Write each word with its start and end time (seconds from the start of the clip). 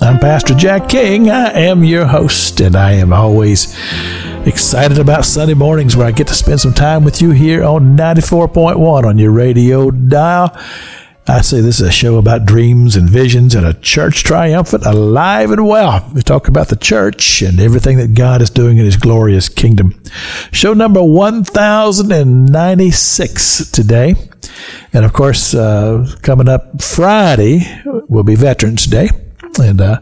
I'm 0.00 0.20
Pastor 0.20 0.54
Jack 0.54 0.88
King. 0.88 1.28
I 1.28 1.50
am 1.50 1.82
your 1.82 2.06
host, 2.06 2.60
and 2.60 2.76
I 2.76 2.92
am 2.92 3.12
always 3.12 3.76
excited 4.46 4.96
about 4.96 5.24
Sunday 5.24 5.54
mornings 5.54 5.96
where 5.96 6.06
I 6.06 6.12
get 6.12 6.28
to 6.28 6.34
spend 6.34 6.60
some 6.60 6.72
time 6.72 7.02
with 7.02 7.20
you 7.20 7.32
here 7.32 7.64
on 7.64 7.96
94.1 7.96 9.04
on 9.04 9.18
your 9.18 9.32
radio 9.32 9.90
dial. 9.90 10.56
I 11.26 11.40
say 11.40 11.60
this 11.60 11.80
is 11.80 11.88
a 11.88 11.90
show 11.90 12.16
about 12.16 12.46
dreams 12.46 12.94
and 12.94 13.10
visions 13.10 13.56
and 13.56 13.66
a 13.66 13.74
church 13.74 14.22
triumphant, 14.22 14.86
alive 14.86 15.50
and 15.50 15.66
well. 15.66 16.08
We 16.14 16.22
talk 16.22 16.46
about 16.46 16.68
the 16.68 16.76
church 16.76 17.42
and 17.42 17.58
everything 17.58 17.98
that 17.98 18.14
God 18.14 18.40
is 18.40 18.50
doing 18.50 18.78
in 18.78 18.84
his 18.84 18.96
glorious 18.96 19.48
kingdom. 19.48 20.00
Show 20.52 20.74
number 20.74 21.02
1096 21.02 23.70
today. 23.72 24.14
And 24.92 25.04
of 25.04 25.12
course, 25.12 25.54
uh, 25.54 26.08
coming 26.22 26.48
up 26.48 26.80
Friday 26.80 27.64
will 27.84 28.22
be 28.22 28.36
Veterans 28.36 28.86
Day 28.86 29.08
and 29.58 29.80
uh, 29.80 30.00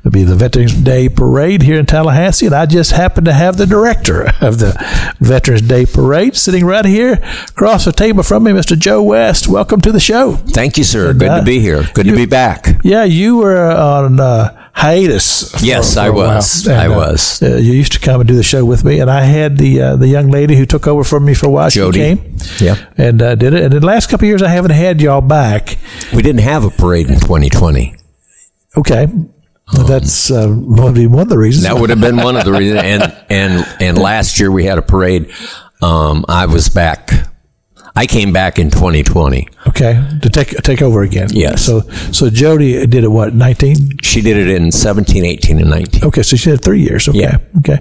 it'll 0.00 0.10
be 0.10 0.24
the 0.24 0.34
Veterans 0.36 0.74
Day 0.74 1.08
Parade 1.08 1.62
here 1.62 1.78
in 1.78 1.86
Tallahassee. 1.86 2.46
And 2.46 2.54
I 2.54 2.66
just 2.66 2.92
happen 2.92 3.24
to 3.24 3.32
have 3.32 3.56
the 3.56 3.66
director 3.66 4.22
of 4.40 4.58
the 4.58 4.74
Veterans 5.20 5.62
Day 5.62 5.86
Parade 5.86 6.36
sitting 6.36 6.64
right 6.64 6.84
here 6.84 7.14
across 7.48 7.84
the 7.84 7.92
table 7.92 8.22
from 8.22 8.44
me, 8.44 8.52
Mr. 8.52 8.78
Joe 8.78 9.02
West. 9.02 9.48
Welcome 9.48 9.80
to 9.82 9.92
the 9.92 10.00
show. 10.00 10.32
Thank 10.32 10.78
you, 10.78 10.84
sir. 10.84 11.10
And, 11.10 11.20
Good 11.20 11.28
uh, 11.28 11.38
to 11.40 11.44
be 11.44 11.60
here. 11.60 11.84
Good 11.94 12.06
you- 12.06 12.12
to 12.12 12.18
be 12.18 12.26
back. 12.26 12.66
Yeah, 12.82 13.04
you 13.04 13.36
were 13.38 13.56
on 13.70 14.20
uh, 14.20 14.68
hiatus. 14.74 15.50
for- 15.52 15.64
Yes, 15.64 15.94
for 15.94 16.00
I 16.00 16.10
was. 16.10 16.66
And, 16.66 16.76
I 16.78 16.86
uh, 16.86 16.96
was. 16.96 17.42
uh, 17.42 17.56
you 17.56 17.72
used 17.72 17.92
to 17.92 18.00
come 18.00 18.20
and 18.20 18.28
do 18.28 18.36
the 18.36 18.42
show 18.42 18.64
with 18.64 18.84
me, 18.84 19.00
and 19.00 19.10
I 19.10 19.22
had 19.22 19.56
the 19.56 19.80
uh, 19.80 19.96
the 19.96 20.08
young 20.08 20.30
lady 20.30 20.56
who 20.56 20.66
took 20.66 20.86
over 20.86 21.04
for 21.04 21.20
me 21.20 21.34
for 21.34 21.46
a 21.46 21.50
while. 21.50 21.70
Jody. 21.70 21.98
She 21.98 22.16
came, 22.16 22.36
Yep. 22.60 22.78
and 22.98 23.22
uh, 23.22 23.34
did 23.36 23.54
it. 23.54 23.64
And 23.64 23.74
in 23.74 23.80
the 23.80 23.86
last 23.86 24.10
couple 24.10 24.24
of 24.26 24.28
years, 24.28 24.42
I 24.42 24.48
haven't 24.48 24.72
had 24.72 25.00
y'all 25.00 25.20
back. 25.20 25.76
We 26.14 26.22
didn't 26.22 26.42
have 26.42 26.64
a 26.64 26.70
parade 26.70 27.08
in 27.08 27.18
2020. 27.20 27.96
Okay, 28.76 29.06
that's 29.86 30.30
uh, 30.30 30.48
would 30.50 30.94
be 30.94 31.06
one 31.06 31.22
of 31.22 31.28
the 31.28 31.38
reasons. 31.38 31.64
That 31.64 31.78
would 31.80 31.90
have 31.90 32.00
been 32.00 32.16
one 32.16 32.36
of 32.36 32.44
the 32.44 32.52
reasons. 32.52 32.82
And 32.82 33.16
and 33.30 33.66
and 33.80 33.98
last 33.98 34.38
year 34.40 34.50
we 34.50 34.64
had 34.64 34.78
a 34.78 34.82
parade. 34.82 35.32
Um, 35.82 36.24
I 36.28 36.46
was 36.46 36.68
back. 36.68 37.10
I 37.96 38.06
came 38.06 38.32
back 38.32 38.58
in 38.58 38.70
2020. 38.70 39.46
Okay, 39.68 40.02
to 40.22 40.28
take 40.28 40.48
take 40.62 40.82
over 40.82 41.02
again. 41.02 41.28
Yes. 41.30 41.62
So 41.62 41.80
so 42.10 42.28
Jody 42.28 42.84
did 42.86 43.04
it 43.04 43.08
what 43.08 43.34
nineteen? 43.34 43.76
She 44.02 44.20
did 44.20 44.36
it 44.36 44.48
in 44.48 44.72
17, 44.72 45.24
18, 45.24 45.58
and 45.60 45.70
19. 45.70 46.04
Okay, 46.04 46.22
so 46.22 46.36
she 46.36 46.50
did 46.50 46.62
three 46.62 46.80
years. 46.82 47.08
Okay, 47.08 47.20
Yeah. 47.20 47.38
okay, 47.58 47.78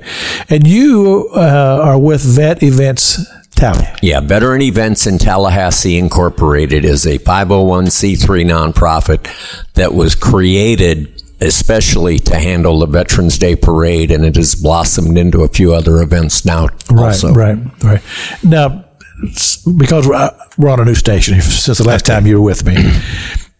and 0.49 0.67
you 0.67 1.29
uh, 1.35 1.79
are 1.83 1.99
with 1.99 2.21
Vet 2.21 2.61
Events 2.61 3.25
Tally. 3.53 3.85
Yeah, 4.01 4.19
Veteran 4.19 4.61
Events 4.61 5.07
in 5.07 5.17
Tallahassee 5.17 5.97
Incorporated 5.97 6.85
is 6.85 7.05
a 7.05 7.19
501c3 7.19 8.45
nonprofit 8.45 9.73
that 9.73 9.93
was 9.93 10.15
created 10.15 11.21
especially 11.41 12.19
to 12.19 12.35
handle 12.37 12.79
the 12.79 12.85
Veterans 12.85 13.37
Day 13.37 13.55
Parade, 13.55 14.11
and 14.11 14.23
it 14.23 14.35
has 14.37 14.55
blossomed 14.55 15.17
into 15.17 15.41
a 15.41 15.47
few 15.47 15.73
other 15.73 16.01
events 16.01 16.45
now. 16.45 16.69
also. 16.89 17.33
Right, 17.33 17.57
right, 17.57 17.83
right. 17.83 18.01
Now, 18.43 18.85
because 19.77 20.07
we're, 20.07 20.15
uh, 20.15 20.71
on 20.71 20.79
a 20.79 20.85
new 20.85 20.95
station 20.95 21.39
since 21.41 21.77
the 21.77 21.87
last 21.87 22.05
time 22.05 22.25
you 22.25 22.39
were 22.39 22.45
with 22.45 22.65
me. 22.65 22.75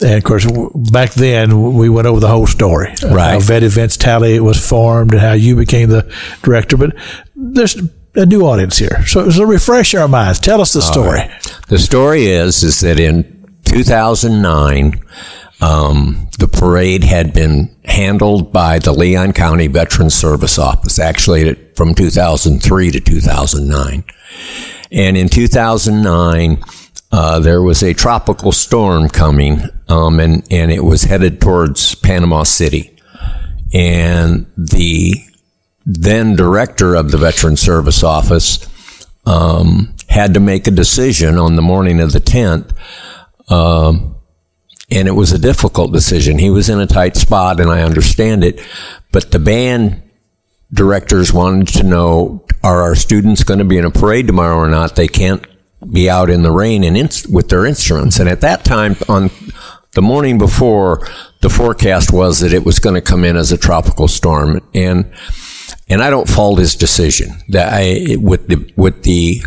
And 0.02 0.16
of 0.16 0.24
course, 0.26 0.46
back 0.92 1.14
then 1.14 1.76
we 1.76 1.88
went 1.88 2.08
over 2.08 2.20
the 2.20 2.28
whole 2.28 2.48
story. 2.48 2.94
Right. 3.04 3.34
How 3.34 3.40
Vet 3.40 3.64
Events 3.64 3.96
Tally 3.96 4.38
was 4.42 4.60
formed 4.60 5.14
and 5.14 5.22
how 5.22 5.32
you 5.32 5.56
became 5.56 5.88
the 5.88 6.14
director. 6.42 6.76
But 6.76 6.98
there's 7.36 7.78
a 8.16 8.26
new 8.26 8.42
audience 8.42 8.78
here. 8.78 9.06
So, 9.06 9.30
so 9.30 9.44
refresh 9.44 9.96
our 9.96 10.08
minds. 10.08 10.40
Tell 10.40 10.62
us 10.62 10.74
the 10.74 10.82
story. 10.82 11.22
The 11.68 11.80
story 11.80 12.26
is 12.26 12.64
is 12.64 12.80
that 12.82 13.00
in 13.00 13.24
2009, 13.66 15.02
um, 15.62 16.28
the 16.40 16.48
parade 16.48 17.04
had 17.04 17.34
been 17.34 17.76
handled 17.86 18.52
by 18.52 18.80
the 18.80 18.92
Leon 18.94 19.34
County 19.34 19.68
Veterans 19.68 20.14
Service 20.14 20.58
Office. 20.60 21.00
Actually, 21.00 21.42
it- 21.50 21.76
from 21.78 21.96
2003 21.96 22.92
to 22.92 23.00
2009, 23.00 24.04
and 24.92 25.18
in 25.18 25.28
2009. 25.30 26.64
Uh, 27.16 27.40
there 27.40 27.62
was 27.62 27.84
a 27.84 27.94
tropical 27.94 28.52
storm 28.52 29.08
coming, 29.08 29.62
um, 29.88 30.20
and, 30.20 30.44
and 30.50 30.72
it 30.72 30.84
was 30.84 31.04
headed 31.04 31.40
towards 31.40 31.94
Panama 31.94 32.42
City. 32.42 32.98
And 33.72 34.48
the 34.58 35.14
then 35.86 36.36
director 36.36 36.96
of 36.96 37.12
the 37.12 37.18
Veteran 37.18 37.58
Service 37.58 38.04
Office 38.04 38.68
um, 39.26 39.96
had 40.10 40.34
to 40.34 40.40
make 40.40 40.68
a 40.68 40.72
decision 40.72 41.38
on 41.38 41.56
the 41.56 41.62
morning 41.62 42.00
of 42.00 42.12
the 42.12 42.20
10th. 42.20 42.72
Um, 43.52 44.16
and 44.92 45.08
it 45.08 45.14
was 45.14 45.32
a 45.32 45.40
difficult 45.40 45.92
decision. 45.92 46.38
He 46.38 46.50
was 46.50 46.70
in 46.70 46.80
a 46.80 46.88
tight 46.88 47.16
spot, 47.16 47.60
and 47.60 47.70
I 47.70 47.82
understand 47.82 48.44
it. 48.44 48.62
But 49.12 49.32
the 49.32 49.40
band 49.40 50.02
directors 50.72 51.34
wanted 51.34 51.68
to 51.80 51.84
know 51.84 52.46
are 52.64 52.82
our 52.82 52.96
students 52.96 53.44
going 53.44 53.60
to 53.60 53.66
be 53.66 53.78
in 53.78 53.86
a 53.86 53.92
parade 53.92 54.28
tomorrow 54.28 54.56
or 54.56 54.70
not? 54.70 54.96
They 54.96 55.08
can't 55.08 55.46
be 55.92 56.10
out 56.10 56.30
in 56.30 56.44
the 56.44 56.52
rain 56.52 56.84
and 56.84 56.96
with 57.30 57.50
their 57.50 57.66
instruments. 57.66 58.20
And 58.20 58.30
at 58.30 58.42
that 58.42 58.64
time, 58.64 58.96
on 59.10 59.30
the 59.92 60.02
morning 60.02 60.38
before, 60.38 61.06
the 61.42 61.50
forecast 61.50 62.14
was 62.14 62.40
that 62.40 62.54
it 62.54 62.66
was 62.66 62.80
going 62.80 62.96
to 62.96 63.02
come 63.02 63.24
in 63.26 63.36
as 63.36 63.52
a 63.52 63.58
tropical 63.58 64.08
storm. 64.08 64.62
And 64.74 65.14
and 65.90 66.02
I 66.04 66.10
don't 66.10 66.28
fault 66.30 66.60
his 66.60 66.76
decision. 66.76 67.32
That 67.50 67.72
I 67.74 68.16
with 68.18 68.48
the 68.48 68.72
with 68.76 69.04
the 69.04 69.42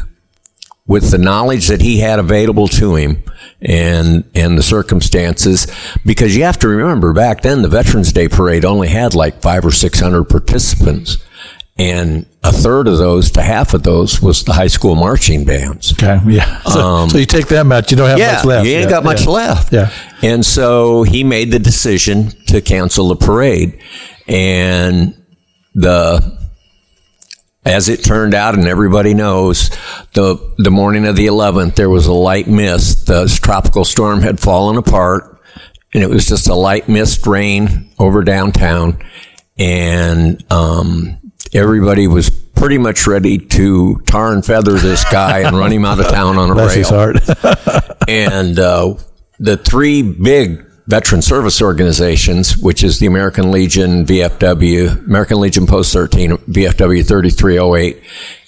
with 0.87 1.11
the 1.11 1.19
knowledge 1.19 1.67
that 1.69 1.81
he 1.81 1.99
had 1.99 2.19
available 2.19 2.69
to 2.69 2.95
him 2.95 3.23
and 3.61 4.25
and 4.35 4.57
the 4.57 4.63
circumstances 4.63 5.67
because 6.05 6.37
you 6.37 6.45
have 6.45 6.59
to 6.61 6.69
remember 6.69 7.13
back 7.13 7.43
then 7.43 7.63
the 7.63 7.69
Veterans 7.69 8.13
Day 8.13 8.29
parade 8.29 8.65
only 8.65 8.89
had 8.89 9.15
like 9.15 9.41
5 9.43 9.67
or 9.67 9.71
600 9.73 10.25
participants 10.25 11.17
and 11.79 12.25
a 12.45 12.53
third 12.53 12.87
of 12.89 12.99
those 12.99 13.31
to 13.33 13.43
half 13.43 13.75
of 13.75 13.83
those 13.83 14.23
was 14.23 14.45
the 14.45 14.53
high 14.53 14.67
school 14.69 14.95
marching 14.95 15.45
bands. 15.45 15.93
Okay, 15.93 16.19
yeah. 16.27 16.63
So, 16.65 17.09
so 17.09 17.19
you 17.19 17.27
take 17.27 17.49
them 17.49 17.73
out, 17.73 17.91
you 17.91 17.97
don't 17.97 18.07
have 18.09 18.17
Um, 18.17 18.21
Yeah, 18.21 18.33
much 18.37 18.45
left. 18.45 18.67
you 18.67 18.73
ain't 18.75 18.85
Yeah, 18.85 18.91
got 18.91 19.05
much 19.05 19.25
yeah. 19.25 19.31
left. 19.31 19.73
Yeah. 19.73 19.91
And 20.23 20.47
so 20.47 21.03
he 21.03 21.25
made 21.25 21.51
the 21.51 21.59
decision 21.59 22.31
to 22.47 22.61
cancel 22.63 23.09
the 23.09 23.17
parade. 23.17 23.79
And 24.29 25.15
the, 25.77 26.39
as 27.65 27.89
it 27.89 28.03
turned 28.03 28.35
out, 28.35 28.55
and 28.55 28.67
everybody 28.67 29.15
knows, 29.15 29.71
the, 30.15 30.55
the 30.59 30.71
morning 30.71 31.07
of 31.07 31.17
the 31.17 31.27
11th, 31.27 31.77
there 31.77 31.91
was 31.91 32.07
a 32.07 32.13
light 32.13 32.49
mist. 32.49 33.07
The 33.07 33.29
tropical 33.43 33.85
storm 33.85 34.23
had 34.23 34.41
fallen 34.41 34.77
apart 34.77 35.33
and 35.95 36.03
it 36.03 36.11
was 36.11 36.27
just 36.27 36.49
a 36.49 36.55
light 36.55 36.89
mist 36.89 37.27
rain 37.27 37.91
over 37.99 38.23
downtown. 38.23 38.99
And, 39.59 40.45
um, 40.53 41.19
everybody 41.55 42.07
was 42.07 42.29
pretty 42.29 42.79
much 42.79 43.07
ready 43.07 43.39
to 43.39 43.97
tar 44.07 44.33
and 44.33 44.45
feather 44.45 44.73
this 44.73 45.05
guy 45.11 45.41
and 45.41 45.57
run 45.57 45.73
him 45.73 45.85
out 45.85 46.01
of 46.01 46.09
town 46.09 46.37
on 46.37 46.51
a 46.51 46.55
Bless 46.55 46.77
rail 46.77 46.85
and 48.09 48.59
uh, 48.59 48.95
the 49.39 49.57
three 49.57 50.03
big 50.03 50.66
veteran 50.87 51.23
service 51.23 51.61
organizations, 51.61 52.57
which 52.57 52.83
is 52.83 52.99
the 52.99 53.07
American 53.07 53.51
Legion, 53.51 54.05
VFW, 54.05 55.05
American 55.07 55.41
Legion 55.41 55.67
Post 55.67 55.93
13, 55.93 56.31
VFW 56.31 57.07
3308, 57.07 58.03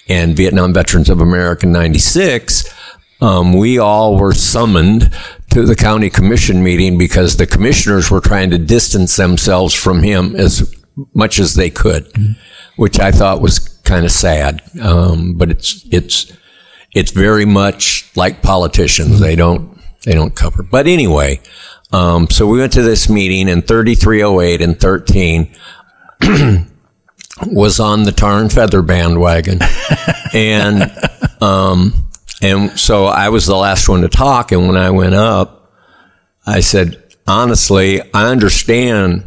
and 0.07 0.35
Vietnam 0.35 0.73
Veterans 0.73 1.09
of 1.09 1.21
America 1.21 1.67
96, 1.67 2.73
um, 3.21 3.53
we 3.53 3.77
all 3.77 4.17
were 4.17 4.33
summoned 4.33 5.11
to 5.51 5.65
the 5.65 5.75
county 5.75 6.09
commission 6.09 6.63
meeting 6.63 6.97
because 6.97 7.37
the 7.37 7.45
commissioners 7.45 8.09
were 8.09 8.21
trying 8.21 8.49
to 8.51 8.57
distance 8.57 9.15
themselves 9.15 9.73
from 9.73 10.03
him 10.03 10.35
as 10.35 10.73
much 11.13 11.39
as 11.39 11.55
they 11.55 11.69
could, 11.69 12.07
which 12.77 12.99
I 12.99 13.11
thought 13.11 13.41
was 13.41 13.59
kind 13.59 14.05
of 14.05 14.11
sad. 14.11 14.61
Um, 14.81 15.33
but 15.33 15.49
it's 15.49 15.85
it's 15.91 16.31
it's 16.93 17.11
very 17.11 17.45
much 17.45 18.09
like 18.15 18.41
politicians. 18.41 19.19
They 19.19 19.35
don't 19.35 19.77
they 20.05 20.13
don't 20.13 20.35
cover. 20.35 20.63
But 20.63 20.87
anyway, 20.87 21.41
um, 21.91 22.29
so 22.29 22.47
we 22.47 22.59
went 22.59 22.73
to 22.73 22.83
this 22.83 23.09
meeting 23.09 23.47
in 23.47 23.61
3308 23.61 24.61
and 24.61 24.79
13 24.79 25.55
was 27.47 27.79
on 27.79 28.03
the 28.03 28.11
tar 28.11 28.39
and 28.39 28.51
feather 28.51 28.81
bandwagon. 28.81 29.59
and 30.33 30.91
um, 31.41 32.09
and 32.41 32.77
so 32.79 33.05
I 33.05 33.29
was 33.29 33.45
the 33.45 33.55
last 33.55 33.89
one 33.89 34.01
to 34.01 34.09
talk. 34.09 34.51
And 34.51 34.67
when 34.67 34.77
I 34.77 34.91
went 34.91 35.15
up, 35.15 35.73
I 36.45 36.59
said, 36.61 37.03
honestly, 37.27 38.01
I 38.13 38.29
understand 38.29 39.25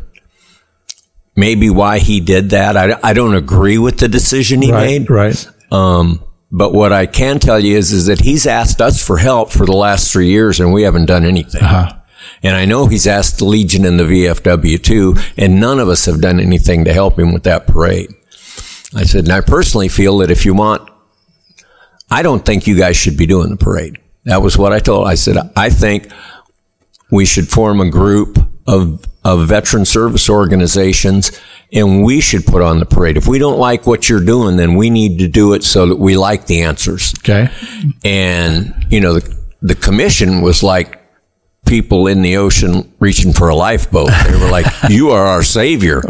maybe 1.36 1.70
why 1.70 1.98
he 1.98 2.20
did 2.20 2.50
that. 2.50 2.76
I, 2.76 2.98
I 3.02 3.12
don't 3.12 3.34
agree 3.34 3.78
with 3.78 3.98
the 3.98 4.08
decision 4.08 4.62
he 4.62 4.72
right, 4.72 4.86
made. 4.86 5.10
right. 5.10 5.48
Um, 5.70 6.22
but 6.50 6.74
what 6.74 6.92
I 6.92 7.06
can 7.06 7.38
tell 7.38 7.58
you 7.58 7.78
is, 7.78 7.92
is 7.92 8.06
that 8.06 8.20
he's 8.20 8.46
asked 8.46 8.80
us 8.80 9.04
for 9.04 9.18
help 9.18 9.50
for 9.50 9.64
the 9.64 9.72
last 9.72 10.12
three 10.12 10.28
years 10.28 10.60
and 10.60 10.72
we 10.72 10.82
haven't 10.82 11.06
done 11.06 11.24
anything. 11.24 11.62
Uh-huh. 11.62 11.98
And 12.42 12.56
I 12.56 12.64
know 12.64 12.86
he's 12.86 13.06
asked 13.06 13.38
the 13.38 13.44
Legion 13.44 13.84
and 13.84 13.98
the 13.98 14.04
VFW 14.04 14.82
too, 14.82 15.14
and 15.36 15.60
none 15.60 15.78
of 15.78 15.88
us 15.88 16.06
have 16.06 16.20
done 16.20 16.40
anything 16.40 16.84
to 16.84 16.92
help 16.92 17.18
him 17.18 17.32
with 17.32 17.44
that 17.44 17.66
parade. 17.66 18.12
I 18.94 19.04
said, 19.04 19.24
and 19.24 19.32
I 19.32 19.40
personally 19.40 19.88
feel 19.88 20.18
that 20.18 20.30
if 20.30 20.44
you 20.44 20.54
want, 20.54 20.90
I 22.10 22.22
don't 22.22 22.44
think 22.44 22.66
you 22.66 22.76
guys 22.76 22.96
should 22.96 23.16
be 23.16 23.26
doing 23.26 23.50
the 23.50 23.56
parade. 23.56 23.98
That 24.24 24.42
was 24.42 24.58
what 24.58 24.72
I 24.72 24.80
told. 24.80 25.08
I 25.08 25.14
said, 25.14 25.36
I 25.56 25.70
think 25.70 26.12
we 27.10 27.24
should 27.24 27.48
form 27.48 27.80
a 27.80 27.90
group 27.90 28.38
of, 28.66 29.04
of 29.24 29.48
veteran 29.48 29.84
service 29.84 30.28
organizations 30.28 31.32
and 31.72 32.04
we 32.04 32.20
should 32.20 32.44
put 32.44 32.60
on 32.60 32.78
the 32.78 32.86
parade. 32.86 33.16
If 33.16 33.26
we 33.26 33.38
don't 33.38 33.58
like 33.58 33.86
what 33.86 34.08
you're 34.08 34.24
doing, 34.24 34.56
then 34.56 34.74
we 34.74 34.90
need 34.90 35.18
to 35.20 35.28
do 35.28 35.54
it 35.54 35.64
so 35.64 35.86
that 35.86 35.96
we 35.96 36.16
like 36.16 36.46
the 36.46 36.62
answers. 36.62 37.14
Okay. 37.20 37.50
And, 38.04 38.86
you 38.90 39.00
know, 39.00 39.14
the, 39.14 39.38
the 39.62 39.74
commission 39.74 40.42
was 40.42 40.62
like 40.62 41.01
people 41.66 42.06
in 42.06 42.22
the 42.22 42.36
ocean 42.36 42.92
reaching 42.98 43.32
for 43.32 43.48
a 43.48 43.54
lifeboat. 43.54 44.10
They 44.28 44.38
were 44.38 44.50
like, 44.50 44.66
you 44.88 45.10
are 45.10 45.24
our 45.24 45.42
savior. 45.42 46.02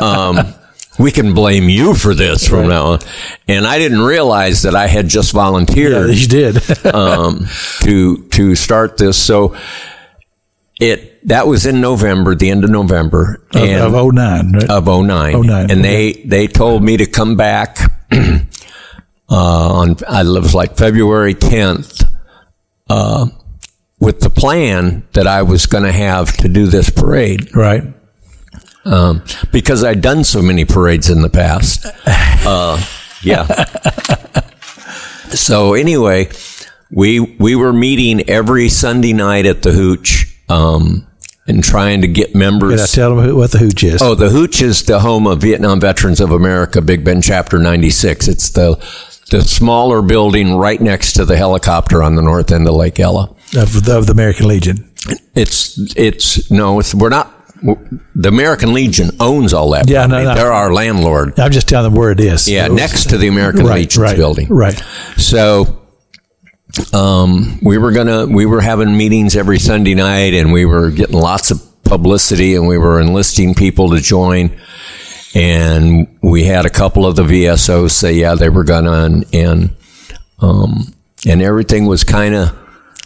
Um, 0.00 0.54
we 0.98 1.10
can 1.10 1.34
blame 1.34 1.68
you 1.68 1.94
for 1.94 2.14
this 2.14 2.46
from 2.46 2.68
now 2.68 2.84
on. 2.84 2.98
And 3.48 3.66
I 3.66 3.78
didn't 3.78 4.02
realize 4.02 4.62
that 4.62 4.74
I 4.74 4.86
had 4.86 5.08
just 5.08 5.32
volunteered 5.32 6.14
You 6.14 6.26
did. 6.28 6.86
um, 6.94 7.46
to 7.80 8.28
to 8.28 8.54
start 8.54 8.98
this. 8.98 9.16
So 9.16 9.56
it 10.78 11.12
that 11.28 11.46
was 11.46 11.66
in 11.66 11.80
November, 11.80 12.34
the 12.34 12.50
end 12.50 12.64
of 12.64 12.70
November, 12.70 13.42
of, 13.54 13.94
of 13.94 14.14
09, 14.14 14.52
right? 14.52 14.70
of 14.70 14.86
09. 14.86 15.42
09, 15.42 15.70
And 15.70 15.84
they, 15.84 16.12
they 16.24 16.46
told 16.48 16.82
me 16.82 16.96
to 16.96 17.06
come 17.06 17.36
back, 17.36 17.78
uh, 18.12 18.42
on, 19.30 19.96
I 20.08 20.22
it 20.22 20.26
was 20.26 20.54
like 20.54 20.76
February 20.76 21.34
10th, 21.34 22.04
uh, 22.90 23.26
with 24.02 24.18
the 24.18 24.30
plan 24.30 25.06
that 25.12 25.28
I 25.28 25.42
was 25.42 25.66
going 25.66 25.84
to 25.84 25.92
have 25.92 26.36
to 26.38 26.48
do 26.48 26.66
this 26.66 26.90
parade. 26.90 27.54
right. 27.54 27.84
Um, 28.84 29.22
because 29.52 29.84
I'd 29.84 30.00
done 30.00 30.24
so 30.24 30.42
many 30.42 30.64
parades 30.64 31.08
in 31.08 31.22
the 31.22 31.30
past. 31.30 31.86
Uh, 32.44 32.84
yeah. 33.22 33.46
so 35.30 35.74
anyway, 35.74 36.28
we, 36.90 37.20
we 37.20 37.54
were 37.54 37.72
meeting 37.72 38.28
every 38.28 38.68
Sunday 38.68 39.12
night 39.12 39.46
at 39.46 39.62
the 39.62 39.70
Hooch, 39.70 40.36
um, 40.48 41.06
and 41.46 41.62
trying 41.62 42.00
to 42.00 42.08
get 42.08 42.34
members. 42.34 42.72
Did 42.72 42.80
I 42.80 42.86
tell 42.86 43.14
them 43.14 43.24
who, 43.24 43.36
what 43.36 43.52
the 43.52 43.58
hooch 43.58 43.84
is? 43.84 44.02
Oh, 44.02 44.16
the 44.16 44.28
Hooch 44.30 44.60
is 44.60 44.82
the 44.82 44.98
home 44.98 45.28
of 45.28 45.40
Vietnam 45.40 45.78
Veterans 45.78 46.20
of 46.20 46.32
America, 46.32 46.82
Big 46.82 47.04
Bend 47.04 47.22
Chapter 47.22 47.60
96. 47.60 48.26
It's 48.26 48.50
the 48.50 48.74
the 49.30 49.42
smaller 49.42 50.02
building 50.02 50.56
right 50.56 50.80
next 50.80 51.12
to 51.14 51.24
the 51.24 51.36
helicopter 51.36 52.02
on 52.02 52.16
the 52.16 52.22
north 52.22 52.50
end 52.50 52.66
of 52.66 52.74
Lake 52.74 52.98
Ella. 52.98 53.34
Of, 53.54 53.84
the, 53.84 53.98
of 53.98 54.06
the 54.06 54.12
American 54.12 54.48
Legion. 54.48 54.90
It's 55.34 55.78
it's 55.96 56.50
no, 56.50 56.78
it's 56.80 56.94
we're 56.94 57.08
not. 57.10 57.30
The 58.14 58.28
American 58.28 58.72
Legion 58.72 59.10
owns 59.20 59.52
all 59.52 59.70
that. 59.70 59.88
Yeah, 59.88 60.06
no, 60.06 60.24
no. 60.24 60.34
they're 60.34 60.52
our 60.52 60.72
landlord. 60.72 61.38
I'm 61.38 61.52
just 61.52 61.68
telling 61.68 61.92
them 61.92 62.00
where 62.00 62.10
it 62.10 62.18
is. 62.18 62.48
Yeah, 62.48 62.66
So- 62.66 62.74
next 62.74 63.10
to 63.10 63.18
the 63.18 63.28
American 63.28 63.64
Right, 63.66 63.80
Legion's 63.80 63.98
right, 63.98 64.16
building. 64.16 64.48
Right. 64.48 64.82
So 65.16 65.80
um, 66.92 67.58
we 67.62 67.78
were 67.78 67.92
gonna 67.92 68.26
we 68.26 68.46
were 68.46 68.60
having 68.60 68.96
meetings 68.96 69.36
every 69.36 69.58
Sunday 69.58 69.94
night, 69.94 70.34
and 70.34 70.52
we 70.52 70.64
were 70.64 70.90
getting 70.90 71.16
lots 71.18 71.50
of 71.50 71.60
publicity, 71.84 72.54
and 72.54 72.66
we 72.66 72.78
were 72.78 73.00
enlisting 73.00 73.54
people 73.54 73.90
to 73.90 74.00
join. 74.00 74.58
And 75.34 76.18
we 76.22 76.44
had 76.44 76.66
a 76.66 76.70
couple 76.70 77.06
of 77.06 77.16
the 77.16 77.22
VSOs 77.22 77.90
say, 77.92 78.14
yeah, 78.14 78.34
they 78.34 78.48
were 78.48 78.64
gonna, 78.64 79.04
and 79.04 79.24
and, 79.34 79.76
um, 80.40 80.92
and 81.26 81.40
everything 81.42 81.86
was 81.86 82.04
kind 82.04 82.34
of 82.34 82.58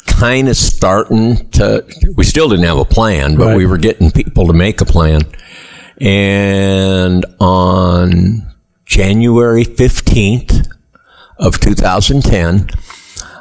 kind 0.07 0.49
of 0.49 0.57
starting 0.57 1.49
to. 1.51 1.85
We 2.17 2.25
still 2.25 2.49
didn't 2.49 2.65
have 2.65 2.79
a 2.79 2.85
plan, 2.85 3.37
but 3.37 3.47
Right. 3.49 3.57
we 3.57 3.67
were 3.67 3.79
getting 3.79 4.11
people 4.11 4.47
to 4.47 4.53
make 4.53 4.81
a 4.81 4.85
plan. 4.85 5.23
And 6.01 7.25
on 7.41 8.53
January 8.85 9.65
fifteenth 9.65 10.69
of 11.39 11.59
2010, 11.61 12.69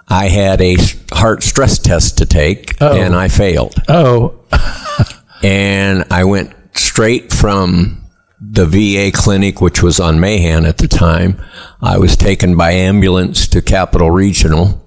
I 0.08 0.28
had 0.28 0.62
a 0.62 0.78
heart 1.14 1.44
stress 1.44 1.78
test 1.80 2.18
to 2.20 2.26
take, 2.26 2.80
and 2.82 3.16
I 3.16 3.28
failed 3.28 3.76
Oh, 3.88 4.36
and 5.44 6.06
I 6.12 6.24
went 6.24 6.54
straight 6.74 7.32
from 7.32 8.02
the 8.40 8.66
VA 8.66 9.12
clinic, 9.16 9.62
which 9.62 9.82
was 9.82 10.00
on 10.00 10.20
Mahan 10.20 10.66
at 10.66 10.78
the 10.78 10.88
time. 10.88 11.42
I 11.82 11.98
was 11.98 12.16
taken 12.16 12.56
by 12.56 12.72
ambulance 12.72 13.48
to 13.50 13.62
Capital 13.62 14.12
Regional. 14.12 14.85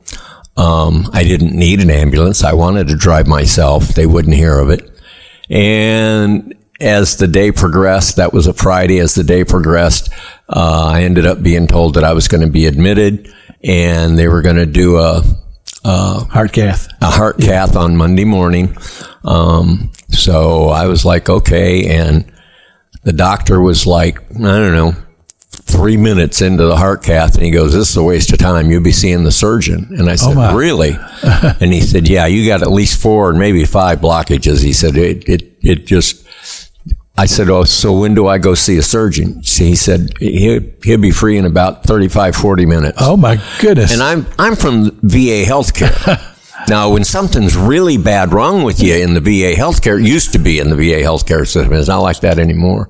Um, 0.58 1.08
I 1.12 1.22
didn't 1.22 1.56
need 1.56 1.80
an 1.80 1.90
ambulance. 1.90 2.42
I 2.42 2.52
wanted 2.52 2.88
to 2.88 2.96
drive 2.96 3.28
myself. 3.28 3.88
They 3.88 4.06
wouldn't 4.06 4.34
hear 4.34 4.58
of 4.58 4.70
it. 4.70 4.90
And 5.48 6.54
as 6.80 7.16
the 7.16 7.28
day 7.28 7.52
progressed, 7.52 8.16
that 8.16 8.32
was 8.32 8.48
a 8.48 8.52
Friday. 8.52 8.98
As 8.98 9.14
the 9.14 9.22
day 9.22 9.44
progressed, 9.44 10.12
uh, 10.48 10.90
I 10.92 11.02
ended 11.02 11.26
up 11.26 11.42
being 11.42 11.68
told 11.68 11.94
that 11.94 12.02
I 12.02 12.12
was 12.12 12.26
going 12.26 12.40
to 12.40 12.50
be 12.50 12.66
admitted 12.66 13.32
and 13.62 14.18
they 14.18 14.26
were 14.26 14.42
going 14.42 14.56
to 14.56 14.66
do 14.66 14.96
a, 14.96 15.22
heart 15.84 16.52
cath. 16.52 16.88
a 17.00 17.10
heart 17.10 17.38
cath 17.38 17.76
on 17.76 17.96
Monday 17.96 18.24
morning. 18.24 18.76
Um, 19.24 19.92
so 20.10 20.68
I 20.70 20.86
was 20.86 21.04
like, 21.04 21.28
okay. 21.28 21.98
And 21.98 22.30
the 23.04 23.12
doctor 23.12 23.60
was 23.60 23.86
like, 23.86 24.20
I 24.32 24.38
don't 24.38 24.72
know, 24.72 24.92
three 25.62 25.96
minutes 25.96 26.40
into 26.40 26.64
the 26.64 26.76
heart 26.76 27.02
cath, 27.02 27.34
and 27.34 27.44
he 27.44 27.50
goes, 27.50 27.72
"This 27.72 27.90
is 27.90 27.96
a 27.96 28.02
waste 28.02 28.32
of 28.32 28.38
time. 28.38 28.70
You'll 28.70 28.82
be 28.82 28.92
seeing 28.92 29.24
the 29.24 29.32
surgeon." 29.32 29.88
And 29.90 30.08
I 30.08 30.12
oh, 30.12 30.16
said, 30.16 30.34
my. 30.34 30.54
"Really?" 30.54 30.96
and 31.22 31.72
he 31.72 31.80
said, 31.80 32.08
"Yeah, 32.08 32.26
you 32.26 32.46
got 32.46 32.62
at 32.62 32.70
least 32.70 33.00
four 33.00 33.30
and 33.30 33.38
maybe 33.38 33.64
five 33.64 34.00
blockages." 34.00 34.62
He 34.62 34.72
said, 34.72 34.96
"It 34.96 35.28
it 35.28 35.52
it 35.60 35.86
just." 35.86 36.26
I 37.16 37.26
said, 37.26 37.50
"Oh, 37.50 37.64
so 37.64 37.98
when 37.98 38.14
do 38.14 38.28
I 38.28 38.38
go 38.38 38.54
see 38.54 38.76
a 38.78 38.82
surgeon?" 38.82 39.42
He 39.44 39.74
said 39.74 40.16
he'll, 40.18 40.60
he'll 40.82 41.00
be 41.00 41.10
free 41.10 41.36
in 41.36 41.44
about 41.44 41.82
35, 41.84 42.36
40 42.36 42.66
minutes. 42.66 42.98
Oh 43.00 43.16
my 43.16 43.42
goodness. 43.60 43.92
And 43.92 44.02
I'm 44.02 44.26
I'm 44.38 44.56
from 44.56 44.90
VA 45.02 45.44
healthcare. 45.44 46.34
now, 46.68 46.90
when 46.90 47.04
something's 47.04 47.56
really 47.56 47.96
bad 47.96 48.32
wrong 48.32 48.62
with 48.62 48.80
you 48.80 48.94
in 48.94 49.14
the 49.14 49.20
VA 49.20 49.58
healthcare, 49.58 50.00
it 50.00 50.06
used 50.06 50.32
to 50.32 50.38
be 50.38 50.58
in 50.58 50.70
the 50.70 50.76
VA 50.76 51.02
healthcare 51.02 51.46
system. 51.46 51.72
It's 51.72 51.88
not 51.88 52.00
like 52.00 52.20
that 52.20 52.38
anymore. 52.38 52.88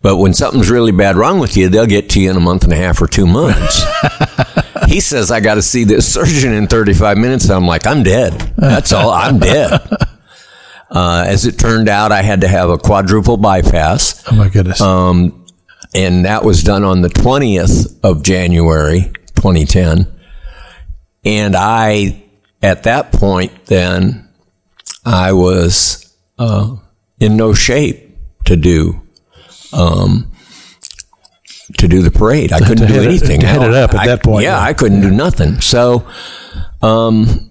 But 0.00 0.16
when 0.16 0.34
something's 0.34 0.70
really 0.70 0.92
bad 0.92 1.16
wrong 1.16 1.38
with 1.38 1.56
you, 1.56 1.68
they'll 1.68 1.86
get 1.86 2.10
to 2.10 2.20
you 2.20 2.30
in 2.30 2.36
a 2.36 2.40
month 2.40 2.64
and 2.64 2.72
a 2.72 2.76
half 2.76 3.02
or 3.02 3.06
two 3.06 3.26
months. 3.26 3.82
he 4.86 5.00
says 5.00 5.30
I 5.30 5.40
got 5.40 5.54
to 5.54 5.62
see 5.62 5.84
this 5.84 6.12
surgeon 6.12 6.52
in 6.52 6.66
35 6.66 7.18
minutes. 7.18 7.50
I'm 7.50 7.66
like, 7.66 7.86
I'm 7.86 8.02
dead. 8.02 8.32
That's 8.56 8.92
all. 8.92 9.10
I'm 9.10 9.38
dead. 9.38 9.80
Uh, 10.90 11.22
as 11.28 11.44
it 11.44 11.58
turned 11.58 11.86
out, 11.86 12.12
I 12.12 12.22
had 12.22 12.40
to 12.40 12.48
have 12.48 12.70
a 12.70 12.78
quadruple 12.78 13.36
bypass 13.36 14.24
oh 14.26 14.34
my 14.34 14.48
goodness. 14.48 14.80
um, 14.80 15.44
and 15.94 16.24
that 16.24 16.44
was 16.44 16.62
done 16.62 16.82
on 16.82 17.02
the 17.02 17.10
20th 17.10 17.98
of 18.02 18.22
January 18.22 19.12
2010. 19.34 20.06
And 21.26 21.54
I, 21.54 22.24
at 22.62 22.82
that 22.84 23.12
point, 23.12 23.66
then 23.66 24.28
I 25.04 25.32
was 25.32 26.14
uh, 26.38 26.76
in 27.20 27.36
no 27.36 27.54
shape 27.54 28.16
to 28.46 28.56
do 28.56 29.00
um, 29.72 30.30
to 31.76 31.86
do 31.88 32.02
the 32.02 32.10
parade. 32.10 32.52
I 32.52 32.60
couldn't 32.60 32.88
do 32.88 32.94
it- 33.00 33.06
anything. 33.06 33.40
to 33.40 33.46
head 33.46 33.62
it 33.62 33.74
up 33.74 33.94
at 33.94 34.00
I- 34.00 34.06
that 34.06 34.22
point, 34.22 34.44
Yeah, 34.44 34.58
yeah. 34.58 34.64
I 34.64 34.72
couldn't 34.72 35.00
do 35.02 35.10
nothing. 35.10 35.60
So, 35.60 36.06
um, 36.82 37.50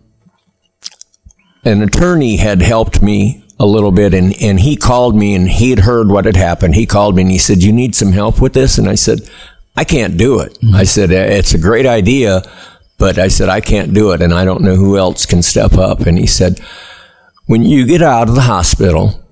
an 1.64 1.82
attorney 1.84 2.38
had 2.38 2.62
helped 2.62 3.02
me 3.02 3.44
a 3.60 3.66
little 3.66 3.92
bit 3.92 4.14
and, 4.14 4.34
and 4.42 4.60
he 4.60 4.76
called 4.76 5.16
me 5.16 5.34
and 5.36 5.50
he 5.50 5.70
had 5.72 5.80
heard 5.80 6.10
what 6.10 6.26
had 6.26 6.36
happened. 6.36 6.76
He 6.76 6.86
called 6.86 7.16
me 7.16 7.24
and 7.24 7.32
he 7.32 7.38
said, 7.40 7.62
you 7.64 7.74
need 7.74 7.96
some 7.96 8.12
help 8.12 8.40
with 8.40 8.54
this? 8.54 8.78
And 8.78 8.88
I 8.88 8.96
said, 8.96 9.20
I 9.76 9.84
can't 9.84 10.16
do 10.18 10.40
it. 10.40 10.58
I 10.74 10.84
said, 10.84 11.12
it's 11.12 11.54
a 11.54 11.58
great 11.60 11.86
idea, 11.86 12.42
but 12.98 13.20
I 13.20 13.28
said, 13.28 13.50
I 13.50 13.62
can't 13.62 13.94
do 13.94 14.12
it. 14.12 14.22
And 14.22 14.34
I 14.34 14.46
don't 14.46 14.62
know 14.62 14.76
who 14.76 14.98
else 14.98 15.26
can 15.26 15.42
step 15.42 15.74
up. 15.74 16.02
And 16.02 16.18
he 16.18 16.26
said, 16.26 16.60
when 17.46 17.64
you 17.64 17.86
get 17.86 18.02
out 18.02 18.28
of 18.28 18.36
the 18.36 18.42
hospital, 18.42 19.24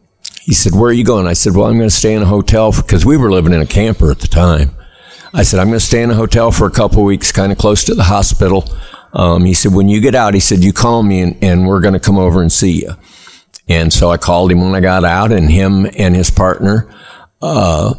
he 0.41 0.53
said, 0.53 0.74
where 0.74 0.89
are 0.89 0.93
you 0.93 1.03
going? 1.03 1.27
I 1.27 1.34
said, 1.34 1.55
well, 1.55 1.65
I'm 1.65 1.77
going 1.77 1.89
to 1.89 1.95
stay 1.95 2.13
in 2.13 2.22
a 2.22 2.27
hotel 2.27 2.72
because 2.72 3.05
we 3.05 3.17
were 3.17 3.31
living 3.31 3.53
in 3.53 3.62
a 3.62 3.65
camper 3.65 4.12
at 4.12 4.19
the 4.19 4.27
time. 4.27 4.72
I 5.34 5.43
said, 5.43 5.60
I'm 5.60 5.67
going 5.67 5.79
to 5.79 5.86
stay 5.86 6.01
in 6.01 6.12
a 6.12 6.15
hotel 6.15 6.51
for 6.51 6.67
a 6.67 6.72
couple 6.72 7.03
weeks, 7.03 7.31
kind 7.31 7.51
of 7.51 7.57
close 7.57 7.84
to 7.86 7.95
the 7.95 8.03
hospital. 8.03 8.69
Um, 9.12 9.43
he 9.45 9.53
said, 9.53 9.74
when 9.74 9.89
you 9.89 10.00
get 10.00 10.13
out, 10.13 10.34
he 10.34 10.39
said, 10.39 10.63
you 10.63 10.72
call 10.72 11.03
me 11.03 11.22
and, 11.22 11.43
and 11.43 11.67
we're 11.67 11.81
going 11.81 11.93
to 11.93 12.00
come 12.00 12.17
over 12.17 12.41
and 12.41 12.51
see 12.51 12.84
you. 12.84 12.91
And 13.67 13.91
so 13.91 14.12
I 14.12 14.17
called 14.17 14.51
him 14.51 14.62
when 14.62 14.75
I 14.75 14.79
got 14.79 15.03
out 15.03 15.31
and 15.31 15.50
him 15.50 15.88
and 15.98 16.15
his 16.15 16.29
partner, 16.29 16.93
uh, 17.41 17.95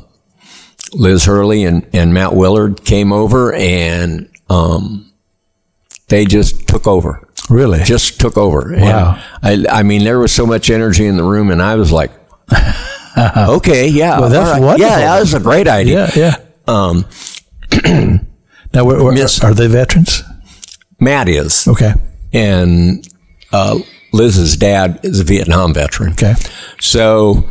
Liz 0.92 1.25
Hurley 1.25 1.64
and, 1.64 1.87
and 1.92 2.14
Matt 2.14 2.35
Willard 2.35 2.85
came 2.85 3.12
over 3.12 3.52
and, 3.52 4.30
um, 4.49 5.05
they 6.08 6.25
just 6.25 6.66
took 6.68 6.86
over 6.86 7.26
really? 7.50 7.82
just 7.84 8.18
took 8.20 8.36
over. 8.36 8.72
And 8.72 8.82
Wow. 8.82 9.22
I, 9.42 9.64
I 9.70 9.82
mean, 9.84 10.02
there 10.04 10.18
was 10.18 10.32
so 10.32 10.46
much 10.46 10.68
energy 10.70 11.06
in 11.06 11.16
the 11.16 11.22
room, 11.25 11.50
and 11.50 11.62
I 11.62 11.76
was 11.76 11.92
like, 11.92 12.10
okay, 13.16 13.88
yeah, 13.88 14.18
Well, 14.20 14.28
that's 14.28 14.50
right. 14.52 14.60
wonderful. 14.60 14.90
Yeah, 14.90 14.98
that 14.98 15.20
was 15.20 15.34
a 15.34 15.40
great 15.40 15.68
idea. 15.68 16.08
Yeah, 16.14 16.34
yeah. 16.36 16.36
Um, 16.66 17.04
Now, 18.75 18.84
where, 18.84 19.02
where- 19.02 19.12
Miss- 19.14 19.42
are 19.42 19.54
they 19.54 19.68
veterans? 19.68 20.22
Matt 21.00 21.28
is, 21.28 21.66
Okay. 21.68 21.92
and 22.32 23.06
uh, 23.52 23.78
Liz's 24.12 24.56
dad 24.56 25.00
is 25.02 25.20
a 25.20 25.25
Vietnam 25.25 25.72
veteran. 25.75 26.12
Okay. 26.12 26.34
So 26.80 27.48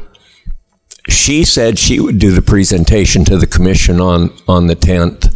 she 1.07 1.45
said 1.45 1.77
she 1.79 1.99
would 1.99 2.19
do 2.19 2.31
the 2.31 2.41
presentation 2.41 3.23
to 3.25 3.37
the 3.37 3.47
commission 3.47 4.01
on 4.01 4.31
on 4.47 4.67
the 4.67 4.75
tenth, 4.75 5.27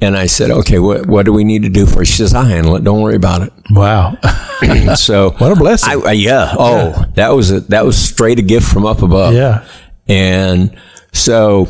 and 0.00 0.16
I 0.16 0.26
said, 0.26 0.50
"Okay, 0.50 0.78
what 0.78 1.06
what 1.06 1.24
do 1.26 1.32
we 1.32 1.44
need 1.44 1.62
to 1.64 1.68
do 1.68 1.86
for?" 1.86 2.02
it? 2.02 2.06
She 2.06 2.14
says, 2.16 2.34
"I 2.34 2.44
handle 2.44 2.76
it. 2.76 2.84
Don't 2.84 3.00
worry 3.02 3.16
about 3.16 3.42
it." 3.42 3.52
Wow. 3.70 4.16
so 4.96 5.30
What 5.38 5.52
a 5.52 5.56
blessing. 5.56 5.90
I, 6.04 6.10
I- 6.10 6.12
yeah. 6.12 6.54
Oh, 6.58 7.04
that 7.14 7.30
was 7.30 7.50
a, 7.50 7.60
that 7.62 7.84
was 7.84 7.96
straight 7.96 8.38
a 8.38 8.42
gift 8.42 8.66
from 8.72 8.86
up 8.86 9.02
above. 9.02 9.34
Yeah. 9.34 9.66
And 10.08 10.76
so 11.12 11.68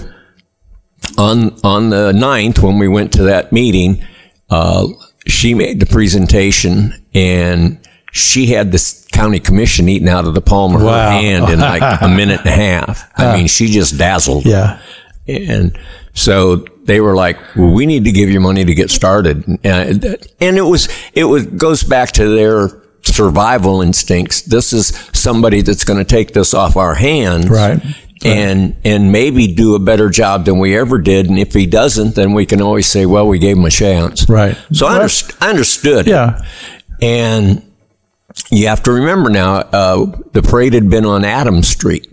on 1.16 1.58
on 1.64 1.90
the 1.90 2.12
9th, 2.12 2.62
when 2.62 2.78
we 2.78 2.88
went 2.88 3.12
to 3.14 3.25
that 3.25 3.52
meeting, 3.52 4.04
uh, 4.50 4.87
she 5.26 5.54
made 5.54 5.80
the 5.80 5.87
presentation 5.87 6.92
and 7.14 7.78
she 8.12 8.47
had 8.47 8.73
this 8.73 9.06
county 9.12 9.40
commission 9.40 9.88
eating 9.88 10.08
out 10.08 10.26
of 10.26 10.35
the 10.35 10.40
palm 10.40 10.75
of 10.75 10.82
Wow. 10.82 11.06
her 11.06 11.11
hand 11.20 11.49
in 11.52 11.58
like 11.61 11.82
a 12.02 12.08
minute 12.16 12.40
and 12.40 12.49
a 12.49 12.52
half. 12.52 13.11
I 13.16 13.37
mean, 13.37 13.49
she 13.49 13.66
just 13.68 13.99
dazzled. 13.99 14.47
yeah. 14.47 14.80
And 15.26 15.76
so 16.14 16.64
they 16.88 17.00
were 17.00 17.14
like, 17.14 17.38
well, 17.54 17.73
we 17.73 17.87
need 17.87 18.04
to 18.07 18.12
give 18.12 18.30
you 18.30 18.40
money 18.40 18.64
to 18.64 18.75
get 18.75 18.90
started. 18.90 19.47
And 19.62 20.04
and 20.40 20.57
it 20.57 20.62
was, 20.62 20.88
it 21.12 21.25
was, 21.25 21.47
goes 21.47 21.85
back 21.85 22.12
to 22.12 22.35
their 22.35 22.83
survival 23.02 23.83
instincts. 23.83 24.42
This 24.42 24.73
is 24.73 24.88
somebody 25.12 25.61
that's 25.61 25.85
going 25.85 25.99
to 25.99 26.04
take 26.04 26.33
this 26.33 26.54
off 26.54 26.76
our 26.76 26.95
hands. 26.95 27.49
Right. 27.49 27.80
And, 28.25 28.76
and 28.85 29.12
maybe 29.12 29.54
do 29.54 29.76
a 29.76 29.78
better 29.78 30.09
job 30.09 30.45
than 30.47 30.59
we 30.59 30.76
ever 30.76 30.99
did. 30.99 31.28
And 31.28 31.38
if 31.38 31.52
he 31.52 31.66
doesn't, 31.66 32.16
then 32.16 32.33
we 32.33 32.47
can 32.47 32.61
always 32.61 32.88
say, 32.88 33.07
well, 33.07 33.28
we 33.28 33.38
gave 33.38 33.57
him 33.57 33.64
a 33.64 33.71
chance. 33.71 34.28
Right. 34.28 34.59
So 34.73 34.87
I, 34.88 34.99
underst- 34.99 35.37
I 35.40 35.50
understood. 35.50 36.09
it. 36.09 36.11
Yeah. 36.11 36.42
And 37.00 37.62
you 38.50 38.66
have 38.68 38.83
to 38.85 38.92
remember 38.92 39.30
now, 39.30 39.57
uh, 39.57 40.07
the 40.33 40.42
parade 40.42 40.73
had 40.73 40.90
been 40.90 41.04
on 41.04 41.25
Adams 41.25 41.68
Street. 41.68 42.09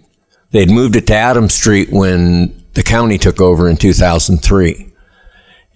They'd 0.51 0.69
moved 0.69 0.95
it 0.95 1.07
to 1.07 1.15
Adams 1.15 1.53
Street 1.53 1.89
when 1.91 2.64
the 2.75 2.83
county 2.83 3.17
took 3.17 3.41
over 3.41 3.67
in 3.69 3.77
2003. 3.77 4.91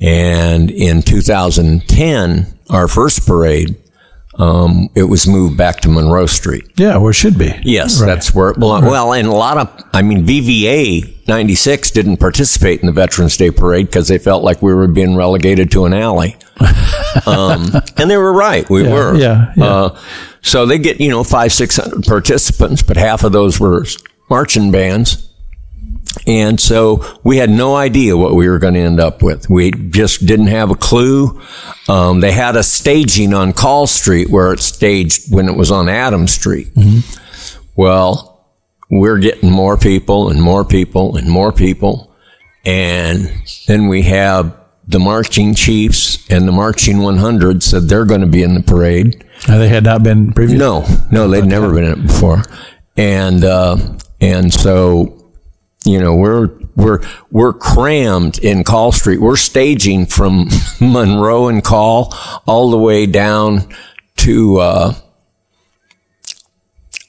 And 0.02 0.72
in 0.72 1.02
2010, 1.02 2.58
our 2.70 2.88
first 2.88 3.26
parade, 3.28 3.76
um, 4.36 4.90
it 4.96 5.04
was 5.04 5.28
moved 5.28 5.58
back 5.58 5.82
to 5.82 5.90
Monroe 5.90 6.26
Street. 6.26 6.64
Yeah, 6.78 6.96
where 6.98 7.12
it 7.12 7.16
should 7.16 7.38
be. 7.38 7.54
Yes, 7.64 8.00
Right. 8.00 8.08
that's 8.08 8.34
where 8.34 8.50
it 8.52 8.60
belonged. 8.60 8.86
Well, 8.86 9.12
and 9.12 9.28
a 9.28 9.32
lot 9.34 9.58
of, 9.58 9.84
I 9.94 10.02
mean, 10.02 10.26
VVA 10.26 11.14
96 11.28 11.92
didn't 11.92 12.18
participate 12.18 12.80
in 12.80 12.86
the 12.86 12.94
Veterans 12.94 13.36
Day 13.36 13.52
Parade 13.52 13.88
because 13.88 14.08
they 14.08 14.18
felt 14.18 14.44
like 14.44 14.62
we 14.62 14.74
were 14.74 14.88
being 14.88 15.18
relegated 15.18 15.70
to 15.72 15.84
an 15.86 15.94
alley. 15.94 16.38
um, 17.26 17.70
and 17.98 18.10
they 18.10 18.16
were 18.18 18.32
right. 18.32 18.70
We 18.70 18.84
Yeah, 18.86 18.94
were. 18.94 19.16
yeah, 19.18 19.54
yeah. 19.58 19.66
Uh, 19.66 20.00
so 20.42 20.66
they 20.66 20.78
get, 20.78 21.02
you 21.02 21.10
know, 21.10 21.26
five, 21.26 21.52
600 21.52 22.06
participants, 22.06 22.82
but 22.82 22.96
half 22.96 23.26
of 23.26 23.34
those 23.34 23.60
were 23.60 23.86
marching 24.30 24.72
bands. 24.72 25.29
And 26.28 26.60
so 26.60 27.06
we 27.24 27.38
had 27.38 27.50
no 27.50 27.76
idea 27.76 28.16
what 28.18 28.36
we 28.36 28.48
were 28.50 28.60
going 28.60 28.76
to 28.76 28.80
end 28.80 29.00
up 29.00 29.24
with. 29.24 29.50
We 29.50 29.72
just 29.72 30.26
didn't 30.26 30.48
have 30.48 30.70
a 30.70 30.76
clue. 30.76 31.42
Um, 31.88 32.20
they 32.20 32.32
had 32.32 32.56
a 32.56 32.64
staging 32.64 33.34
on 33.34 33.54
Call 33.54 33.88
Street 33.88 34.30
where 34.30 34.54
it 34.54 34.60
staged 34.60 35.34
when 35.34 35.48
it 35.50 35.56
was 35.56 35.72
on 35.72 35.90
Adams 35.90 36.32
Street. 36.32 36.70
Well, 37.76 38.46
we're 38.90 39.20
getting 39.20 39.52
more 39.52 39.78
people 39.78 40.30
and 40.30 40.42
more 40.42 40.66
people 40.66 41.18
and 41.18 41.30
more 41.30 41.52
people. 41.52 42.14
And 42.66 43.32
then 43.68 43.88
we 43.88 44.04
have 44.04 44.56
the 44.88 45.00
marching 45.00 45.54
chiefs 45.54 46.30
and 46.32 46.48
the 46.48 46.52
marching 46.52 47.00
100 47.00 47.64
said 47.64 47.84
they're 47.84 48.06
going 48.06 48.22
to 48.22 48.28
be 48.28 48.44
in 48.44 48.56
the 48.56 48.62
parade. 48.64 49.24
And 49.48 49.62
they 49.62 49.70
had 49.70 49.84
not 49.84 50.04
been 50.04 50.34
previous. 50.34 50.60
No, 50.60 50.86
no, 51.12 51.28
they'd 51.28 51.46
never 51.46 51.74
been 51.74 51.86
in 51.86 51.92
it 52.00 52.02
before, 52.08 52.42
and 52.98 53.46
uh, 53.46 53.78
and 54.20 54.52
so 54.54 55.19
you 55.90 56.00
know 56.00 56.16
we're 56.16 56.50
we're 56.76 57.02
we're 57.32 57.54
crammed 57.54 58.38
in 58.40 58.64
Call 58.64 58.92
Street. 58.92 59.20
We're 59.20 59.36
staging 59.36 60.06
from 60.06 60.48
Monroe 60.82 61.48
and 61.48 61.64
Call 61.64 62.14
all 62.46 62.70
the 62.72 62.78
way 62.78 63.06
down 63.06 63.68
to 64.18 64.58
uh, 64.60 64.94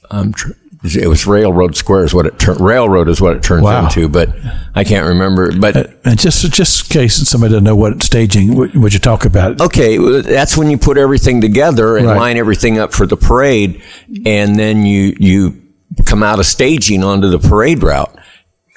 I'm 0.09 0.33
tr- 0.33 0.51
it 0.83 1.07
was 1.07 1.27
Railroad 1.27 1.75
Square 1.75 2.05
is 2.05 2.13
what 2.13 2.25
it 2.25 2.39
tur- 2.39 2.55
Railroad 2.55 3.07
is 3.07 3.21
what 3.21 3.35
it 3.35 3.43
turns 3.43 3.61
Wow. 3.63 3.83
into, 3.85 4.09
but 4.09 4.29
I 4.73 4.83
can't 4.83 5.05
remember. 5.05 5.51
But 5.57 5.93
And 6.03 6.17
just 6.19 6.51
just 6.51 6.89
in 6.91 6.99
case 7.01 7.15
somebody 7.29 7.51
doesn't 7.51 7.63
know 7.65 7.75
what 7.75 8.01
staging, 8.01 8.55
what 8.55 8.75
would 8.75 8.91
you 8.91 8.99
talk 8.99 9.23
about? 9.25 9.61
Okay, 9.61 9.97
that's 10.21 10.57
when 10.57 10.71
you 10.71 10.79
put 10.79 10.97
everything 10.97 11.39
together 11.39 11.97
and 11.97 12.07
Right. 12.07 12.17
line 12.17 12.37
everything 12.37 12.79
up 12.79 12.93
for 12.93 13.05
the 13.05 13.15
parade, 13.15 13.79
and 14.25 14.55
then 14.57 14.83
you 14.83 15.15
you 15.19 15.61
come 16.05 16.23
out 16.23 16.39
of 16.39 16.47
staging 16.47 17.03
onto 17.03 17.29
the 17.29 17.37
parade 17.39 17.83
route. 17.83 18.17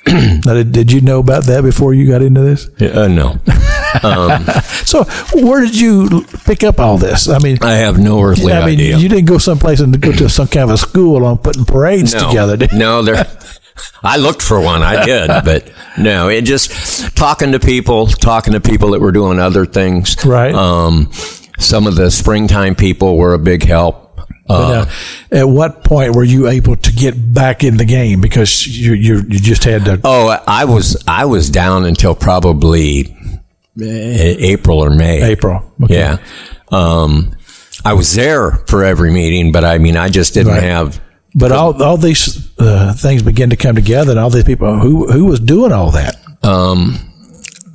Now, 0.07 0.55
did, 0.55 0.73
did 0.73 0.93
you 0.93 1.01
know 1.01 1.19
about 1.19 1.45
that 1.45 1.63
before 1.63 1.95
you 1.95 2.07
got 2.07 2.21
into 2.21 2.43
this? 2.43 2.69
Uh, 2.81 3.09
no, 3.09 3.39
So, 4.85 5.05
where 5.33 5.63
did 5.63 5.79
you 5.79 6.27
pick 6.45 6.63
up 6.63 6.79
all 6.79 6.99
this? 6.99 7.29
I 7.29 7.39
mean, 7.39 7.59
I 7.63 7.75
have 7.75 7.99
no 7.99 8.21
earthly 8.21 8.53
I 8.53 8.61
mean, 8.67 8.75
idea. 8.75 8.99
you 8.99 9.09
didn't 9.09 9.27
go 9.27 9.39
someplace 9.39 9.81
and 9.81 9.99
go 10.01 10.13
to 10.13 10.29
some 10.29 10.49
kind 10.49 10.65
of 10.65 10.71
a 10.71 10.77
school 10.77 11.25
on 11.25 11.39
putting 11.39 11.65
parades 11.65 12.15
no, 12.15 12.29
together. 12.29 12.57
Did 12.57 12.73
you? 12.73 12.79
no, 12.79 13.03
there. 13.03 13.27
I 14.03 14.19
looked 14.19 14.43
for 14.43 14.61
one. 14.61 14.83
I 14.83 15.05
did, 15.05 15.29
but 15.45 15.73
no. 15.99 16.29
It 16.29 16.43
just 16.43 17.17
talking 17.17 17.53
to 17.53 17.61
people, 17.61 18.07
talking 18.07 18.53
to 18.53 18.61
people 18.61 18.91
that 18.91 19.01
were 19.01 19.13
doing 19.13 19.39
other 19.39 19.65
things. 19.67 20.17
Right. 20.25 20.55
Um, 20.55 21.11
some 21.59 21.87
of 21.87 21.97
the 21.97 22.11
springtime 22.11 22.75
people 22.75 23.17
were 23.17 23.35
a 23.35 23.39
big 23.39 23.65
help. 23.65 24.04
Uh, 24.49 24.85
Now, 25.31 25.39
at 25.41 25.49
what 25.49 25.85
point 25.85 26.15
were 26.15 26.25
you 26.25 26.49
able 26.49 26.77
to 26.77 26.93
get 26.93 27.33
back 27.33 27.65
in 27.65 27.77
the 27.79 27.85
game 27.87 28.21
because 28.21 28.67
you 28.67 28.93
you, 28.93 29.23
you 29.29 29.39
just 29.41 29.65
had 29.65 29.85
to? 29.87 30.01
oh, 30.05 30.37
I 30.47 30.65
was 30.67 31.03
I 31.09 31.25
was 31.25 31.49
down 31.51 31.85
until 31.87 32.15
probably 32.15 33.17
April 33.81 34.79
or 34.85 34.91
May. 34.91 35.23
April. 35.23 35.73
Okay. 35.83 35.95
Yeah. 35.95 36.19
Um, 36.71 37.35
I 37.85 37.93
was 37.95 38.15
there 38.15 38.53
for 38.69 38.85
every 38.85 39.11
meeting, 39.11 39.53
but 39.53 39.65
I 39.65 39.79
mean, 39.79 39.97
I 39.97 40.09
just 40.09 40.35
didn't 40.35 40.53
Right. 40.53 40.63
have. 40.63 41.01
But 41.35 41.51
all 41.51 41.83
all 41.83 41.97
these 41.97 42.49
uh, 42.59 42.93
things 42.95 43.23
began 43.23 43.51
to 43.51 43.57
come 43.57 43.75
together, 43.75 44.13
and 44.13 44.21
all 44.21 44.31
these 44.31 44.45
people 44.45 44.79
who 44.79 45.11
who 45.11 45.25
was 45.25 45.41
doing 45.41 45.73
all 45.73 45.91
that. 45.91 46.17
Um, 46.43 47.11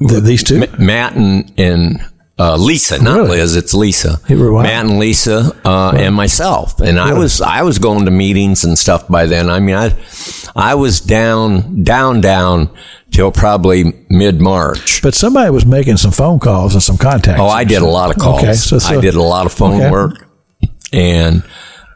Th- 0.07 0.23
these 0.23 0.43
two. 0.43 0.65
Matt 0.77 1.15
and, 1.17 1.51
and 1.57 1.99
uh, 2.39 2.55
Lisa, 2.55 3.03
not 3.03 3.17
Really? 3.17 3.37
Liz, 3.39 3.55
it's 3.55 3.73
Lisa. 3.73 4.19
Wow. 4.29 4.63
Matt 4.63 4.85
and 4.85 4.97
Lisa, 4.97 5.51
uh, 5.65 5.91
and 5.97 6.15
myself. 6.15 6.79
And 6.79 6.97
I 6.99 7.13
was, 7.13 7.41
I 7.41 7.63
was 7.63 7.77
going 7.79 8.05
to 8.05 8.11
meetings 8.11 8.63
and 8.63 8.77
stuff 8.77 9.07
by 9.09 9.25
then. 9.25 9.49
I 9.49 9.59
mean, 9.59 9.75
I, 9.75 9.93
I 10.55 10.75
was 10.75 11.01
down, 11.01 11.83
down, 11.83 12.21
down 12.21 12.69
till 13.11 13.31
probably 13.31 14.05
mid 14.09 14.39
March. 14.39 15.01
But 15.01 15.13
somebody 15.15 15.49
was 15.51 15.65
making 15.65 15.97
some 15.97 16.11
phone 16.11 16.39
calls 16.39 16.73
and 16.75 16.81
some 16.81 16.97
contacts. 16.97 17.41
Oh, 17.41 17.47
I 17.47 17.63
did 17.65 17.81
a 17.81 17.87
lot 17.87 18.09
of 18.09 18.17
calls. 18.21 18.41
Okay, 18.43 18.53
so- 18.53 18.79
so- 18.79 18.97
I 18.97 19.01
did 19.01 19.15
a 19.15 19.21
lot 19.21 19.45
of 19.45 19.51
phone 19.51 19.81
Okay. 19.81 19.91
work 19.91 20.25
and 20.93 21.43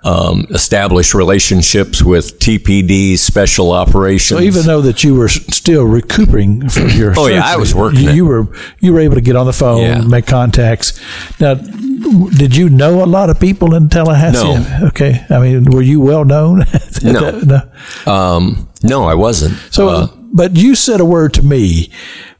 um, 0.03 0.45
established 0.49 1.13
relationships 1.13 2.03
with 2.03 2.39
TPD, 2.39 3.17
special 3.17 3.71
operations. 3.71 4.39
So 4.39 4.43
even 4.43 4.63
though 4.65 4.81
that 4.81 5.03
you 5.03 5.15
were 5.15 5.29
still 5.29 5.85
recuperating 5.85 6.67
from 6.69 6.89
your 6.89 7.13
Oh, 7.17 7.27
yeah, 7.27 7.41
I 7.45 7.55
was 7.57 7.73
working 7.73 8.09
you 8.15 8.25
were 8.25 8.47
you 8.79 8.93
were 8.93 8.99
able 8.99 9.15
to 9.15 9.21
get 9.21 9.35
on 9.35 9.45
the 9.45 9.53
phone, 9.53 9.81
Yeah. 9.81 10.01
make 10.01 10.27
contacts. 10.27 10.99
Now, 11.39 11.53
did 11.55 12.55
you 12.55 12.69
know 12.69 13.03
a 13.03 13.05
lot 13.07 13.29
of 13.29 13.39
people 13.39 13.73
in 13.75 13.87
Tallahassee? 13.89 14.43
No. 14.43 14.87
Okay. 14.87 15.25
I 15.29 15.39
mean, 15.39 15.65
were 15.65 15.81
you 15.81 16.01
well 16.01 16.25
known? 16.25 16.65
No. 17.03 17.31
no. 17.41 18.11
um, 18.11 18.67
no, 18.81 19.03
I 19.03 19.13
wasn't. 19.15 19.57
So, 19.71 19.89
Uh, 19.89 20.07
but 20.33 20.55
you 20.55 20.73
said 20.75 21.01
a 21.01 21.05
word 21.05 21.33
to 21.33 21.43
me 21.43 21.89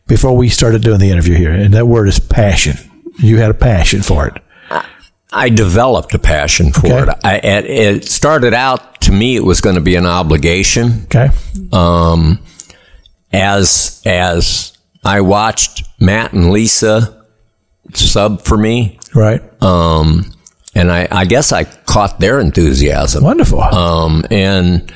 before 0.08 0.36
we 0.38 0.48
started 0.50 0.82
doing 0.82 1.00
the 1.00 1.10
interview 1.12 1.36
here, 1.36 1.52
and 1.52 1.74
that 1.74 1.86
word 1.88 2.08
is 2.08 2.20
passion. 2.20 2.78
You 3.20 3.38
had 3.40 3.52
a 3.52 3.54
passion 3.54 4.02
for 4.02 4.28
it. 4.28 4.42
I 5.34 5.50
developed 5.50 6.14
a 6.14 6.20
passion 6.20 6.72
for 6.72 6.88
Okay. 6.88 7.12
it. 7.12 7.18
I, 7.24 7.36
it. 7.38 7.66
It 7.66 8.06
started 8.06 8.54
out 8.54 9.02
to 9.02 9.12
me; 9.12 9.36
it 9.36 9.44
was 9.44 9.62
going 9.62 9.76
to 9.76 9.82
be 9.82 9.96
an 9.96 10.06
obligation. 10.06 11.04
Okay. 11.06 11.30
Um, 11.72 12.40
as 13.32 14.02
as 14.06 14.78
I 15.04 15.22
watched 15.22 15.84
Matt 16.00 16.34
and 16.34 16.52
Lisa 16.52 17.26
sub 17.94 18.42
for 18.44 18.58
me, 18.58 19.00
Right. 19.14 19.42
um, 19.62 20.32
and 20.76 20.92
I, 20.92 21.08
I 21.12 21.26
guess 21.26 21.52
I 21.52 21.66
caught 21.66 22.20
their 22.20 22.40
enthusiasm. 22.40 23.24
Wonderful. 23.24 23.62
Um, 23.62 24.24
and 24.32 24.92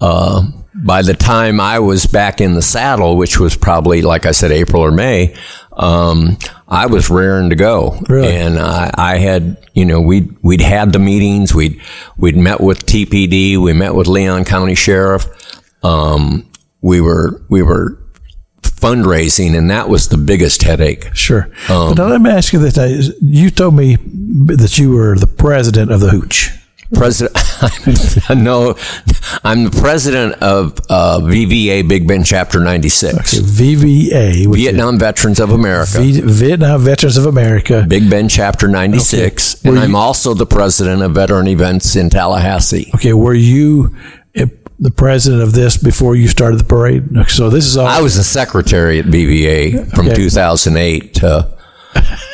uh, 0.00 0.46
by 0.74 1.02
the 1.02 1.14
time 1.14 1.60
I 1.60 1.80
was 1.80 2.06
back 2.06 2.40
in 2.40 2.54
the 2.54 2.62
saddle, 2.62 3.16
which 3.16 3.38
was 3.40 3.56
probably, 3.56 4.00
like 4.02 4.26
I 4.26 4.30
said, 4.30 4.52
April 4.52 4.82
or 4.82 4.92
May, 4.92 5.34
um, 5.78 6.36
I 6.66 6.86
was 6.86 7.08
raring 7.08 7.50
to 7.50 7.56
go. 7.56 7.98
Really? 8.08 8.34
And 8.34 8.58
I, 8.58 8.90
I 8.94 9.18
had, 9.18 9.56
you 9.74 9.84
know, 9.84 10.00
we'd, 10.00 10.36
we'd 10.42 10.60
had 10.60 10.92
the 10.92 10.98
meetings. 10.98 11.54
We'd, 11.54 11.80
we'd 12.16 12.36
met 12.36 12.60
with 12.60 12.84
TPD. 12.84 13.56
We 13.56 13.72
met 13.72 13.94
with 13.94 14.06
Leon 14.06 14.44
County 14.44 14.74
Sheriff. 14.74 15.26
Um, 15.84 16.50
we 16.80 17.00
were 17.00 17.42
we 17.48 17.62
were 17.62 17.98
fundraising, 18.62 19.56
and 19.56 19.70
that 19.70 19.88
was 19.88 20.08
the 20.08 20.16
biggest 20.16 20.62
headache. 20.62 21.14
Sure. 21.14 21.44
Um, 21.68 21.94
but 21.94 21.98
now 21.98 22.06
let 22.06 22.20
me 22.20 22.30
ask 22.30 22.52
you 22.52 22.58
this. 22.58 23.12
You 23.20 23.50
told 23.50 23.74
me 23.74 23.96
that 23.96 24.78
you 24.78 24.92
were 24.92 25.16
the 25.16 25.26
president 25.26 25.90
of 25.90 26.00
the 26.00 26.10
Hooch. 26.10 26.50
President, 26.94 27.36
no, 28.36 28.74
I'm 29.44 29.64
the 29.64 29.78
president 29.78 30.34
of 30.42 30.78
uh, 30.88 31.20
VVA 31.22 31.86
Big 31.86 32.08
Bend 32.08 32.24
Chapter 32.24 32.60
96, 32.60 33.34
VVA, 33.40 34.46
which 34.46 34.60
Vietnam 34.60 34.98
Veterans 34.98 35.38
of 35.38 35.50
America. 35.50 36.00
V- 36.00 36.20
Vietnam 36.22 36.80
Veterans 36.80 37.18
of 37.18 37.26
America. 37.26 37.84
Big 37.86 38.08
Bend 38.08 38.30
Chapter 38.30 38.68
96, 38.68 39.56
Okay. 39.60 39.68
and 39.68 39.76
Were 39.78 39.84
I'm 39.84 39.94
also 39.94 40.32
the 40.32 40.46
president 40.46 41.02
of 41.02 41.12
Veteran 41.12 41.46
Events 41.48 41.94
in 41.94 42.08
Tallahassee. 42.08 42.90
Okay, 42.94 43.12
were 43.12 43.34
you 43.34 43.94
uh, 44.38 44.46
the 44.78 44.90
president 44.90 45.42
of 45.42 45.52
this 45.52 45.76
before 45.76 46.16
you 46.16 46.26
started 46.26 46.58
the 46.58 46.64
parade? 46.64 47.04
So 47.28 47.50
this 47.50 47.66
is 47.66 47.76
all. 47.76 47.86
I 47.86 48.00
was 48.00 48.16
the 48.16 48.24
secretary 48.24 48.98
at 48.98 49.04
VVA 49.04 49.90
from 49.94 50.06
Okay. 50.06 50.14
2008 50.16 51.14
to 51.16 51.54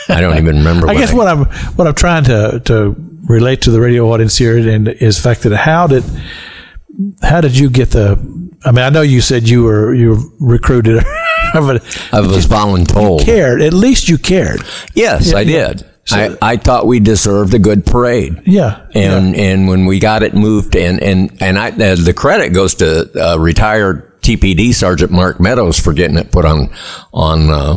I 0.08 0.20
don't 0.20 0.37
even 0.38 0.58
remember. 0.58 0.88
I 0.90 0.94
guess 0.94 1.12
what 1.12 1.26
I'm 1.26 1.44
what 1.75 1.88
I'm 1.88 1.94
trying 1.94 2.23
to 2.25 2.61
to 2.66 3.11
relate 3.28 3.62
to 3.62 3.71
the 3.71 3.81
radio 3.81 4.11
audience 4.12 4.37
here 4.37 4.57
and 4.57 4.88
is 4.88 5.16
the 5.16 5.23
fact 5.23 5.43
that 5.43 5.57
how 5.57 5.87
did 5.87 6.04
how 7.23 7.40
did 7.40 7.57
you 7.59 7.71
get 7.71 7.90
the? 7.90 8.19
I 8.64 8.71
mean, 8.71 8.85
I 8.85 8.88
know 8.88 9.02
you 9.02 9.21
said 9.21 9.49
you 9.49 9.64
were 9.64 9.93
you 9.95 10.11
were 10.11 10.19
recruited, 10.57 11.02
but 11.54 11.83
I 12.12 12.21
was 12.21 12.47
voluntold. 12.47 13.25
cared. 13.25 13.61
At 13.62 13.75
least 13.75 14.09
you 14.09 14.16
cared. 14.19 14.62
Yes, 14.95 15.31
Yeah, 15.33 15.38
I 15.38 15.40
yeah. 15.43 15.69
did. 15.69 15.87
So- 16.07 16.37
I, 16.43 16.52
I 16.52 16.57
thought 16.59 16.87
we 16.87 17.00
deserved 17.00 17.54
a 17.54 17.59
good 17.59 17.85
parade. 17.87 18.43
Yeah, 18.47 18.87
and 18.95 19.35
and 19.35 19.69
when 19.69 19.87
we 19.87 19.99
got 19.99 20.23
it 20.23 20.35
moved 20.35 20.76
and 20.76 21.02
and 21.02 21.37
and 21.43 21.59
I 21.59 21.71
uh, 21.71 21.97
the 21.97 22.12
credit 22.14 22.50
goes 22.52 22.75
to 22.76 23.11
uh, 23.19 23.38
retired 23.38 24.21
TPD 24.21 24.75
Sergeant 24.75 25.11
Mark 25.11 25.40
Meadows 25.40 25.78
for 25.81 25.93
getting 25.95 26.16
it 26.19 26.31
put 26.31 26.45
on 26.45 26.71
on 27.12 27.49
uh, 27.50 27.76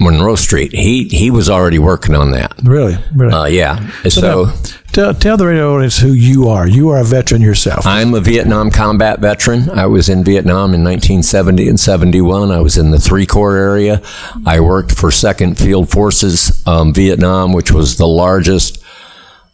Monroe 0.00 0.36
Street. 0.36 0.72
He 0.72 1.08
he 1.08 1.30
was 1.30 1.48
already 1.48 1.78
working 1.78 2.14
on 2.14 2.30
that. 2.32 2.52
really, 2.62 2.96
really. 3.14 3.32
Uh, 3.32 3.44
yeah. 3.44 3.90
So, 4.08 4.44
Now, 4.44 4.52
tell 4.92 5.14
tell 5.14 5.36
the 5.36 5.46
radio 5.46 5.74
audience 5.74 5.98
who 5.98 6.12
you 6.12 6.48
are. 6.48 6.66
You 6.66 6.88
are 6.90 6.98
a 7.00 7.04
veteran 7.04 7.42
yourself. 7.42 7.86
I'm 7.86 8.14
a 8.14 8.20
Vietnam 8.20 8.70
combat 8.70 9.20
veteran. 9.20 9.70
I 9.70 9.86
was 9.86 10.08
in 10.08 10.24
Vietnam 10.24 10.74
in 10.74 10.82
1970 10.82 11.68
and 11.68 11.78
71. 11.80 12.50
I 12.50 12.60
was 12.60 12.76
in 12.76 12.90
the 12.90 12.98
three 12.98 13.26
corps 13.26 13.56
area. 13.56 14.02
I 14.46 14.60
worked 14.60 14.92
for 14.92 15.10
Second 15.10 15.58
Field 15.58 15.90
Forces 15.90 16.66
um, 16.66 16.92
Vietnam, 16.92 17.52
which 17.52 17.70
was 17.72 17.96
the 17.96 18.06
largest 18.08 18.82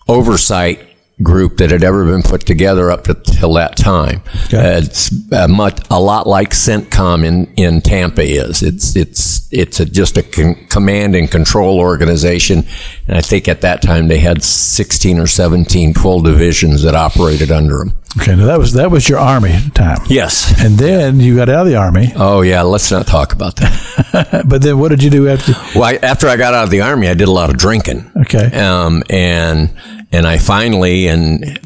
oversight 0.08 0.87
group 1.22 1.56
that 1.56 1.70
had 1.70 1.82
ever 1.82 2.04
been 2.04 2.22
put 2.22 2.46
together 2.46 2.90
up 2.90 3.04
to 3.04 3.14
till 3.14 3.54
that 3.54 3.76
time. 3.76 4.22
Okay. 4.46 4.56
Uh, 4.56 4.78
it's 4.78 5.10
uh, 5.32 5.48
much 5.48 5.80
a 5.90 6.00
lot 6.00 6.26
like 6.26 6.50
CENTCOM 6.50 7.24
in, 7.24 7.52
in 7.56 7.80
Tampa 7.80 8.22
is. 8.22 8.62
It's 8.62 8.94
it's 8.94 9.48
it's 9.50 9.80
a, 9.80 9.84
just 9.84 10.16
a 10.16 10.22
con- 10.22 10.66
command 10.68 11.14
and 11.16 11.30
control 11.30 11.80
organization, 11.80 12.64
and 13.06 13.16
I 13.16 13.20
think 13.20 13.48
at 13.48 13.62
that 13.62 13.82
time 13.82 14.08
they 14.08 14.18
had 14.18 14.42
16 14.42 15.18
or 15.18 15.26
17 15.26 15.94
full 15.94 16.20
divisions 16.20 16.82
that 16.82 16.94
operated 16.94 17.50
under 17.50 17.78
them. 17.78 17.94
okay, 18.20 18.36
now 18.36 18.46
that 18.46 18.58
was 18.58 18.72
that 18.74 18.90
was 18.90 19.08
your 19.08 19.18
army 19.18 19.54
time. 19.74 19.98
Yes. 20.08 20.54
And 20.64 20.78
then 20.78 21.18
you 21.20 21.34
got 21.36 21.48
out 21.48 21.62
of 21.62 21.66
the 21.68 21.76
army. 21.76 22.12
Oh 22.14 22.42
yeah. 22.42 22.62
Let's 22.62 22.90
not 22.90 23.06
talk 23.06 23.32
about 23.32 23.56
that. 23.56 24.44
But 24.48 24.62
then 24.62 24.78
what 24.78 24.88
did 24.88 25.02
you 25.02 25.10
do 25.10 25.28
after? 25.28 25.52
well, 25.74 25.84
I, 25.84 25.94
after 26.02 26.28
I 26.28 26.36
got 26.36 26.54
out 26.54 26.64
of 26.64 26.70
the 26.70 26.80
army, 26.80 27.08
I 27.08 27.14
did 27.14 27.28
a 27.28 27.32
lot 27.32 27.50
of 27.50 27.58
drinking. 27.58 28.10
Okay. 28.16 28.46
Um, 28.58 29.02
and 29.10 29.70
and 30.12 30.26
I 30.26 30.38
finally 30.38 31.08
in 31.08 31.58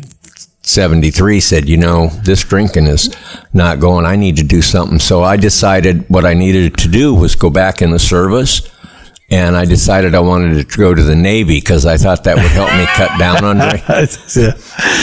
'73 0.63 1.41
said, 1.41 1.69
you 1.69 1.77
know, 1.77 2.09
this 2.09 2.45
drinking 2.45 2.87
is 2.87 3.15
not 3.53 3.81
going. 3.81 4.07
I 4.07 4.17
need 4.17 4.37
to 4.37 4.45
do 4.45 4.63
something. 4.63 4.99
So 4.99 5.23
I 5.23 5.37
decided 5.37 6.09
what 6.09 6.25
I 6.25 6.35
needed 6.35 6.79
to 6.79 6.89
do 6.89 7.15
was 7.15 7.35
go 7.35 7.51
back 7.51 7.83
in 7.83 7.91
the 7.91 7.99
service. 7.99 8.69
And 9.33 9.57
I 9.57 9.65
decided 9.65 10.15
I 10.15 10.21
wanted 10.21 10.69
to 10.69 10.77
go 10.77 10.95
to 10.95 11.03
the 11.03 11.17
Navy 11.17 11.59
because 11.59 11.87
I 11.87 11.97
thought 11.97 12.25
that 12.25 12.37
would 12.37 12.45
help 12.51 12.71
me 12.77 12.85
cut 12.95 13.19
down 13.19 13.45
on 13.45 13.57
drinking. 13.69 14.37
yeah. 14.37 14.53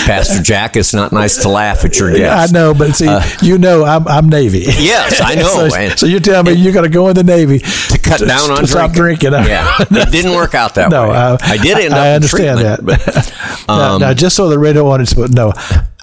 Pastor 0.06 0.44
Jack, 0.44 0.76
it's 0.78 0.94
not 0.94 1.12
nice 1.12 1.42
to 1.42 1.50
laugh 1.50 1.84
at 1.84 1.98
your 1.98 2.12
I 2.12 2.46
know, 2.52 2.74
but 2.76 2.94
see, 2.96 3.10
you 3.42 3.58
know, 3.58 3.86
I'm 3.86 4.08
I'm 4.08 4.30
Navy. 4.30 4.68
Uh, 4.68 4.72
Yes, 4.78 5.20
I 5.20 5.34
know. 5.42 5.70
so, 5.70 5.76
and- 5.76 5.98
so 6.00 6.06
you're 6.06 6.20
telling 6.20 6.54
me 6.54 6.62
you're 6.62 6.74
going 6.74 6.84
to 6.86 6.94
go 6.94 7.08
in 7.08 7.16
the 7.16 7.24
Navy 7.24 7.60
to 7.60 8.00
cut 8.02 8.20
down 8.20 8.52
on 8.52 8.58
to 8.60 8.68
stop 8.68 8.92
drinking? 8.92 9.32
Yeah, 9.34 9.68
it 9.80 9.90
didn't 10.12 10.36
work 10.36 10.54
out 10.54 10.76
that 10.76 10.92
no, 10.92 11.10
way. 11.10 11.16
uh, 11.16 11.38
I 11.42 11.58
did 11.58 11.78
end 11.80 11.94
I, 11.94 11.98
up 11.98 12.04
I 12.06 12.14
understand 12.14 12.60
that. 12.60 12.86
but 12.86 13.68
now, 13.68 13.98
now, 13.98 14.14
just 14.14 14.36
so 14.36 14.48
the 14.48 14.60
radio 14.60 14.86
audience 14.88 15.16
would 15.16 15.34
know, 15.34 15.54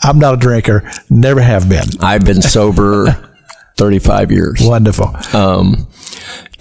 I'm 0.02 0.18
not 0.18 0.34
a 0.34 0.36
drinker. 0.36 0.90
Never 1.08 1.40
have 1.40 1.68
been. 1.68 1.86
I've 2.00 2.24
been 2.24 2.42
sober 2.42 3.30
35 3.76 4.32
years. 4.32 4.60
Wonderful. 4.62 5.14
Um, 5.32 5.86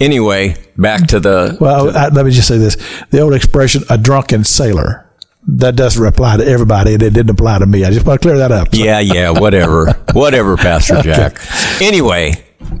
anyway, 0.00 0.56
back 0.76 1.08
to 1.08 1.20
the. 1.20 1.56
Well, 1.60 1.96
I, 1.96 2.08
let 2.08 2.24
me 2.24 2.32
just 2.32 2.48
say 2.48 2.58
this: 2.58 2.76
the 3.10 3.20
old 3.20 3.34
expression 3.34 3.82
"a 3.90 3.98
drunken 3.98 4.44
sailor." 4.44 5.02
That 5.48 5.76
doesn't 5.76 6.04
apply 6.04 6.38
to 6.38 6.44
everybody, 6.44 6.94
and 6.94 7.02
it 7.02 7.14
didn't 7.14 7.30
apply 7.30 7.60
to 7.60 7.66
me. 7.66 7.84
I 7.84 7.92
just 7.92 8.04
want 8.04 8.20
to 8.20 8.28
clear 8.28 8.38
that 8.38 8.50
up. 8.50 8.68
yeah, 8.72 8.98
yeah, 8.98 9.30
whatever, 9.30 9.92
whatever, 10.12 10.56
Pastor 10.56 11.00
Jack. 11.02 11.38
Anyway, 11.80 12.32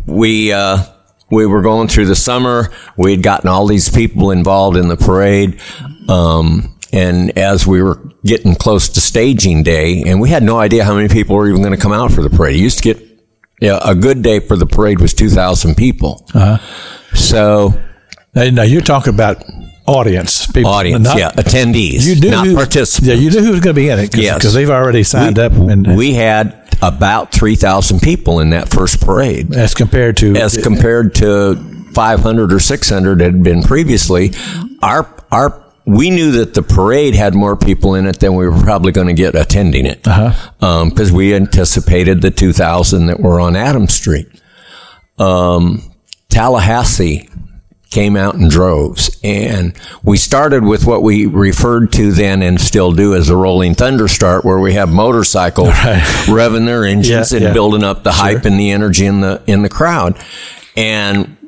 we 0.06 0.52
uh, 0.52 0.78
we 1.30 1.46
were 1.46 1.62
going 1.62 1.88
through 1.88 2.06
the 2.06 2.16
summer. 2.16 2.72
We 2.96 3.12
had 3.12 3.22
gotten 3.22 3.48
all 3.48 3.66
these 3.66 3.88
people 3.88 4.30
involved 4.30 4.76
in 4.76 4.88
the 4.88 4.96
parade. 4.96 5.60
Um, 6.08 6.76
and 6.92 7.36
as 7.36 7.66
we 7.66 7.82
were 7.82 8.00
getting 8.24 8.54
close 8.54 8.88
to 8.90 9.00
staging 9.00 9.62
day, 9.62 10.02
and 10.06 10.20
we 10.20 10.28
had 10.30 10.42
no 10.42 10.58
idea 10.58 10.84
how 10.84 10.94
many 10.94 11.08
people 11.08 11.36
were 11.36 11.48
even 11.48 11.62
going 11.62 11.74
to 11.74 11.80
come 11.80 11.92
out 11.92 12.12
for 12.12 12.22
the 12.22 12.30
parade. 12.30 12.56
It 12.56 12.60
used 12.60 12.78
to 12.78 12.94
get, 12.94 13.02
yeah, 13.60 13.80
a 13.84 13.94
good 13.94 14.22
day 14.22 14.40
for 14.40 14.56
the 14.56 14.66
parade 14.66 15.00
was 15.00 15.14
2,000 15.14 15.76
people. 15.76 16.26
So, 17.14 17.74
Now, 18.34 18.50
now 18.50 18.62
you're 18.62 18.82
talking 18.82 19.14
about 19.14 19.42
audience, 19.86 20.46
people, 20.46 20.70
audience, 20.70 21.04
not- 21.04 21.16
yeah, 21.18 21.30
attendees, 21.32 22.04
You 22.04 22.16
do 22.16 22.30
not 22.30 22.46
who- 22.46 22.54
participants. 22.54 23.08
Yeah, 23.08 23.14
you 23.14 23.30
knew 23.30 23.40
who 23.44 23.52
was 23.52 23.60
going 23.60 23.74
to 23.74 23.80
be 23.80 23.88
in 23.88 23.98
it 23.98 24.10
because 24.10 24.24
Yes. 24.24 24.52
they've 24.52 24.68
already 24.70 25.02
signed 25.04 25.38
up, 25.38 25.52
and 25.52 25.96
we 25.96 26.12
had 26.14 26.52
about 26.82 27.32
3,000 27.32 28.00
people 28.02 28.40
in 28.40 28.50
that 28.50 28.68
first 28.68 29.00
parade. 29.00 29.54
as 29.54 29.74
compared 29.74 30.16
to 30.18 30.36
as 30.36 30.56
compared 30.58 31.14
to 31.16 31.56
500 31.94 32.52
or 32.52 32.58
600 32.60 33.20
had 33.22 33.42
been 33.42 33.62
previously. 33.62 34.32
Our 34.82 35.06
our 35.32 35.54
we 35.86 36.10
knew 36.10 36.32
that 36.32 36.52
the 36.54 36.62
parade 36.62 37.14
had 37.14 37.34
more 37.34 37.56
people 37.56 37.94
in 37.94 38.06
it 38.06 38.18
than 38.18 38.34
we 38.34 38.46
were 38.46 38.58
probably 38.60 38.90
going 38.92 39.06
to 39.06 39.12
get 39.14 39.34
attending 39.36 39.86
it 39.86 40.02
because 40.02 41.12
we 41.12 41.32
anticipated 41.32 42.20
the 42.22 42.30
2,000 42.32 43.06
that 43.06 43.20
were 43.20 43.40
on 43.40 43.54
Adams 43.56 43.94
Street. 43.94 44.26
Um, 45.18 45.80
Tallahassee 46.36 47.30
came 47.90 48.14
out 48.14 48.34
in 48.34 48.48
droves, 48.48 49.18
and 49.24 49.72
we 50.02 50.18
started 50.18 50.64
with 50.64 50.84
what 50.84 51.02
we 51.02 51.24
referred 51.24 51.92
to 51.94 52.12
then 52.12 52.42
and 52.42 52.60
still 52.60 52.92
do 52.92 53.14
as 53.14 53.30
a 53.30 53.36
rolling 53.36 53.74
thunder 53.74 54.06
start, 54.06 54.44
where 54.44 54.58
we 54.58 54.74
have 54.74 54.92
motorcycles 54.92 55.68
revving 56.28 56.66
their 56.66 56.84
engines 56.84 57.32
Yeah, 57.32 57.36
and 57.38 57.46
yeah. 57.46 57.52
building 57.54 57.82
up 57.82 58.02
the 58.02 58.12
hype 58.12 58.44
and 58.44 58.60
the 58.60 58.70
energy 58.70 59.06
in 59.06 59.22
the 59.22 59.42
in 59.46 59.62
the 59.62 59.70
crowd, 59.70 60.18
and 60.76 61.38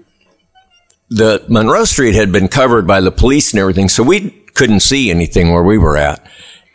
the 1.11 1.45
Monroe 1.49 1.85
Street 1.85 2.15
had 2.15 2.33
been 2.33 2.49
covered 2.49 2.87
by 2.87 3.03
the 3.03 3.11
police 3.11 3.53
and 3.53 3.61
everything, 3.61 3.91
so 3.91 4.03
we 4.03 4.31
couldn't 4.55 4.81
see 4.81 5.11
anything 5.11 5.53
where 5.53 5.63
we 5.63 5.77
were 5.77 5.99
at. 5.99 6.27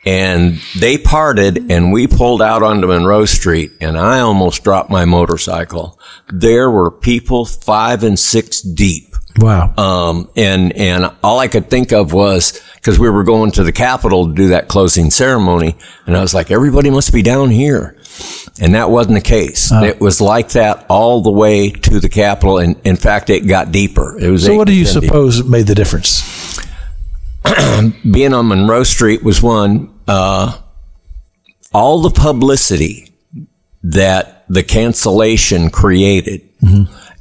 And 0.06 0.60
they 0.78 0.98
parted 0.98 1.72
and 1.72 1.94
we 1.94 2.08
pulled 2.08 2.42
out 2.42 2.62
onto 2.62 2.88
Monroe 2.88 3.26
Street 3.26 3.72
and 3.80 3.98
I 3.98 4.20
almost 4.20 4.64
dropped 4.64 4.90
my 4.90 5.06
motorcycle. 5.06 5.98
There 6.32 6.70
were 6.70 6.92
people 6.92 7.46
five 7.46 8.04
and 8.04 8.20
six 8.20 8.62
deep. 8.62 9.16
wow, 9.40 9.74
Um, 9.78 10.30
and, 10.36 10.74
and 10.74 11.10
all 11.24 11.40
I 11.40 11.48
could 11.48 11.70
think 11.70 11.94
of 11.94 12.12
was, 12.12 12.62
cause 12.82 13.00
we 13.00 13.10
were 13.10 13.24
going 13.24 13.52
to 13.54 13.64
the 13.64 13.72
Capitol 13.72 14.28
to 14.28 14.34
do 14.34 14.50
that 14.50 14.68
closing 14.68 15.10
ceremony. 15.10 15.76
And 16.06 16.18
I 16.18 16.22
was 16.22 16.34
like, 16.34 16.52
everybody 16.52 16.90
must 16.90 17.14
be 17.14 17.22
down 17.22 17.50
here. 17.50 17.98
And 18.62 18.76
that 18.76 18.92
wasn't 18.92 19.16
the 19.16 19.22
case. 19.22 19.72
It 19.72 20.00
was 20.00 20.20
like 20.22 20.50
that 20.50 20.86
all 20.90 21.22
the 21.22 21.32
way 21.32 21.72
to 21.72 22.00
the 22.00 22.10
Capitol. 22.10 22.60
And 22.60 22.76
in 22.84 22.96
fact, 22.98 23.30
it 23.30 23.48
got 23.48 23.72
deeper. 23.72 24.20
It 24.20 24.30
was 24.30 24.46
so 24.46 24.56
what 24.56 24.68
do 24.68 24.74
you 24.74 24.86
10 24.86 25.02
deep. 25.02 25.10
suppose 25.10 25.44
made 25.44 25.66
the 25.66 25.74
difference? 25.76 26.60
being 28.12 28.34
on 28.34 28.48
Monroe 28.50 28.84
Street 28.84 29.24
was 29.24 29.42
one. 29.42 29.90
Uh, 30.08 30.58
all 31.74 32.02
the 32.02 32.10
publicity 32.12 33.12
that 33.84 34.46
the 34.50 34.64
cancellation 34.64 35.70
created, 35.70 36.42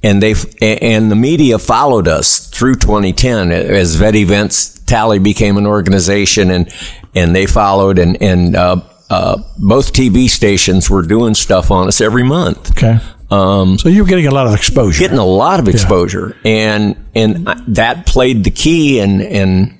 and 0.02 0.22
they 0.22 0.34
and 0.60 1.10
the 1.10 1.16
media 1.16 1.58
followed 1.58 2.06
us 2.08 2.48
through 2.48 2.74
2010 2.74 3.50
as 3.52 3.94
Vet 3.96 4.14
Events 4.14 4.78
Tally 4.80 5.18
became 5.18 5.56
an 5.56 5.66
organization, 5.66 6.50
and 6.50 6.72
and 7.14 7.34
they 7.34 7.46
followed, 7.46 7.98
and 7.98 8.20
and 8.22 8.54
uh, 8.56 8.80
uh, 9.10 9.42
both 9.58 9.92
TV 9.92 10.28
stations 10.28 10.90
were 10.90 11.02
doing 11.02 11.34
stuff 11.34 11.70
on 11.70 11.88
us 11.88 12.00
every 12.00 12.24
month. 12.24 12.70
Okay, 12.72 12.98
um, 13.30 13.78
so 13.78 13.88
you 13.88 14.02
were 14.02 14.08
getting 14.08 14.26
a 14.26 14.30
lot 14.34 14.46
of 14.46 14.54
exposure. 14.54 14.98
getting 15.00 15.18
a 15.18 15.24
lot 15.24 15.60
of 15.60 15.68
exposure. 15.68 16.36
And 16.44 16.96
and 17.14 17.48
I- 17.48 17.62
that 17.68 18.06
played 18.06 18.44
the 18.44 18.50
key 18.50 19.00
and 19.00 19.22
and 19.22 19.78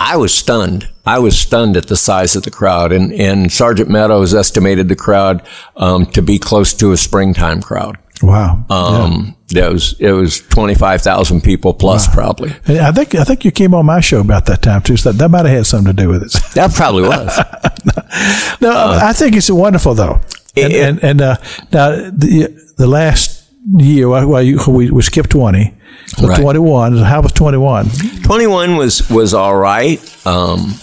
I 0.00 0.16
was 0.16 0.32
stunned. 0.32 0.88
I 1.04 1.18
was 1.18 1.38
stunned 1.38 1.76
at 1.76 1.88
the 1.88 1.96
size 1.96 2.36
of 2.36 2.42
the 2.44 2.50
crowd, 2.50 2.92
and 2.92 3.12
and 3.12 3.50
Sergeant 3.52 3.90
Meadows 3.90 4.34
estimated 4.34 4.88
the 4.88 4.96
crowd 4.96 5.42
um, 5.76 6.06
to 6.06 6.22
be 6.22 6.38
close 6.38 6.74
to 6.74 6.92
a 6.92 6.96
springtime 6.96 7.60
crowd. 7.62 7.98
Wow. 8.22 8.64
Um, 8.68 9.36
It 9.54 9.72
was 9.72 9.94
it 9.98 10.12
was 10.12 10.40
twenty 10.40 10.74
five 10.74 11.02
thousand 11.02 11.42
people 11.42 11.72
plus 11.72 12.06
probably. 12.08 12.52
And 12.66 12.78
I 12.78 12.92
think 12.92 13.14
I 13.14 13.24
think 13.24 13.44
you 13.44 13.50
came 13.50 13.74
on 13.74 13.86
my 13.86 14.00
show 14.00 14.20
about 14.20 14.46
that 14.46 14.62
time 14.62 14.82
too. 14.82 14.96
So 14.96 15.12
that, 15.12 15.18
that 15.18 15.28
might 15.30 15.46
have 15.46 15.56
had 15.56 15.66
something 15.66 15.96
to 15.96 16.02
do 16.02 16.08
with 16.08 16.22
it. 16.22 16.32
That 16.54 16.74
probably 16.74 17.02
was. 17.02 17.38
no, 18.60 18.72
I 19.00 19.12
think 19.12 19.36
it's 19.36 19.50
wonderful 19.50 19.94
though. 19.94 20.20
And 20.56 20.72
and, 20.72 21.04
and 21.04 21.22
uh, 21.22 21.36
now 21.72 21.90
the 22.10 22.72
the 22.76 22.86
last 22.86 23.37
year, 23.66 24.08
well, 24.08 24.42
you, 24.42 24.58
we, 24.68 24.90
we 24.90 25.02
skipped 25.02 25.30
twenty. 25.30 25.74
So 26.06 26.26
Right. 26.26 26.40
twenty 26.40 26.58
one. 26.60 26.96
How 26.96 27.20
was 27.20 27.32
twenty 27.32 27.58
one? 27.58 27.90
Twenty 28.22 28.46
one 28.46 28.76
was 28.76 29.08
was 29.10 29.34
all 29.34 29.56
right. 29.56 30.00
Um, 30.26 30.74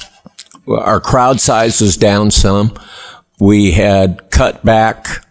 our 0.67 0.99
crowd 0.99 1.39
size 1.39 1.81
was 1.81 1.97
down 1.97 2.31
some. 2.31 2.73
We 3.39 3.71
had 3.71 4.29
cut 4.29 4.63
back 4.63 5.25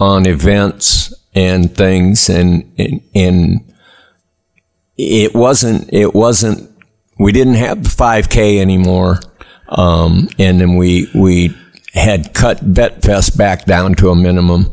on 0.00 0.26
events 0.26 1.14
and 1.34 1.74
things, 1.76 2.28
and 2.28 2.72
and, 2.78 3.00
and 3.14 3.74
it 4.96 5.34
wasn't 5.34 5.92
it 5.92 6.14
wasn't. 6.14 6.70
We 7.18 7.30
didn't 7.32 7.54
have 7.54 7.84
the 7.84 7.90
five 7.90 8.28
k 8.28 8.60
anymore, 8.60 9.20
um, 9.68 10.28
and 10.38 10.60
then 10.60 10.76
we 10.76 11.08
we 11.14 11.56
had 11.92 12.34
cut 12.34 12.58
Vetfest 12.58 13.36
back 13.38 13.64
down 13.66 13.94
to 13.96 14.10
a 14.10 14.16
minimum. 14.16 14.72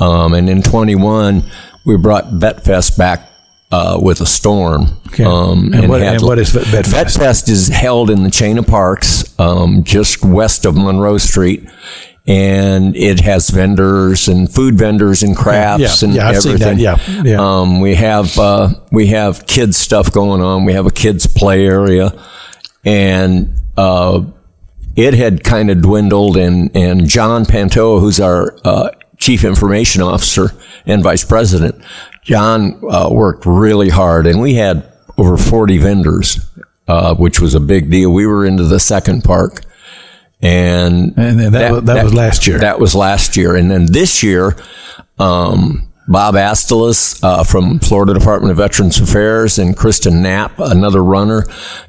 Um, 0.00 0.32
and 0.34 0.48
in 0.48 0.62
21, 0.62 1.44
we 1.84 1.96
brought 1.96 2.24
Vetfest 2.30 2.96
back 2.98 3.28
uh, 3.72 3.98
with 4.02 4.20
a 4.20 4.26
storm. 4.26 4.86
Okay. 5.08 5.22
Um, 5.24 5.72
And 5.72 5.88
what- 5.88 6.00
had- 6.00 6.14
and 6.16 6.22
what 6.24 6.38
is 6.40 6.52
Bet- 6.52 6.64
Vetfest? 6.64 7.18
Vetfest 7.18 7.48
is 7.48 7.68
held 7.68 8.10
in 8.10 8.24
the 8.24 8.30
chain 8.30 8.58
of 8.58 8.66
parks 8.66 9.32
um, 9.38 9.84
just 9.84 10.24
west 10.24 10.64
of 10.66 10.74
Monroe 10.76 11.18
Street. 11.18 11.68
And 12.26 12.94
it 12.96 13.20
has 13.20 13.48
vendors 13.50 14.28
and 14.28 14.52
food 14.52 14.76
vendors 14.78 15.22
and 15.22 15.36
crafts 15.36 16.02
Yeah, 16.02 16.06
and 16.08 16.16
yeah, 16.16 16.28
I've 16.28 16.36
everything. 16.36 16.78
yeah, 16.78 16.96
yeah. 17.24 17.38
Um, 17.40 17.80
we 17.80 17.94
have 17.96 18.38
uh, 18.38 18.68
we 18.92 19.06
have 19.08 19.46
kids 19.46 19.76
stuff 19.78 20.12
going 20.12 20.40
on. 20.42 20.64
We 20.64 20.74
have 20.74 20.86
a 20.86 20.90
kids 20.90 21.26
play 21.26 21.66
area, 21.66 22.12
and 22.84 23.54
uh, 23.76 24.22
it 24.96 25.14
had 25.14 25.42
kind 25.42 25.70
of 25.70 25.80
dwindled. 25.82 26.36
And 26.36 26.70
and 26.76 27.08
John 27.08 27.46
Pantoa, 27.46 28.00
who's 28.00 28.20
our 28.20 28.54
uh, 28.64 28.90
chief 29.20 29.44
information 29.44 30.02
officer 30.02 30.50
and 30.86 31.02
vice 31.02 31.24
president, 31.24 31.76
John 32.24 32.80
uh, 32.90 33.08
worked 33.12 33.46
really 33.46 33.90
hard, 33.90 34.26
and 34.26 34.40
we 34.40 34.54
had 34.54 34.90
over 35.16 35.36
forty 35.36 35.78
vendors, 35.78 36.40
uh, 36.88 37.14
which 37.14 37.40
was 37.40 37.54
a 37.54 37.60
big 37.60 37.90
deal. 37.90 38.10
We 38.10 38.26
were 38.26 38.44
into 38.44 38.64
the 38.64 38.80
second 38.80 39.22
park. 39.22 39.60
And, 40.42 41.12
And 41.18 41.38
then 41.38 41.52
that 41.52 41.70
was- 41.72 41.84
that 41.84 42.02
was 42.04 42.14
last 42.14 42.46
year. 42.46 42.58
That 42.58 42.80
was 42.80 42.94
last 42.94 43.36
year. 43.36 43.54
And 43.56 43.70
then 43.70 43.86
this 43.92 44.22
year, 44.22 44.56
um, 45.18 45.89
Bob 46.10 46.34
Astelis 46.34 47.22
uh, 47.22 47.44
from 47.44 47.78
Florida 47.78 48.12
Department 48.12 48.50
of 48.50 48.56
Veterans 48.56 48.98
Affairs 49.00 49.58
and 49.60 49.76
Kristen 49.76 50.22
Knapp, 50.22 50.58
another 50.58 51.04
runner, 51.04 51.44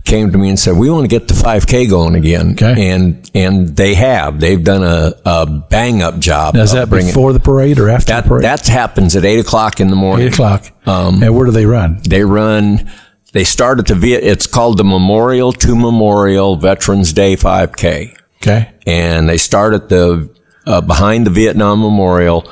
came 0.05 0.31
to 0.31 0.37
me 0.37 0.49
and 0.49 0.59
said, 0.59 0.77
"We 0.77 0.91
want 0.91 1.03
to 1.05 1.07
get 1.07 1.27
the 1.27 1.33
5K 1.33 1.89
going 1.89 2.13
again." 2.13 2.51
Okay. 2.51 2.91
And 2.91 3.29
and 3.33 3.75
they 3.75 3.95
have. 3.95 4.39
They've 4.39 4.63
done 4.63 4.83
a, 4.83 5.13
a 5.25 5.47
bang 5.47 6.03
up 6.03 6.19
job. 6.19 6.53
Now, 6.53 6.61
is 6.61 6.73
that 6.73 6.89
before 6.89 7.33
the 7.33 7.39
parade 7.39 7.79
or 7.79 7.89
after 7.89 8.13
that 8.13 8.23
the 8.25 8.29
parade? 8.29 8.43
that 8.45 8.67
happens 8.67 9.15
at 9.15 9.25
eight 9.25 9.39
o'clock 9.39 9.79
in 9.79 9.87
the 9.89 9.95
morning. 9.95 10.27
Eight 10.27 10.33
o'clock. 10.33 10.65
Um, 10.85 11.23
and 11.23 11.35
where 11.35 11.45
do 11.45 11.51
they 11.51 11.65
run? 11.65 11.99
They 12.07 12.23
run. 12.23 12.91
They 13.33 13.43
start 13.43 13.79
at 13.79 13.87
the 13.87 13.95
Viet. 13.95 14.23
It's 14.23 14.45
called 14.45 14.77
the 14.77 14.83
Memorial 14.83 15.51
to 15.53 15.75
Memorial 15.75 16.57
Veterans 16.57 17.13
Day 17.13 17.35
5K 17.37 18.13
Okay. 18.41 18.71
and 18.85 19.29
they 19.29 19.37
start 19.37 19.73
at 19.73 19.87
the 19.89 20.29
uh, 20.65 20.81
behind 20.81 21.25
the 21.25 21.31
Vietnam 21.31 21.79
Memorial. 21.79 22.47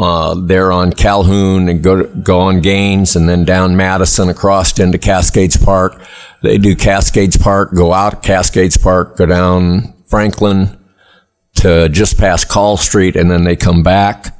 Uh, 0.00 0.34
they're 0.34 0.72
on 0.72 0.94
Calhoun 0.94 1.68
and 1.68 1.82
go 1.82 2.02
to, 2.02 2.08
go 2.20 2.40
on 2.40 2.62
Gaines 2.62 3.16
and 3.16 3.28
then 3.28 3.44
down 3.44 3.76
Madison 3.76 4.30
across 4.30 4.78
into 4.80 4.96
Cascades 4.96 5.58
Park. 5.58 6.00
They 6.42 6.56
do 6.56 6.74
Cascades 6.74 7.36
Park, 7.36 7.74
go 7.74 7.92
out 7.92 8.22
Cascades 8.22 8.78
Park, 8.78 9.18
go 9.18 9.26
down 9.26 9.92
Franklin 10.06 10.78
to 11.56 11.90
just 11.90 12.16
past 12.16 12.48
Call 12.48 12.78
Street, 12.78 13.14
and 13.14 13.30
then 13.30 13.44
they 13.44 13.56
come 13.56 13.82
back. 13.82 14.34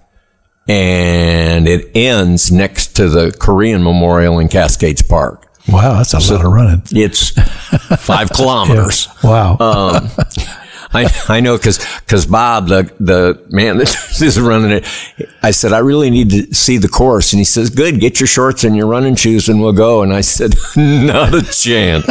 And 0.67 1.69
it 1.69 1.91
ends 1.95 2.51
next 2.51 2.97
to 2.97 3.11
the 3.11 3.31
Korean 3.39 3.83
Memorial 3.83 4.39
in 4.39 4.49
Cascades 4.49 5.03
Park. 5.03 5.47
Wow, 5.69 5.99
that's 5.99 6.15
a 6.15 6.35
lot 6.35 6.45
of 6.45 6.53
running. 6.53 6.83
It's 6.91 7.31
five 8.03 8.31
kilometers. 8.35 9.09
Wow. 9.23 9.59
Um, 9.61 10.09
I, 10.93 11.07
I 11.29 11.41
know 11.41 11.57
because 11.57 11.79
because 12.01 12.27
Bob, 12.27 12.67
the, 12.69 12.93
the 12.99 13.41
man 13.51 13.79
that 13.79 13.89
is 14.21 14.41
running 14.41 14.73
it, 14.73 14.87
I 15.43 15.53
said, 15.53 15.73
I 15.73 15.79
really 15.79 16.11
need 16.11 16.31
to 16.31 16.55
see 16.55 16.79
the 16.79 16.89
course. 16.89 17.33
And 17.33 17.39
he 17.39 17.45
says, 17.45 17.71
Good, 17.71 18.01
get 18.01 18.19
your 18.19 18.27
shorts 18.27 18.65
and 18.65 18.77
your 18.77 18.87
running 18.89 19.15
shoes 19.15 19.49
and 19.49 19.61
we'll 19.61 19.73
go. 19.73 20.03
And 20.03 20.13
I 20.13 20.21
said, 20.23 20.55
Not 20.77 21.33
a 21.35 21.43
chance. 21.43 22.07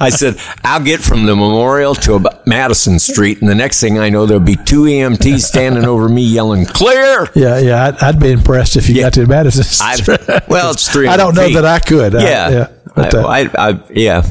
I 0.00 0.08
said, 0.08 0.36
I'll 0.64 0.82
get 0.82 1.00
from 1.00 1.26
the 1.26 1.36
memorial 1.36 1.94
to 1.96 2.14
about 2.14 2.46
Madison 2.46 2.98
Street. 2.98 3.40
And 3.40 3.48
the 3.50 3.54
next 3.54 3.80
thing 3.80 3.98
I 3.98 4.08
know, 4.08 4.24
there'll 4.24 4.42
be 4.42 4.56
two 4.56 4.84
EMTs 4.84 5.40
standing 5.40 5.84
over 5.84 6.08
me 6.08 6.22
yelling, 6.22 6.64
Clear. 6.66 7.28
yeah, 7.34 7.58
yeah. 7.58 7.84
I'd, 7.86 8.02
I'd 8.02 8.20
be 8.20 8.32
impressed 8.32 8.76
if 8.76 8.88
you 8.88 9.00
got 9.02 9.12
to 9.14 9.26
Madison. 9.26 9.64
I, 9.86 9.96
Street. 9.96 10.20
well, 10.48 10.70
it's 10.70 10.90
three. 10.90 11.06
I 11.08 11.16
don't 11.18 11.34
know 11.34 11.50
that 11.50 11.64
I 11.66 11.78
could. 11.80 12.14
I- 12.14 12.22
Yeah, 12.22 12.48
yeah. 12.50 12.68
But, 12.94 13.14
uh, 13.14 13.26
I, 13.26 13.40
I, 13.40 13.48
I, 13.70 13.80
yeah, 13.90 14.22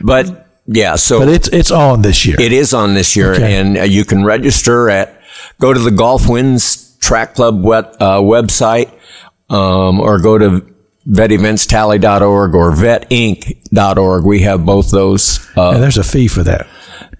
but 0.00 0.45
yeah. 0.66 0.96
So 0.96 1.20
but 1.20 1.28
it's 1.28 1.48
it's 1.48 1.70
on 1.70 2.02
this 2.02 2.24
year. 2.26 2.36
It 2.40 2.52
is 2.52 2.74
on 2.74 2.94
this 2.94 3.16
year, 3.16 3.34
Okay. 3.34 3.56
and 3.56 3.78
uh, 3.78 3.82
you 3.82 4.04
can 4.04 4.24
register 4.24 4.88
at 4.90 5.20
go 5.60 5.72
to 5.72 5.80
the 5.80 5.90
Gulf 5.90 6.28
Winds 6.28 6.96
Track 6.98 7.34
Club 7.34 7.62
web, 7.62 7.94
uh, 8.00 8.18
website, 8.20 8.90
um, 9.50 10.00
or 10.00 10.18
go 10.18 10.38
to 10.38 10.62
veteventstally.org 11.08 12.54
or 12.54 12.72
vetinc.org. 12.72 14.24
We 14.24 14.40
have 14.42 14.64
both 14.66 14.90
those. 14.90 15.38
Uh, 15.56 15.70
and 15.72 15.82
there's 15.82 15.98
a 15.98 16.04
fee 16.04 16.28
for 16.28 16.42
that. 16.42 16.66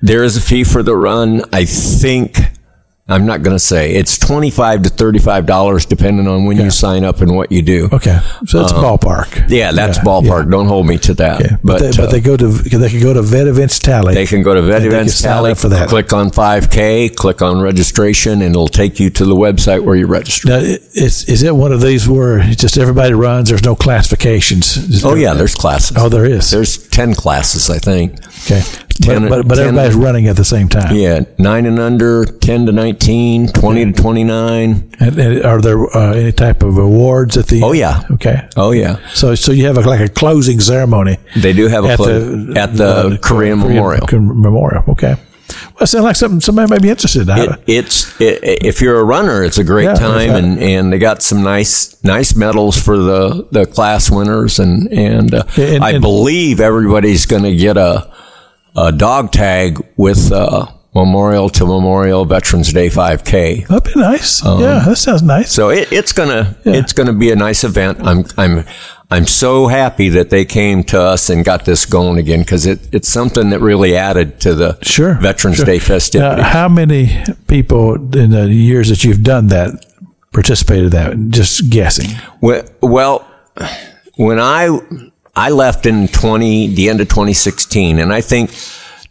there 0.02 0.24
is 0.24 0.36
a 0.36 0.40
fee 0.40 0.64
for 0.64 0.82
the 0.82 0.96
run. 0.96 1.42
I 1.52 1.64
think 1.64 2.38
I'm 3.08 3.24
not 3.24 3.44
going 3.44 3.54
to 3.54 3.60
say 3.60 3.94
it's 3.94 4.18
twenty 4.18 4.50
five 4.50 4.82
to 4.82 4.88
thirty 4.88 5.20
five 5.20 5.46
dollars, 5.46 5.86
depending 5.86 6.26
on 6.26 6.44
when 6.44 6.56
you 6.56 6.70
sign 6.70 7.04
up 7.04 7.20
and 7.20 7.36
what 7.36 7.52
you 7.52 7.62
do. 7.62 7.88
Okay, 7.92 8.18
so 8.46 8.62
it's 8.62 8.72
ballpark. 8.72 9.42
Um, 9.42 9.46
Yeah, 9.48 9.70
that's 9.70 9.98
Yeah, 9.98 10.02
ballpark. 10.04 10.44
yeah. 10.46 10.50
Don't 10.50 10.66
hold 10.66 10.88
me 10.88 10.98
to 10.98 11.14
that. 11.14 11.40
Yeah, 11.40 11.56
but, 11.62 11.78
they, 11.78 11.88
uh, 11.90 11.92
but 11.96 12.10
they 12.10 12.20
go 12.20 12.36
to 12.36 12.48
they 12.48 12.88
can 12.88 13.00
go 13.00 13.14
to 13.14 13.22
Vet 13.22 13.46
Events 13.46 13.78
Tally. 13.78 14.14
They 14.14 14.26
can 14.26 14.42
go 14.42 14.54
to 14.54 14.62
Vet 14.62 14.82
And 14.82 14.84
they 14.86 14.88
can 14.88 14.96
Events 14.96 15.22
Tally, 15.22 15.54
for 15.54 15.68
that. 15.68 15.88
click 15.88 16.12
on 16.12 16.30
5K, 16.30 17.14
click 17.14 17.42
on 17.42 17.60
registration, 17.60 18.42
and 18.42 18.50
it'll 18.50 18.66
take 18.66 18.98
you 18.98 19.08
to 19.10 19.24
the 19.24 19.36
website 19.36 19.84
where 19.84 19.94
you 19.94 20.06
register. 20.08 20.48
Now, 20.48 20.56
is 20.56 21.28
is 21.28 21.44
it 21.44 21.54
one 21.54 21.70
of 21.70 21.80
these 21.80 22.08
where 22.08 22.40
just 22.40 22.76
everybody 22.76 23.14
runs? 23.14 23.50
There's 23.50 23.62
no 23.64 23.76
classifications. 23.76 24.74
Just 24.88 25.04
Oh 25.04 25.14
yeah, 25.14 25.32
there's 25.34 25.54
classes. 25.54 25.96
Oh, 25.96 26.08
there 26.08 26.24
is. 26.26 26.50
There's 26.50 26.76
ten 26.88 27.14
classes, 27.14 27.70
I 27.70 27.78
think. 27.78 28.18
Okay, 28.44 28.60
10 29.02 29.22
but 29.22 29.28
but, 29.28 29.48
but 29.48 29.54
10 29.56 29.66
everybody's 29.68 29.94
running 29.96 30.26
at 30.28 30.36
the 30.36 30.44
same 30.44 30.68
time. 30.68 30.94
Yeah, 30.96 31.20
nine 31.38 31.66
and 31.66 31.78
under, 31.78 32.24
ten 32.24 32.66
to 32.66 32.72
19, 32.72 33.48
20 33.48 33.84
to 33.84 33.92
twenty 33.92 34.24
nine. 34.24 34.90
And, 35.00 35.18
and 35.18 35.44
are 35.44 35.60
there 35.60 35.78
uh, 35.96 36.12
any 36.14 36.32
type 36.32 36.62
of 36.62 36.78
awards 36.78 37.36
at 37.36 37.46
the? 37.48 37.62
Oh 37.62 37.72
yeah, 37.72 38.02
Okay. 38.10 38.48
oh 38.56 38.70
yeah. 38.72 38.96
So 39.14 39.34
so 39.34 39.52
you 39.52 39.66
have 39.66 39.76
a, 39.76 39.80
like 39.82 40.00
a 40.00 40.08
closing 40.08 40.60
ceremony 40.60 41.18
They 41.36 41.52
do 41.52 41.68
have 41.68 41.84
a 41.84 41.88
at 41.88 41.96
clo- 41.96 42.06
the 42.20 42.60
at 42.60 42.74
the 42.76 42.86
uh, 42.86 43.16
Korean 43.18 43.58
Memorial. 43.58 44.06
Korean 44.06 44.40
Memorial. 44.40 44.84
Okay. 44.88 45.16
It 45.80 45.86
sounds 45.88 46.04
like 46.04 46.16
something 46.16 46.40
somebody 46.40 46.70
might 46.70 46.80
be 46.82 46.88
interested 46.90 47.28
in. 47.28 47.38
It, 47.38 47.60
it's 47.66 48.20
it, 48.20 48.38
if 48.64 48.80
you're 48.80 48.98
a 48.98 49.04
runner, 49.04 49.42
it's 49.44 49.58
a 49.58 49.64
great 49.64 49.84
Yeah, 49.84 49.94
time, 49.94 50.30
and, 50.30 50.58
and 50.58 50.92
they 50.92 50.98
got 50.98 51.22
some 51.22 51.42
nice 51.42 52.02
nice 52.02 52.34
medals 52.34 52.80
for 52.80 52.96
the, 52.96 53.46
the 53.52 53.66
class 53.66 54.10
winners, 54.10 54.58
and 54.58 54.90
and, 54.92 55.34
uh, 55.34 55.44
And- 55.58 55.84
I 55.84 55.90
and- 55.92 56.00
believe 56.02 56.60
everybody's 56.60 57.26
going 57.26 57.42
to 57.44 57.54
get 57.54 57.76
a 57.76 58.10
a 58.74 58.92
dog 58.92 59.32
tag 59.32 59.82
with 59.96 60.30
uh, 60.32 60.66
Memorial 60.94 61.48
to 61.50 61.66
Memorial 61.66 62.24
Veterans 62.24 62.72
Day 62.72 62.88
5K. 62.88 63.66
That'd 63.68 63.84
be 63.94 64.00
nice. 64.00 64.42
yeah, 64.44 64.82
that 64.86 64.96
sounds 64.96 65.22
nice. 65.22 65.50
So 65.52 65.68
it, 65.70 65.92
it's 65.92 66.12
gonna 66.12 66.56
it's 66.64 66.92
gonna 66.94 67.12
be 67.12 67.30
a 67.30 67.36
nice 67.36 67.64
event. 67.64 67.98
I'm 68.02 68.24
I'm 68.38 68.64
I'm 69.10 69.26
so 69.26 69.68
happy 69.68 70.08
that 70.10 70.30
they 70.30 70.44
came 70.44 70.82
to 70.84 71.00
us 71.00 71.30
and 71.30 71.44
got 71.44 71.64
this 71.64 71.86
going 71.86 72.18
again 72.18 72.40
because 72.40 72.66
it, 72.66 72.92
it's 72.92 73.08
something 73.08 73.50
that 73.50 73.60
really 73.60 73.96
added 73.96 74.40
to 74.40 74.54
the 74.54 74.78
Sure. 74.82 75.14
Veterans 75.14 75.58
sure. 75.58 75.64
Day 75.64 75.78
festivity. 75.78 76.42
Now, 76.42 76.48
how 76.48 76.68
many 76.68 77.16
people 77.46 77.94
in 78.16 78.30
the 78.30 78.48
years 78.48 78.88
that 78.88 79.04
you've 79.04 79.22
done 79.22 79.46
that 79.48 79.70
participated 80.32 80.86
in 80.86 80.90
that? 80.90 81.30
Just 81.30 81.70
guessing. 81.70 82.10
Well, 82.40 82.64
well, 82.80 83.28
when 84.16 84.40
I 84.40 84.76
I 85.36 85.50
left 85.50 85.86
in 85.86 86.08
twenty 86.08 86.66
the 86.66 86.88
end 86.88 87.00
of 87.00 87.08
2016, 87.08 87.98
and 88.00 88.12
I 88.12 88.20
think 88.20 88.50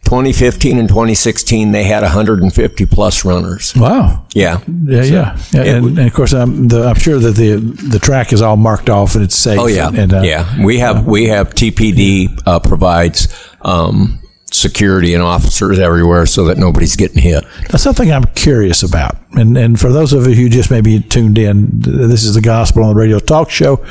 2015 0.06 0.78
and 0.78 0.88
2016 0.88 1.72
they 1.72 1.84
had 1.84 2.02
150 2.02 2.86
plus 2.86 3.24
runners. 3.24 3.74
Wow. 3.76 4.24
Yeah, 4.34 4.60
Yeah, 4.66 5.02
yeah, 5.02 5.38
yeah. 5.52 5.62
it 5.62 5.74
And, 5.76 5.98
and 5.98 6.06
of 6.06 6.14
course, 6.14 6.32
I'm 6.32 6.68
the, 6.68 6.86
I'm 6.86 6.94
sure 6.94 7.18
that 7.18 7.34
the 7.34 7.56
the 7.56 7.98
track 7.98 8.32
is 8.32 8.40
all 8.40 8.56
marked 8.56 8.88
off 8.88 9.14
and 9.16 9.24
it's 9.24 9.34
safe. 9.34 9.58
oh 9.58 9.66
yeah, 9.66 9.88
and, 9.88 10.14
uh, 10.14 10.22
yeah. 10.22 10.64
We 10.64 10.78
have 10.78 11.06
we 11.06 11.26
have 11.26 11.54
TPD 11.54 12.40
uh, 12.46 12.60
provides 12.60 13.28
um, 13.62 14.20
security 14.56 15.14
and 15.14 15.22
officers 15.22 15.78
everywhere 15.78 16.26
so 16.26 16.44
that 16.44 16.58
nobody's 16.58 16.96
getting 16.96 17.22
hit. 17.22 17.44
Now, 17.70 17.76
something 17.76 18.10
I'm 18.10 18.24
curious 18.34 18.82
about, 18.82 19.16
and, 19.32 19.56
and 19.56 19.78
for 19.78 19.92
those 19.92 20.12
of 20.12 20.26
you 20.26 20.34
who 20.34 20.48
just 20.48 20.70
maybe 20.70 21.00
tuned 21.00 21.38
in, 21.38 21.68
this 21.80 22.24
is 22.24 22.34
the 22.34 22.40
Gospel 22.40 22.82
on 22.82 22.90
the 22.90 22.94
Radio 22.94 23.18
talk 23.18 23.50
show. 23.50 23.84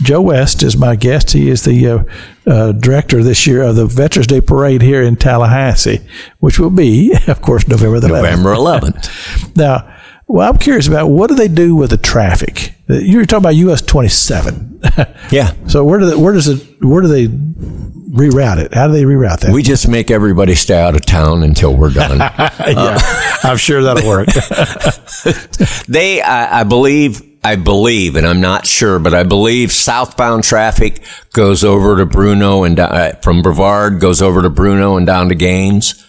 Joe 0.00 0.20
West 0.20 0.62
is 0.62 0.76
my 0.76 0.94
guest. 0.94 1.32
He 1.32 1.48
is 1.50 1.64
the 1.64 1.86
uh, 1.88 2.04
uh, 2.46 2.72
director 2.72 3.22
this 3.22 3.46
year 3.46 3.62
of 3.62 3.76
the 3.76 3.86
Veterans 3.86 4.28
Day 4.28 4.40
Parade 4.40 4.82
here 4.82 5.02
in 5.02 5.16
Tallahassee, 5.16 6.00
which 6.38 6.58
will 6.58 6.70
be, 6.70 7.16
of 7.26 7.42
course, 7.42 7.66
November 7.66 8.00
the 8.00 8.08
11th. 8.08 8.22
November 8.22 8.54
11th. 8.54 9.56
Now, 9.56 9.92
well, 10.28 10.48
I'm 10.48 10.58
curious 10.58 10.86
about 10.86 11.08
what 11.08 11.28
do 11.28 11.34
they 11.34 11.48
do 11.48 11.74
with 11.74 11.90
the 11.90 11.96
traffic? 11.96 12.74
You're 12.88 13.26
talking 13.26 13.42
about 13.42 13.56
US 13.56 13.82
27. 13.82 14.80
yeah. 15.30 15.52
So 15.66 15.84
where 15.84 15.98
do 15.98 16.06
they, 16.06 16.16
where 16.16 16.32
does 16.32 16.48
it 16.48 16.82
where 16.82 17.02
do 17.02 17.08
they 17.08 17.26
reroute 17.26 18.58
it? 18.58 18.74
How 18.74 18.86
do 18.86 18.94
they 18.94 19.02
reroute 19.02 19.40
that? 19.40 19.52
We 19.52 19.62
just 19.62 19.88
make 19.88 20.10
everybody 20.10 20.54
stay 20.54 20.80
out 20.80 20.94
of 20.94 21.04
town 21.04 21.42
until 21.42 21.74
we're 21.74 21.92
done. 21.92 22.18
yeah, 22.38 22.98
I'm 23.42 23.56
sure 23.56 23.82
that'll 23.82 24.08
work. 24.08 24.28
they, 25.88 26.22
I, 26.22 26.60
I 26.60 26.64
believe, 26.64 27.22
I 27.44 27.56
believe, 27.56 28.16
and 28.16 28.26
I'm 28.26 28.40
not 28.40 28.66
sure, 28.66 28.98
but 28.98 29.14
I 29.14 29.22
believe 29.22 29.72
southbound 29.72 30.44
traffic 30.44 31.02
goes 31.32 31.64
over 31.64 31.96
to 31.98 32.06
Bronough 32.06 32.66
and 32.66 32.80
uh, 32.80 33.12
from 33.16 33.42
Brevard 33.42 34.00
goes 34.00 34.22
over 34.22 34.42
to 34.42 34.50
Bronough 34.50 34.96
and 34.96 35.06
down 35.06 35.28
to 35.28 35.34
Gaines. 35.34 36.04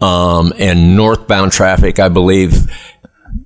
Um, 0.00 0.54
and 0.58 0.96
northbound 0.96 1.52
traffic, 1.52 1.98
I 1.98 2.08
believe, 2.08 2.72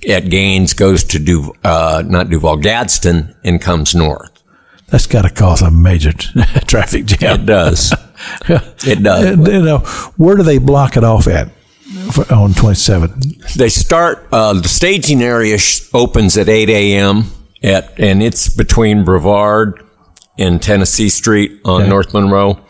at 0.09 0.29
Gaines 0.31 0.75
goes 0.75 1.05
to 1.05 1.19
Du, 1.19 1.53
uh, 1.65 2.03
not 2.07 2.29
Duval, 2.31 2.57
Gadsden 2.59 3.35
and 3.45 3.61
comes 3.61 3.95
north. 3.95 4.31
That's 4.89 5.07
got 5.07 5.23
to 5.23 5.31
cause 5.31 5.63
a 5.63 5.71
major 5.71 6.13
traffic 6.67 7.07
jam. 7.07 7.41
It 7.41 7.47
does. 7.47 7.93
it 8.49 9.03
does. 9.03 9.25
And, 9.25 9.47
you 9.47 9.63
know, 9.63 9.79
where 10.17 10.37
do 10.37 10.43
they 10.43 10.59
block 10.59 10.97
it 10.97 11.05
off 11.05 11.27
at 11.27 11.51
for, 12.13 12.31
on 12.33 12.53
27? 12.55 13.21
They 13.57 13.69
start, 13.71 14.27
uh, 14.31 14.53
the 14.55 14.69
staging 14.69 15.23
area 15.23 15.59
sh- 15.59 15.89
opens 15.95 16.37
at 16.37 16.49
8 16.49 16.69
a.m. 16.69 17.25
at, 17.63 17.99
and 17.99 18.23
it's 18.23 18.49
between 18.55 19.05
Brevard 19.05 19.83
and 20.39 20.63
Tennessee 20.63 21.09
Street 21.09 21.61
on 21.65 21.83
Okay. 21.83 21.91
North 21.91 22.13
Monroe. 22.15 22.61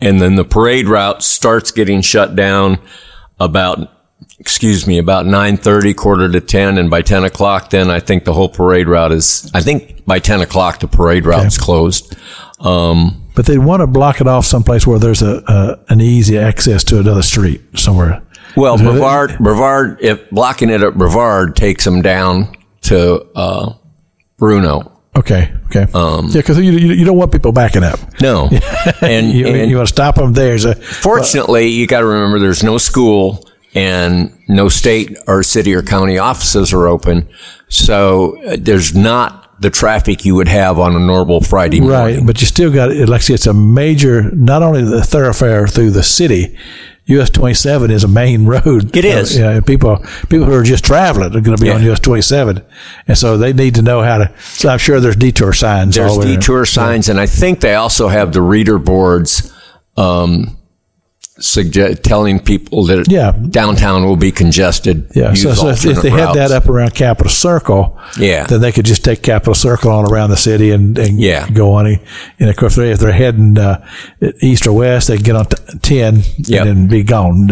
And 0.00 0.20
then 0.20 0.36
the 0.36 0.44
parade 0.44 0.86
route 0.88 1.22
starts 1.24 1.72
getting 1.72 2.00
shut 2.02 2.36
down 2.36 2.78
about, 3.40 3.90
excuse 4.40 4.86
me, 4.86 4.98
about 4.98 5.26
9.30, 5.26 5.96
quarter 5.96 6.30
to 6.30 6.40
10. 6.40 6.78
And 6.78 6.90
by 6.90 7.02
10 7.02 7.24
o'clock, 7.24 7.70
then 7.70 7.90
I 7.90 8.00
think 8.00 8.24
the 8.24 8.32
whole 8.32 8.48
parade 8.48 8.88
route 8.88 9.12
is, 9.12 9.50
I 9.54 9.60
think 9.60 10.04
by 10.06 10.18
10 10.18 10.40
o'clock, 10.40 10.80
the 10.80 10.88
parade 10.88 11.26
route 11.26 11.46
is 11.46 11.58
closed. 11.58 12.14
Um, 12.60 13.22
But 13.34 13.46
they 13.46 13.58
want 13.58 13.80
to 13.80 13.86
block 13.86 14.20
it 14.20 14.26
off 14.26 14.44
someplace 14.46 14.86
where 14.86 14.98
there's 14.98 15.22
a, 15.22 15.42
a 15.46 15.92
an 15.92 16.00
easy 16.00 16.38
access 16.38 16.82
to 16.84 16.98
another 16.98 17.22
street 17.22 17.60
somewhere. 17.74 18.22
Well, 18.56 18.74
Is 18.74 18.80
it- 18.80 18.84
Brevard, 18.84 19.38
Brevard, 19.38 19.98
if 20.00 20.28
blocking 20.30 20.70
it 20.70 20.82
at 20.82 20.94
Brevard 20.94 21.54
takes 21.54 21.84
them 21.84 22.02
down 22.02 22.56
to 22.82 23.26
uh, 23.36 23.74
Bronough. 24.40 24.90
Okay, 25.16 25.52
okay. 25.66 25.86
Um, 25.94 26.26
yeah, 26.28 26.40
because 26.40 26.58
you, 26.58 26.72
you 26.72 26.92
you 26.92 27.04
don't 27.04 27.16
want 27.16 27.32
people 27.32 27.50
backing 27.52 27.82
up. 27.82 27.98
No, 28.20 28.48
and, 29.02 29.32
You, 29.32 29.46
and 29.48 29.68
you 29.70 29.76
want 29.76 29.88
to 29.88 29.92
stop 29.92 30.14
them 30.16 30.32
there. 30.32 30.56
So, 30.58 30.74
fortunately, 30.74 31.68
you 31.68 31.86
got 31.88 32.00
to 32.00 32.06
remember 32.06 32.38
there's 32.38 32.62
no 32.62 32.78
school 32.78 33.47
and 33.74 34.32
no 34.48 34.68
state 34.68 35.16
or 35.26 35.42
city 35.42 35.74
or 35.74 35.82
county 35.82 36.18
offices 36.18 36.72
are 36.72 36.86
open, 36.86 37.28
so 37.68 38.42
uh, 38.44 38.56
there's 38.58 38.94
not 38.94 39.60
the 39.60 39.70
traffic 39.70 40.24
you 40.24 40.34
would 40.36 40.48
have 40.48 40.78
on 40.78 40.94
a 40.94 41.00
normal 41.00 41.40
Friday 41.40 41.80
morning. 41.80 42.16
right, 42.18 42.26
but 42.26 42.40
you 42.40 42.46
still 42.46 42.72
got 42.72 42.90
it. 42.92 43.08
Like 43.08 43.20
I 43.20 43.24
said, 43.24 43.34
it's 43.34 43.46
a 43.46 43.52
major, 43.54 44.30
not 44.34 44.62
only 44.62 44.82
the 44.84 45.02
thoroughfare 45.02 45.66
through 45.66 45.90
the 45.90 46.02
city. 46.02 46.56
US 47.10 47.30
27 47.30 47.90
is 47.90 48.04
a 48.04 48.08
main 48.08 48.44
road. 48.54 48.94
It 48.94 49.04
is. 49.04 49.38
Uh, 49.38 49.40
yeah, 49.40 49.60
people 49.60 49.96
people 50.28 50.44
who 50.44 50.52
are 50.52 50.62
just 50.62 50.84
traveling 50.84 51.34
are 51.34 51.40
going 51.40 51.56
to 51.56 51.62
be 51.62 51.70
on 51.70 51.82
US 51.84 52.00
27, 52.00 52.62
and 53.06 53.16
so 53.16 53.38
they 53.38 53.54
need 53.54 53.76
to 53.76 53.82
know 53.82 54.02
how 54.02 54.18
to. 54.18 54.32
So 54.38 54.68
I'm 54.68 54.78
sure 54.78 55.00
there's 55.00 55.16
detour 55.16 55.54
signs. 55.54 55.94
There's 55.96 56.12
over 56.12 56.26
there. 56.26 56.36
detour 56.36 56.66
signs, 56.66 57.08
and 57.08 57.18
I 57.18 57.24
think 57.26 57.60
they 57.60 57.74
also 57.74 58.08
have 58.08 58.32
the 58.34 58.42
reader 58.42 58.78
boards. 58.78 59.52
Um, 59.96 60.57
Suggest, 61.40 62.02
telling 62.02 62.40
people 62.40 62.84
that 62.86 63.08
Yeah. 63.08 63.30
downtown 63.50 64.04
will 64.04 64.16
be 64.16 64.32
congested. 64.32 65.06
Yeah, 65.14 65.34
so, 65.34 65.54
so 65.54 65.68
if, 65.68 65.86
if 65.86 66.02
they 66.02 66.10
had 66.10 66.34
that 66.34 66.50
up 66.50 66.68
around 66.68 66.94
Capital 66.94 67.30
Circle, 67.30 67.96
Yeah. 68.18 68.44
then 68.46 68.60
they 68.60 68.72
could 68.72 68.84
just 68.84 69.04
take 69.04 69.22
Capital 69.22 69.54
Circle 69.54 69.92
on 69.92 70.10
around 70.12 70.30
the 70.30 70.36
city 70.36 70.72
and, 70.72 70.98
and 70.98 71.20
Yeah. 71.20 71.48
go 71.50 71.74
on. 71.74 71.86
it. 71.86 72.00
And 72.40 72.50
of 72.50 72.56
course, 72.56 72.76
if 72.76 72.98
they're 72.98 73.12
heading 73.12 73.56
uh, 73.56 73.84
east 74.42 74.66
or 74.66 74.72
west, 74.72 75.06
they 75.06 75.14
can 75.16 75.24
get 75.24 75.36
on 75.36 75.46
t- 75.46 75.78
ten 75.80 76.22
Yep. 76.38 76.60
and 76.66 76.68
then 76.70 76.86
be 76.88 77.04
gone. 77.04 77.46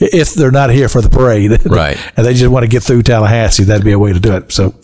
If 0.00 0.32
they're 0.34 0.50
not 0.50 0.70
here 0.70 0.88
for 0.88 1.02
the 1.02 1.10
parade, 1.10 1.60
Right. 1.66 1.98
and 2.16 2.24
they 2.24 2.32
just 2.32 2.50
want 2.50 2.62
to 2.64 2.68
get 2.68 2.82
through 2.82 3.02
Tallahassee, 3.02 3.64
that'd 3.64 3.84
be 3.84 3.92
a 3.92 3.98
way 3.98 4.14
to 4.14 4.20
do 4.20 4.32
it. 4.36 4.50
So, 4.52 4.74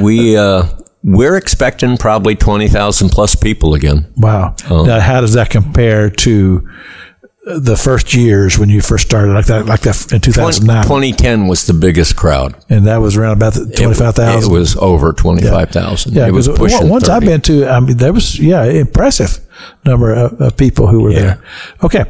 we 0.00 0.38
uh, 0.38 0.64
we're 1.02 1.36
expecting 1.36 1.98
probably 1.98 2.34
twenty 2.34 2.68
thousand 2.68 3.10
plus 3.10 3.34
people 3.34 3.74
again. 3.74 4.06
wow. 4.16 4.54
Oh. 4.70 4.84
Now, 4.86 5.00
how 5.00 5.20
does 5.20 5.34
that 5.34 5.50
compare 5.50 6.08
to 6.08 6.66
the 7.46 7.76
first 7.76 8.14
years 8.14 8.58
when 8.58 8.70
you 8.70 8.80
first 8.80 9.06
started, 9.06 9.32
like 9.34 9.46
that, 9.46 9.66
like 9.66 9.80
that 9.80 10.12
in 10.12 10.20
two 10.20 10.32
thousand 10.32 10.66
nine, 10.66 10.82
2010 10.84 11.46
was 11.46 11.66
the 11.66 11.74
biggest 11.74 12.16
crowd. 12.16 12.54
and 12.70 12.86
that 12.86 12.96
was 12.98 13.16
around 13.18 13.32
about 13.36 13.52
twenty 13.54 13.94
five 13.94 14.14
It 14.14 14.16
thousand. 14.16 14.52
was 14.52 14.76
over 14.78 15.12
25,000. 15.12 16.12
Yeah, 16.14 16.26
it 16.26 16.32
was 16.32 16.48
pushing 16.48 16.88
once 16.88 17.08
I've 17.08 17.22
been 17.22 17.42
to, 17.42 17.68
I 17.68 17.80
mean, 17.80 17.98
there 17.98 18.12
was 18.14 18.38
yeah, 18.38 18.64
impressive 18.64 19.38
number 19.84 20.12
of, 20.14 20.40
of 20.40 20.56
people 20.56 20.86
who 20.86 21.02
were 21.02 21.10
Yeah. 21.10 21.20
there. 21.20 21.44
Okay, 21.82 22.04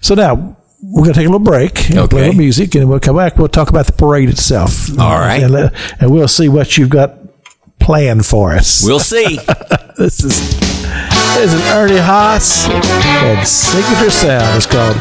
so 0.00 0.14
now 0.14 0.56
we're 0.82 1.02
gonna 1.02 1.12
take 1.14 1.26
a 1.26 1.30
little 1.30 1.38
break, 1.40 1.90
and 1.90 2.08
play 2.08 2.22
a 2.22 2.24
little 2.26 2.34
music, 2.38 2.74
and 2.74 2.88
we'll 2.88 3.00
come 3.00 3.16
back. 3.16 3.36
We'll 3.36 3.48
talk 3.48 3.68
about 3.68 3.86
the 3.86 3.92
parade 3.92 4.30
itself. 4.30 4.88
All 4.98 5.18
right. 5.18 5.42
and, 5.42 5.70
and 6.00 6.10
we'll 6.10 6.28
see 6.28 6.48
what 6.48 6.78
you've 6.78 6.88
got 6.88 7.14
planned 7.78 8.24
for 8.24 8.52
us. 8.54 8.82
We'll 8.84 9.00
see. 9.00 9.38
this 9.98 10.22
is 10.24 10.38
this 11.34 11.52
is 11.52 11.60
Ernie 11.74 12.00
Haase 12.00 12.68
and 12.70 13.46
signature 13.46 14.10
sound. 14.10 14.56
It's 14.56 14.66
called 14.66 14.96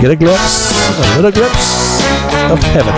"Get 0.00 0.10
a 0.10 0.16
Glimpse, 0.16 0.72
a 0.98 1.16
Little 1.16 1.30
Glimpse 1.30 2.02
of 2.50 2.58
Heaven." 2.74 2.94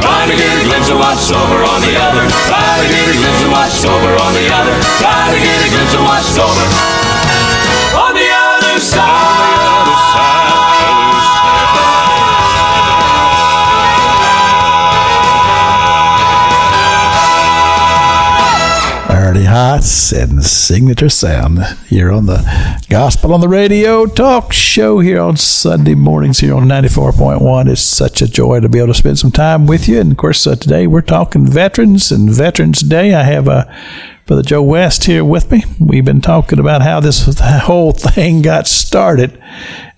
Try 0.00 0.26
to 0.30 0.36
get 0.36 0.48
a 0.48 0.64
glimpse 0.64 0.88
of 0.88 0.98
what's 0.98 1.30
over 1.30 1.58
on 1.66 1.80
the 1.82 1.94
other. 1.98 2.24
Try 2.48 2.80
to 2.80 2.86
get 2.88 3.08
a 3.08 3.16
glimpse 3.18 3.42
of 3.44 3.50
what's 3.52 3.84
over 3.84 4.12
on 4.24 4.32
the 4.34 4.46
other. 4.48 4.76
Try 5.02 5.34
to 5.34 5.40
get 5.40 5.58
a 5.66 5.68
glimpse 5.68 5.94
of 5.94 6.02
what's 6.06 6.38
over 6.38 6.66
on 8.00 8.14
the 8.14 8.28
other 8.30 8.52
Ernie 19.32 19.46
Haase 19.46 20.12
and 20.12 20.44
Signature 20.44 21.08
Sound 21.08 21.60
here 21.86 22.12
on 22.12 22.26
the 22.26 22.44
Gospel 22.90 23.32
on 23.32 23.40
the 23.40 23.48
Radio 23.48 24.04
talk 24.04 24.52
show 24.52 24.98
here 24.98 25.22
on 25.22 25.38
Sunday 25.38 25.94
mornings 25.94 26.40
here 26.40 26.54
on 26.54 26.64
94.1. 26.64 27.66
It's 27.66 27.80
such 27.80 28.20
a 28.20 28.28
joy 28.28 28.60
to 28.60 28.68
be 28.68 28.76
able 28.76 28.88
to 28.88 28.94
spend 28.94 29.18
some 29.18 29.30
time 29.30 29.66
with 29.66 29.88
you. 29.88 30.00
And 30.00 30.12
of 30.12 30.18
course, 30.18 30.46
uh, 30.46 30.56
today 30.56 30.86
we're 30.86 31.00
talking 31.00 31.46
veterans 31.46 32.12
and 32.12 32.28
Veterans 32.28 32.82
Day. 32.82 33.14
I 33.14 33.22
have 33.22 33.48
uh, 33.48 33.64
Brother 34.26 34.42
Joe 34.42 34.62
West 34.62 35.04
here 35.04 35.24
with 35.24 35.50
me. 35.50 35.64
We've 35.80 36.04
been 36.04 36.20
talking 36.20 36.58
about 36.58 36.82
how 36.82 37.00
this 37.00 37.24
whole 37.40 37.92
thing 37.92 38.42
got 38.42 38.66
started. 38.66 39.42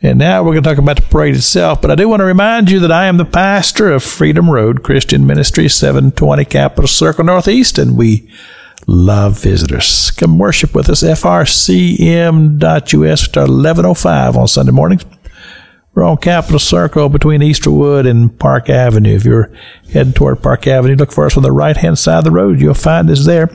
And 0.01 0.16
now 0.16 0.44
we're 0.44 0.53
going 0.53 0.62
to 0.62 0.70
talk 0.70 0.79
about 0.79 0.94
the 0.94 1.03
parade 1.03 1.35
itself. 1.35 1.83
But 1.83 1.90
I 1.90 1.97
do 1.97 2.09
want 2.09 2.20
to 2.20 2.25
remind 2.25 2.70
you 2.70 2.79
that 2.79 2.92
I 2.92 3.07
am 3.07 3.16
the 3.16 3.25
pastor 3.25 3.90
of 3.90 4.05
Freedom 4.05 4.49
Road 4.49 4.85
Christian 4.85 5.27
Ministry, 5.27 5.68
720 5.68 6.44
Capital 6.44 6.87
Circle 6.87 7.25
Northeast, 7.25 7.79
and 7.79 7.97
we 7.97 8.31
love 8.87 9.40
visitors. 9.40 10.11
Come 10.12 10.38
worship 10.38 10.75
with 10.75 10.88
us, 10.88 11.03
frcm.us 11.03 12.59
at 13.29 13.37
1105 13.37 14.37
on 14.37 14.49
Sunday 14.49 14.73
mornings. 14.73 15.05
We're 15.94 16.05
on 16.05 16.16
Capital 16.16 16.59
Circle 16.59 17.09
between 17.09 17.40
Easterwood 17.40 18.11
and 18.11 18.37
Park 18.37 18.68
Avenue. 18.68 19.14
If 19.14 19.25
you're 19.25 19.53
heading 19.92 20.12
toward 20.12 20.42
Park 20.42 20.66
Avenue, 20.66 20.97
look 20.97 21.12
for 21.12 21.25
us 21.25 21.37
on 21.37 21.44
the 21.44 21.53
right 21.53 21.77
hand 21.77 22.01
side 22.01 22.18
of 22.18 22.25
the 22.25 22.33
road. 22.33 22.61
You'll 22.61 22.75
find 22.75 23.09
us 23.11 23.25
there. 23.25 23.49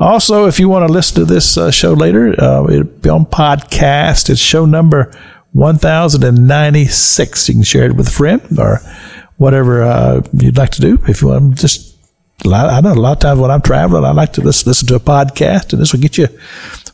Also, 0.00 0.46
if 0.46 0.58
you 0.58 0.68
want 0.68 0.88
to 0.88 0.92
listen 0.92 1.14
to 1.16 1.24
this 1.24 1.56
uh, 1.56 1.70
show 1.70 1.92
later, 1.92 2.34
uh, 2.40 2.66
it'll 2.68 2.82
be 2.82 3.08
on 3.08 3.26
podcast. 3.26 4.28
It's 4.28 4.40
show 4.40 4.64
number 4.64 5.12
1096. 5.52 7.48
You 7.48 7.54
can 7.54 7.62
share 7.62 7.86
it 7.86 7.94
with 7.96 8.08
a 8.08 8.10
friend 8.10 8.42
or 8.58 8.80
whatever 9.36 9.84
uh, 9.84 10.22
you'd 10.32 10.56
like 10.56 10.70
to 10.70 10.80
do. 10.80 10.98
If 11.06 11.22
you 11.22 11.28
want 11.28 11.58
just 11.58 11.97
I 12.46 12.80
know 12.80 12.92
a 12.92 12.94
lot 12.94 13.12
of 13.12 13.18
times 13.18 13.40
when 13.40 13.50
I'm 13.50 13.60
traveling, 13.62 14.04
I 14.04 14.12
like 14.12 14.32
to 14.34 14.40
listen, 14.40 14.68
listen 14.70 14.86
to 14.88 14.94
a 14.94 15.00
podcast, 15.00 15.72
and 15.72 15.82
this 15.82 15.92
will 15.92 16.00
get 16.00 16.16
you. 16.18 16.28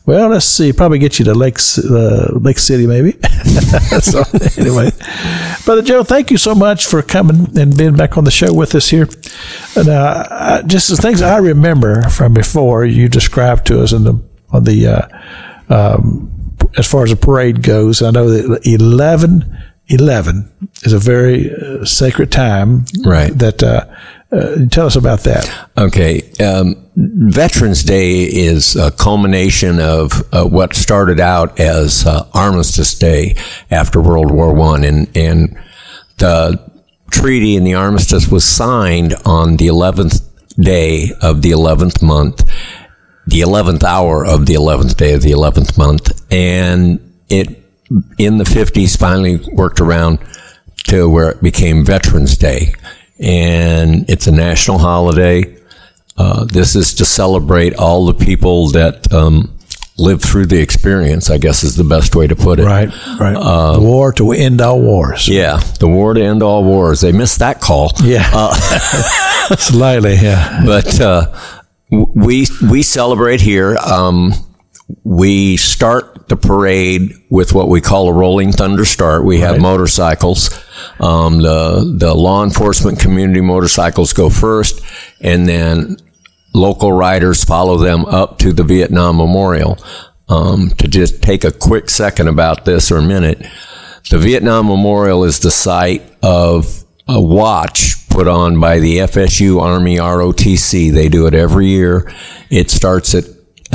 Well, 0.05 0.29
let's 0.29 0.45
see, 0.45 0.71
probably 0.73 0.99
get 0.99 1.17
you 1.17 1.25
to 1.25 1.33
Lake 1.33 1.57
uh, 1.89 2.31
Lake 2.39 2.59
City, 2.59 2.85
maybe. 2.85 3.11
so 4.01 4.23
anyway, 4.57 4.91
brother 5.65 5.81
Joe, 5.81 6.03
thank 6.03 6.29
you 6.29 6.37
so 6.37 6.53
much 6.53 6.85
for 6.85 7.01
coming 7.01 7.57
and 7.57 7.75
being 7.75 7.95
back 7.95 8.17
on 8.17 8.23
the 8.23 8.31
show 8.31 8.53
with 8.53 8.75
us 8.75 8.89
here. 8.89 9.07
And 9.75 9.87
uh, 9.89 10.27
I- 10.29 10.61
just 10.63 10.89
the 10.89 10.97
things 10.97 11.21
I 11.23 11.37
remember 11.37 12.03
from 12.09 12.33
before 12.35 12.85
you 12.85 13.09
described 13.09 13.65
to 13.67 13.81
us 13.81 13.93
in 13.93 14.03
the 14.03 14.21
on 14.51 14.63
the 14.63 14.87
uh, 14.87 15.07
um, 15.73 16.31
as 16.77 16.87
far 16.89 17.03
as 17.03 17.09
the 17.09 17.15
parade 17.15 17.63
goes. 17.63 18.01
I 18.03 18.11
know 18.11 18.29
that 18.29 18.61
11, 18.67 19.57
11 19.87 20.51
is 20.83 20.93
a 20.93 20.99
very 20.99 21.51
uh, 21.51 21.83
sacred 21.83 22.31
time. 22.31 22.85
Right. 23.03 23.35
That 23.37 23.63
uh, 23.63 23.85
uh, 24.31 24.65
tell 24.71 24.85
us 24.85 24.95
about 24.95 25.21
that. 25.21 25.69
Okay. 25.77 26.31
Um, 26.41 26.75
Veterans 26.95 27.83
Day 27.83 28.23
is 28.23 28.75
a 28.75 28.91
culmination 28.91 29.79
of 29.79 30.11
uh, 30.31 30.45
what 30.45 30.75
started 30.75 31.19
out 31.19 31.59
as 31.59 32.05
uh, 32.05 32.27
Armistice 32.33 32.95
Day 32.95 33.35
after 33.69 34.01
World 34.01 34.31
War 34.31 34.53
One, 34.53 34.83
and 34.83 35.07
and 35.15 35.57
the 36.17 36.59
treaty 37.11 37.55
and 37.55 37.67
the 37.67 37.75
armistice 37.75 38.27
was 38.29 38.43
signed 38.43 39.13
on 39.25 39.57
the 39.57 39.67
eleventh 39.67 40.21
day 40.57 41.11
of 41.21 41.41
the 41.41 41.51
eleventh 41.51 42.01
month, 42.01 42.49
the 43.27 43.41
eleventh 43.41 43.83
hour 43.83 44.25
of 44.25 44.45
the 44.45 44.53
eleventh 44.53 44.95
day 44.95 45.13
of 45.13 45.21
the 45.21 45.31
eleventh 45.31 45.77
month, 45.77 46.25
and 46.31 46.99
it 47.29 47.61
in 48.17 48.37
the 48.37 48.45
fifties 48.45 48.95
finally 48.95 49.37
worked 49.53 49.81
around 49.81 50.19
to 50.85 51.09
where 51.09 51.31
it 51.31 51.41
became 51.41 51.83
Veterans 51.83 52.37
Day, 52.37 52.73
and 53.19 54.09
it's 54.09 54.27
a 54.27 54.31
national 54.31 54.77
holiday. 54.79 55.57
Uh, 56.17 56.45
this 56.45 56.75
is 56.75 56.93
to 56.95 57.05
celebrate 57.05 57.73
all 57.75 58.05
the 58.05 58.13
people 58.13 58.69
that 58.69 59.11
um, 59.11 59.57
lived 59.97 60.23
through 60.23 60.45
the 60.45 60.61
experience. 60.61 61.29
I 61.29 61.37
guess 61.37 61.63
is 61.63 61.75
the 61.75 61.83
best 61.83 62.15
way 62.15 62.27
to 62.27 62.35
put 62.35 62.59
it. 62.59 62.65
Right. 62.65 62.89
Right. 63.19 63.33
the 63.33 63.81
war 63.81 64.13
to 64.13 64.31
end 64.31 64.61
all 64.61 64.81
wars. 64.81 65.27
Yeah, 65.27 65.57
the 65.79 65.87
war 65.87 66.13
to 66.13 66.21
end 66.21 66.41
all 66.41 66.63
wars. 66.63 67.01
They 67.01 67.11
missed 67.11 67.39
that 67.39 67.61
call. 67.61 67.91
Yeah. 68.01 68.29
Slightly. 69.57 70.15
Yeah. 70.15 70.63
but 70.65 71.01
uh, 71.01 71.33
we 71.89 72.47
we 72.69 72.81
celebrate 72.81 73.41
here. 73.41 73.77
Um, 73.77 74.33
we 75.03 75.57
start 75.57 76.27
the 76.27 76.35
parade 76.35 77.13
with 77.29 77.53
what 77.53 77.69
we 77.69 77.81
call 77.81 78.07
a 78.09 78.13
rolling 78.13 78.51
thunder 78.51 78.85
start. 78.85 79.25
We 79.25 79.39
have 79.39 79.53
Right. 79.53 79.61
motorcycles. 79.61 80.49
Um, 80.99 81.39
the 81.41 81.95
the 81.97 82.13
law 82.13 82.43
enforcement 82.43 82.99
community 82.99 83.41
motorcycles 83.41 84.13
go 84.13 84.29
first, 84.29 84.81
and 85.21 85.47
then 85.47 85.97
local 86.53 86.91
riders 86.93 87.43
follow 87.43 87.77
them 87.77 88.05
up 88.05 88.37
to 88.39 88.53
the 88.53 88.63
Vietnam 88.63 89.17
Memorial. 89.17 89.77
Um, 90.29 90.71
to 90.77 90.87
just 90.87 91.21
take 91.21 91.43
a 91.43 91.51
quick 91.51 91.89
second 91.89 92.27
about 92.27 92.65
this 92.65 92.91
or 92.91 92.97
a 92.97 93.01
minute, 93.03 93.45
the 94.09 94.17
Vietnam 94.17 94.67
Memorial 94.67 95.23
is 95.23 95.39
the 95.39 95.51
site 95.51 96.01
of 96.23 96.83
a 97.07 97.21
watch 97.21 98.07
put 98.09 98.27
on 98.27 98.59
by 98.59 98.79
the 98.79 98.97
FSU 99.01 99.59
Army 99.61 99.97
ROTC. 99.97 100.91
They 100.91 101.09
do 101.09 101.27
it 101.27 101.35
every 101.35 101.67
year. 101.67 102.11
It 102.49 102.71
starts 102.71 103.13
at 103.13 103.25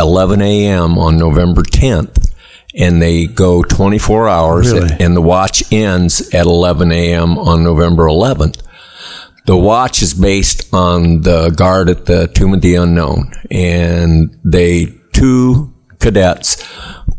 11 0.00 0.42
a.m. 0.42 0.98
on 0.98 1.16
November 1.16 1.62
10th 1.62 2.32
and 2.74 3.02
they 3.02 3.26
go 3.26 3.62
24 3.62 4.28
hours 4.28 4.72
Really? 4.72 4.96
and 5.00 5.16
the 5.16 5.20
watch 5.22 5.72
ends 5.72 6.32
at 6.34 6.46
11 6.46 6.92
a.m. 6.92 7.36
on 7.38 7.64
November 7.64 8.04
11th. 8.04 8.62
The 9.46 9.56
watch 9.56 10.02
is 10.02 10.14
based 10.14 10.72
on 10.72 11.22
the 11.22 11.50
guard 11.50 11.88
at 11.88 12.06
the 12.06 12.28
Tomb 12.28 12.54
of 12.54 12.60
the 12.60 12.76
Unknown, 12.76 13.32
and 13.50 14.38
they 14.44 14.94
two 15.12 15.72
cadets 15.98 16.62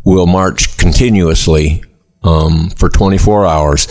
will 0.04 0.26
march 0.26 0.78
continuously 0.78 1.84
um, 2.22 2.70
for 2.70 2.88
24 2.88 3.44
hours. 3.44 3.88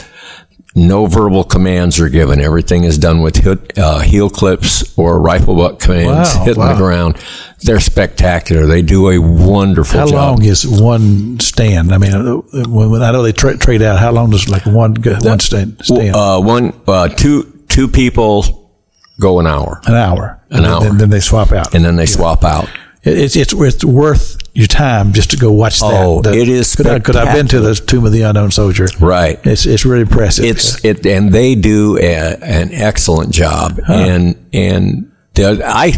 No 0.73 1.05
verbal 1.05 1.43
commands 1.43 1.99
are 1.99 2.07
given. 2.07 2.39
Everything 2.39 2.85
is 2.85 2.97
done 2.97 3.21
with 3.21 3.35
hit, 3.37 3.77
uh, 3.77 3.99
heel 3.99 4.29
clips 4.29 4.97
or 4.97 5.19
rifle 5.19 5.55
butt 5.55 5.79
commands 5.81 6.33
Wow, 6.35 6.43
hitting 6.45 6.63
wow. 6.63 6.73
the 6.73 6.77
ground. 6.79 7.17
They're 7.63 7.81
spectacular. 7.81 8.65
They 8.67 8.81
do 8.81 9.09
a 9.09 9.17
wonderful 9.19 9.99
How 9.99 10.05
job. 10.07 10.15
How 10.15 10.27
long 10.31 10.43
is 10.45 10.65
one 10.65 11.39
stand? 11.41 11.91
I 11.93 11.97
mean, 11.97 12.13
uh, 12.13 12.35
when, 12.69 12.89
when 12.89 13.03
I 13.03 13.11
know 13.11 13.21
they 13.21 13.33
tra- 13.33 13.57
trade 13.57 13.81
out, 13.81 13.99
how 13.99 14.11
long 14.11 14.29
does 14.29 14.47
like 14.47 14.65
one 14.65 14.93
go- 14.93 15.17
one 15.21 15.39
stand? 15.39 15.77
stand? 15.83 16.15
Uh, 16.15 16.39
one, 16.41 16.73
uh, 16.87 17.09
two, 17.09 17.63
two 17.67 17.89
people 17.89 18.71
go 19.19 19.39
an 19.39 19.47
hour, 19.47 19.81
An 19.85 19.93
hour. 19.95 20.41
An 20.51 20.57
and 20.59 20.65
hour. 20.65 20.79
Then, 20.83 20.97
then 20.97 21.09
they 21.09 21.19
swap 21.19 21.51
out. 21.51 21.75
and 21.75 21.83
then 21.83 21.97
they 21.97 22.05
swap 22.05 22.43
out. 22.45 22.69
It- 23.03 23.17
it's, 23.17 23.35
it's 23.35 23.53
it's 23.53 23.83
worth 23.85 24.37
your 24.53 24.67
time 24.67 25.11
just 25.13 25.31
to 25.31 25.37
go 25.37 25.51
watch 25.51 25.79
that. 25.79 25.85
Oh, 25.91 26.21
it 26.23 26.47
is 26.47 26.75
Because 26.75 27.15
I've 27.15 27.33
been 27.35 27.47
to 27.47 27.59
the 27.59 27.73
Tomb 27.73 28.05
of 28.05 28.11
the 28.11 28.21
Unknown 28.23 28.51
Soldier. 28.51 28.87
Right. 28.99 29.39
It's 29.43 29.65
it's 29.65 29.85
really 29.85 30.01
impressive. 30.01 30.45
It's 30.45 30.83
it, 30.85 31.05
and 31.05 31.31
they 31.31 31.55
do 31.55 31.97
a, 31.97 32.35
an 32.43 32.69
excellent 32.73 33.33
job. 33.33 33.79
And 33.87 34.35
and 34.53 35.11
the, 35.33 35.61
I 35.65 35.93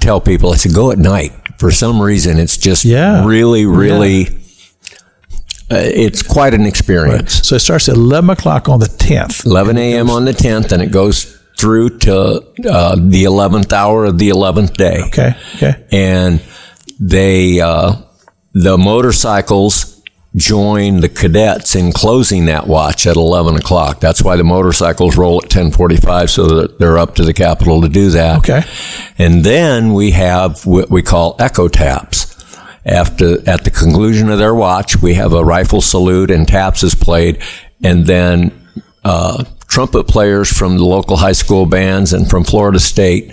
tell 0.00 0.20
people, 0.20 0.52
I 0.52 0.56
said, 0.56 0.74
go 0.74 0.90
at 0.90 0.98
night. 0.98 1.32
For 1.58 1.70
some 1.70 2.02
reason, 2.02 2.38
it's 2.38 2.56
just 2.58 2.84
Yeah. 2.84 3.24
really, 3.26 3.64
really. 3.64 4.26
Uh, 5.70 5.76
it's 5.80 6.22
quite 6.22 6.52
an 6.52 6.66
experience. 6.66 7.46
so 7.48 7.56
it 7.56 7.60
starts 7.60 7.88
at 7.88 7.94
eleven 7.94 8.28
o'clock 8.30 8.68
on 8.68 8.80
the 8.80 8.86
tenth. 8.88 9.46
11 9.46 9.78
a.m. 9.78 10.10
on 10.10 10.26
the 10.26 10.32
10th, 10.32 10.72
and 10.72 10.82
it 10.82 10.90
goes 10.92 11.33
through 11.56 11.98
to 12.00 12.14
uh, 12.68 12.96
the 12.96 13.24
11th 13.24 13.72
hour 13.72 14.04
of 14.06 14.18
the 14.18 14.28
11th 14.30 14.74
day. 14.76 15.00
Okay. 15.06 15.34
Okay. 15.56 15.84
and 15.92 16.42
they 17.00 17.60
uh, 17.60 17.94
the 18.52 18.76
motorcycles 18.78 20.02
join 20.36 20.98
the 21.00 21.08
cadets 21.08 21.76
in 21.76 21.92
closing 21.92 22.46
that 22.46 22.66
watch 22.66 23.06
at 23.06 23.14
11 23.14 23.54
o'clock 23.56 24.00
that's 24.00 24.20
why 24.22 24.34
the 24.36 24.42
motorcycles 24.42 25.16
roll 25.16 25.36
at 25.36 25.44
1045 25.44 26.28
so 26.30 26.46
that 26.62 26.78
they're 26.80 26.98
up 26.98 27.14
to 27.14 27.22
the 27.24 27.32
capitol 27.32 27.80
to 27.82 27.88
do 27.88 28.10
that 28.10 28.38
Okay. 28.38 28.62
and 29.16 29.44
then 29.44 29.92
we 29.92 30.10
have 30.10 30.66
what 30.66 30.90
we 30.90 31.02
call 31.02 31.36
echo 31.38 31.68
taps 31.68 32.34
after 32.84 33.48
at 33.48 33.62
the 33.62 33.70
conclusion 33.70 34.28
of 34.28 34.38
their 34.38 34.54
watch 34.54 35.00
we 35.00 35.14
have 35.14 35.32
a 35.32 35.44
rifle 35.44 35.80
salute 35.80 36.32
and 36.32 36.48
taps 36.48 36.82
is 36.82 36.96
played 36.96 37.40
and 37.84 38.04
then 38.06 38.50
uh, 39.04 39.44
trumpet 39.74 40.04
players 40.06 40.50
from 40.52 40.76
the 40.76 40.84
local 40.84 41.16
high 41.16 41.32
school 41.32 41.66
bands 41.66 42.12
and 42.12 42.30
from 42.30 42.44
florida 42.44 42.78
state 42.78 43.32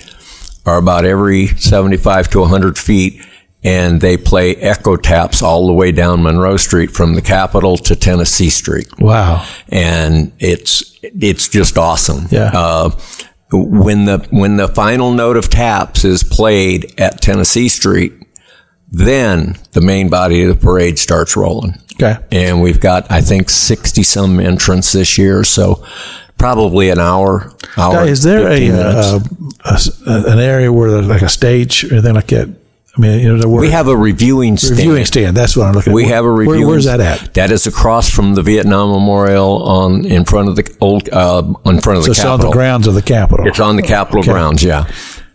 are 0.66 0.78
about 0.78 1.06
every 1.06 1.48
75 1.48 2.30
to 2.30 2.40
100 2.40 2.78
feet 2.78 3.24
and 3.64 4.02
they 4.02 4.18
play 4.18 4.56
echo 4.56 4.96
taps 4.98 5.44
all 5.44 5.68
the 5.68 5.74
way 5.74 5.92
down 5.92 6.24
monroe 6.24 6.58
street 6.58 6.90
from 6.90 7.14
the 7.14 7.22
capitol 7.22 7.78
to 7.78 7.96
tennessee 7.96 8.50
street 8.50 8.88
Wow. 9.00 9.46
and 9.70 10.32
it's 10.40 10.90
it's 11.04 11.48
just 11.48 11.78
awesome. 11.80 12.26
Yeah. 12.30 12.52
Uh, 12.54 12.90
when 13.52 14.06
the 14.06 14.20
when 14.30 14.58
the 14.58 14.68
final 14.68 15.12
note 15.12 15.36
of 15.36 15.50
taps 15.50 16.06
is 16.06 16.24
played 16.24 16.94
at 17.00 17.22
Tennessee 17.22 17.70
Street, 17.70 18.14
then 18.92 19.58
the 19.72 19.82
main 19.82 20.10
body 20.10 20.44
of 20.44 20.50
the 20.50 20.64
parade 20.64 21.00
starts 21.00 21.36
rolling. 21.36 21.74
Okay. 21.94 22.18
And 22.32 22.62
we've 22.62 22.80
got 22.80 23.10
I 23.12 23.22
think 23.22 23.50
sixty 23.50 24.04
some 24.04 24.40
entrants 24.40 24.92
this 24.92 25.18
year, 25.18 25.44
so 25.44 25.84
probably 26.42 26.90
an 26.90 27.00
hour. 27.00 27.54
hour 27.78 28.06
is 28.06 28.24
there 28.24 28.48
a, 28.48 28.58
15 28.58 28.72
minutes. 28.72 30.02
uh, 30.08 30.24
a 30.28 30.32
an 30.34 30.40
area 30.40 30.72
where 30.74 30.92
there's 30.92 31.08
like 31.08 31.22
a 31.22 31.30
stage 31.30 31.84
or 31.86 31.94
anything 31.94 32.16
like 32.16 32.28
that? 32.28 32.50
I 32.98 33.00
mean, 33.00 33.20
you 33.22 33.30
know, 33.32 33.38
there 33.40 33.48
we 33.48 33.70
have 33.70 33.88
a 33.88 33.96
reviewing 33.96 34.58
stand. 34.58 34.78
reviewing 34.78 35.06
stand. 35.06 35.38
That's 35.38 35.56
what 35.56 35.66
I'm 35.68 35.74
looking. 35.74 35.94
We 35.94 36.04
at. 36.04 36.10
have 36.10 36.26
a 36.26 36.28
Where- 36.28 36.36
reviewing. 36.40 36.68
where's 36.68 36.84
that 36.86 37.00
at? 37.00 37.34
That 37.36 37.50
is 37.50 37.66
across 37.66 38.10
from 38.10 38.34
the 38.36 38.42
Vietnam 38.42 38.90
Memorial 38.92 39.64
on 39.64 40.04
in 40.04 40.26
front 40.26 40.50
of 40.50 40.58
the 40.58 40.76
old 40.82 41.08
uh, 41.10 41.42
in 41.66 41.80
front 41.80 42.00
of 42.00 42.04
So 42.04 42.08
the 42.08 42.12
it's 42.12 42.20
on 42.26 42.26
Capitol. 42.40 42.52
the 42.52 42.56
grounds 42.58 42.88
of 42.88 42.94
the 42.96 43.02
Capitol. 43.02 43.48
It's 43.48 43.62
on 43.62 43.78
the 43.78 43.82
Capitol 43.82 44.24
grounds, 44.24 44.62
yeah. 44.62 44.92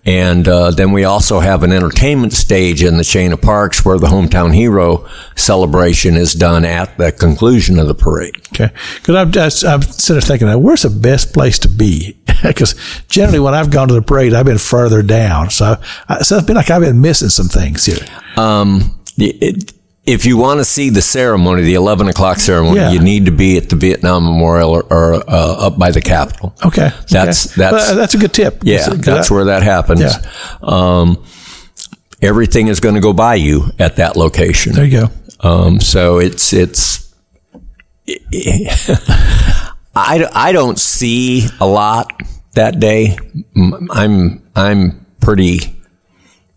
And 0.07 0.47
uh, 0.47 0.71
then 0.71 0.93
we 0.93 1.03
also 1.05 1.41
have 1.41 1.65
an 1.65 1.73
entertainment 1.73 2.33
stage 2.33 2.83
in 2.83 2.97
the 2.97 3.03
chain 3.05 3.33
of 3.33 3.43
parks 3.43 3.85
where 3.85 3.99
the 3.99 4.07
hometown 4.07 4.55
hero 4.55 5.05
celebration 5.35 6.15
is 6.17 6.33
done 6.33 6.65
at 6.65 6.97
the 6.97 7.11
conclusion 7.11 7.79
of 7.81 7.89
the 7.89 7.95
parade. 7.95 8.37
Okay, 8.55 8.73
because 8.95 9.15
I'm 9.17 9.33
just 9.33 9.65
I'm 9.65 9.83
sitting 9.83 10.15
there 10.21 10.39
thinking, 10.39 10.63
where's 10.63 10.83
the 10.83 10.91
best 10.91 11.35
place 11.35 11.59
to 11.61 11.69
be? 11.69 12.17
Because 12.43 12.75
generally, 13.09 13.41
when 13.41 13.55
I've 13.55 13.71
gone 13.71 13.89
to 13.89 13.95
the 13.95 14.03
parade, 14.03 14.35
I've 14.35 14.45
been 14.45 14.59
further 14.59 15.03
down, 15.03 15.49
so 15.49 15.77
I, 16.07 16.21
so 16.23 16.37
it's 16.37 16.47
been 16.47 16.55
like 16.55 16.71
I've 16.71 16.83
been 16.83 17.01
missing 17.01 17.31
some 17.31 17.49
things 17.49 17.87
here. 17.87 18.07
Um, 18.37 19.01
it- 19.17 19.73
if 20.07 20.25
you 20.25 20.37
want 20.37 20.61
to 20.61 20.65
see 20.65 20.91
the 20.91 21.03
ceremony, 21.03 21.63
the 21.63 21.75
11 21.75 22.07
o'clock 22.09 22.39
ceremony, 22.39 22.77
Yeah. 22.79 22.93
you 22.93 23.01
need 23.01 23.25
to 23.27 23.33
be 23.33 23.57
at 23.57 23.69
the 23.69 23.77
Vietnam 23.77 24.25
Memorial 24.25 24.71
or, 24.71 24.83
or 24.85 25.15
uh, 25.15 25.67
up 25.67 25.79
by 25.79 25.91
the 25.91 26.01
Capitol. 26.01 26.55
Okay, 26.65 26.91
That's- 27.11 27.47
okay. 27.53 27.61
that's- 27.61 27.89
Well, 27.89 27.97
that's 27.97 28.15
a 28.15 28.19
good 28.19 28.33
tip. 28.33 28.61
Yeah. 28.63 28.89
that's 28.89 29.31
I- 29.31 29.35
where 29.35 29.45
that 29.47 29.63
happens. 29.63 30.01
Yeah. 30.01 30.23
Um, 30.63 31.25
everything 32.23 32.69
is 32.69 32.81
going 32.81 32.95
to 32.95 33.01
go 33.01 33.13
by 33.13 33.35
you 33.35 33.71
at 33.79 33.97
that 33.97 34.17
location. 34.17 34.73
There 34.75 34.85
you 34.85 35.01
go. 35.01 35.11
Um, 35.41 35.81
so 35.81 36.19
it's 36.19 36.53
it's. 36.53 37.13
I, 39.95 40.29
I 40.33 40.53
don't 40.53 40.79
see 40.79 41.47
a 41.61 41.67
lot 41.67 42.11
that 42.55 42.79
day. 42.81 43.19
I'm 43.57 44.43
I'm 44.55 45.07
pretty 45.21 45.76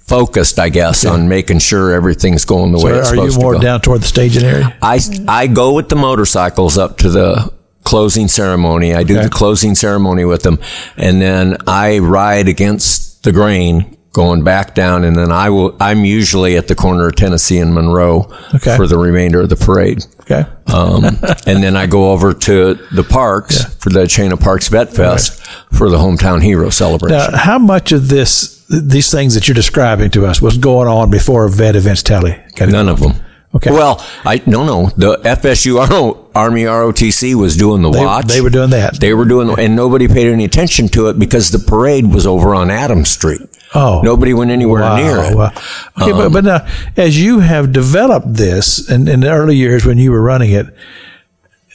focused, 0.10 0.60
I 0.60 0.70
guess, 0.70 1.06
on 1.06 1.28
making 1.30 1.60
sure 1.60 1.94
everything's 1.94 2.44
going 2.46 2.72
the 2.72 2.80
way 2.84 2.94
it's 2.94 3.12
Are 3.12 3.16
you 3.16 3.22
supposed 3.32 3.42
more 3.42 3.54
to 3.54 3.60
go. 3.60 3.64
down 3.64 3.82
toward 3.82 4.02
the 4.02 4.08
staging 4.08 4.44
area? 4.44 4.76
I 4.82 5.00
I 5.28 5.48
go 5.48 5.74
with 5.74 5.88
the 5.90 5.96
motorcycles 5.96 6.78
up 6.78 6.98
to 6.98 7.10
the 7.10 7.54
closing 7.84 8.28
ceremony. 8.28 8.94
I 8.94 9.04
do 9.04 9.14
Okay. 9.16 9.24
the 9.24 9.30
closing 9.30 9.76
ceremony 9.76 10.26
with 10.26 10.44
them, 10.44 10.60
and 10.98 11.22
then 11.22 11.58
I 11.68 12.00
ride 12.00 12.48
against 12.48 13.24
the 13.24 13.32
grain 13.32 13.96
going 14.12 14.44
back 14.44 14.74
down, 14.76 15.04
and 15.04 15.16
then 15.16 15.32
I 15.32 15.50
will. 15.52 15.76
I'm 15.80 16.04
usually 16.04 16.58
at 16.58 16.68
the 16.68 16.76
corner 16.76 17.08
of 17.08 17.16
Tennessee 17.16 17.60
and 17.60 17.74
Monroe 17.74 18.28
Okay. 18.56 18.76
for 18.76 18.88
the 18.88 18.98
remainder 18.98 19.42
of 19.42 19.50
the 19.50 19.56
parade. 19.56 20.04
Okay. 20.22 20.46
Um, 20.68 21.04
and 21.48 21.64
then 21.64 21.76
I 21.78 21.86
go 21.88 22.12
over 22.12 22.34
to 22.34 22.74
the 22.92 23.04
parks 23.04 23.64
for 23.76 23.90
the 23.92 24.08
Chain 24.08 24.32
of 24.32 24.40
Parks 24.40 24.70
Vetfest 24.70 25.40
for 25.78 25.90
the 25.90 25.98
hometown 25.98 26.42
hero 26.44 26.70
celebration. 26.70 27.18
Now, 27.32 27.38
how 27.38 27.60
much 27.60 27.92
of 27.92 28.10
this, 28.10 28.59
these 28.70 29.12
things 29.12 29.34
that 29.36 29.48
you're 29.48 29.56
describing 29.56 30.12
to 30.12 30.26
us, 30.26 30.42
was 30.42 30.58
going 30.58 30.88
on 30.88 31.10
before 31.10 31.48
vet 31.50 31.76
events 31.76 32.04
tally? 32.04 32.38
got 32.56 32.70
None 32.70 32.88
of 32.90 33.00
them. 33.00 33.14
Okay. 33.56 33.72
Well, 33.72 34.06
I 34.24 34.44
no 34.46 34.64
no. 34.64 34.90
The 34.96 35.18
FSU 35.18 35.80
Army 36.36 36.64
ROTC 36.64 37.34
was 37.34 37.58
doing 37.58 37.82
the 37.82 37.90
They, 37.90 38.06
watch. 38.06 38.26
they 38.28 38.42
were 38.42 38.52
doing 38.52 38.70
that. 38.70 39.00
They 39.00 39.12
were 39.16 39.26
doing, 39.26 39.48
the, 39.48 39.54
and 39.56 39.76
nobody 39.76 40.08
paid 40.08 40.28
any 40.28 40.46
attention 40.46 40.88
to 40.90 41.08
it 41.10 41.18
because 41.18 41.50
the 41.50 41.58
parade 41.58 42.06
was 42.14 42.28
over 42.28 42.54
on 42.54 42.70
Adams 42.70 43.10
Street. 43.10 43.42
Oh. 43.74 44.02
nobody 44.04 44.34
went 44.34 44.50
anywhere 44.52 44.82
Wow, 44.82 44.96
near 44.98 45.18
it. 45.32 45.36
wow. 45.36 45.52
Okay, 46.02 46.12
but, 46.12 46.30
but 46.32 46.40
um, 46.40 46.46
now, 46.46 46.68
as 46.98 47.20
you 47.22 47.40
have 47.40 47.72
developed 47.72 48.34
this 48.36 48.90
in, 48.90 49.08
in 49.08 49.20
the 49.22 49.30
early 49.32 49.56
years 49.56 49.86
when 49.86 49.98
you 50.00 50.12
were 50.12 50.22
running 50.24 50.52
it, 50.52 50.68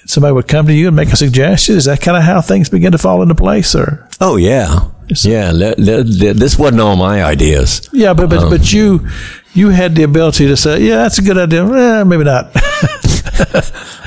somebody 0.06 0.32
would 0.32 0.48
come 0.48 0.66
to 0.66 0.72
you 0.74 0.88
and 0.88 0.96
make 0.96 1.08
a 1.12 1.16
suggestion. 1.16 1.76
Is 1.76 1.84
that 1.86 2.00
kind 2.00 2.16
of 2.16 2.22
how 2.24 2.40
things 2.40 2.68
begin 2.68 2.92
to 2.92 2.98
fall 2.98 3.22
into 3.22 3.34
place, 3.34 3.74
or? 3.74 4.08
Oh 4.20 4.36
yeah, 4.36 4.90
yeah. 5.24 5.50
le- 5.52 5.74
le- 5.78 6.04
le- 6.04 6.34
this 6.34 6.58
wasn't 6.58 6.80
all 6.80 6.96
my 6.96 7.22
ideas. 7.24 7.88
Yeah, 7.92 8.14
but 8.14 8.24
Um, 8.24 8.28
but, 8.30 8.50
but 8.50 8.72
you 8.72 9.06
you 9.54 9.70
had 9.70 9.94
the 9.94 10.02
ability 10.02 10.46
to 10.48 10.56
say, 10.56 10.80
yeah, 10.82 10.96
that's 10.96 11.18
a 11.18 11.22
good 11.22 11.38
idea. 11.38 11.64
Eh, 11.64 12.04
maybe 12.04 12.24
not. 12.24 12.50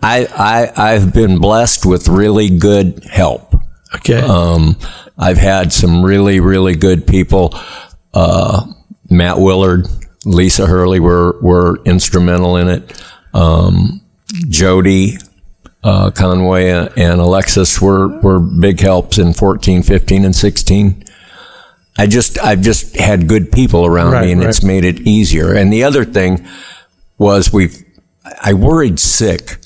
I, 0.00 0.26
I 0.36 0.72
I've 0.76 1.12
been 1.12 1.38
blessed 1.38 1.84
with 1.86 2.08
really 2.08 2.48
good 2.50 3.04
help. 3.10 3.54
okay. 3.96 4.20
Um, 4.20 4.76
I've 5.18 5.38
had 5.38 5.72
some 5.72 6.04
really, 6.04 6.40
really 6.40 6.76
good 6.76 7.06
people. 7.06 7.52
Uh, 8.14 8.64
Matt 9.10 9.38
Willard, 9.38 9.86
Lisa 10.24 10.66
Hurley 10.66 11.00
were, 11.00 11.38
were 11.40 11.82
instrumental 11.84 12.56
in 12.56 12.68
it. 12.68 13.02
Um, 13.34 14.00
Jody, 14.48 15.18
uh, 15.82 16.10
Conway 16.10 16.70
and 16.70 17.20
Alexis 17.20 17.80
were, 17.80 18.08
were 18.20 18.40
big 18.40 18.80
helps 18.80 19.18
in 19.18 19.32
14, 19.32 19.82
15, 19.82 20.24
and 20.24 20.34
16. 20.34 21.04
I 21.96 22.06
just, 22.06 22.38
I've 22.38 22.60
just 22.60 22.96
had 22.96 23.28
good 23.28 23.50
people 23.50 23.84
around 23.84 24.12
Right, 24.12 24.26
me 24.26 24.32
and 24.32 24.40
right. 24.40 24.48
it's 24.48 24.62
made 24.62 24.84
it 24.84 25.00
easier. 25.00 25.52
And 25.54 25.72
the 25.72 25.84
other 25.84 26.04
thing 26.04 26.46
was 27.16 27.52
we've, 27.52 27.82
I 28.42 28.54
worried 28.54 29.00
sick. 29.00 29.56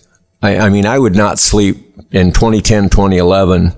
I, 0.42 0.58
I 0.58 0.68
mean, 0.70 0.86
I 0.86 0.98
would 0.98 1.14
not 1.14 1.38
sleep 1.38 1.76
in 2.10 2.32
2010, 2.32 2.88
2011 2.90 3.74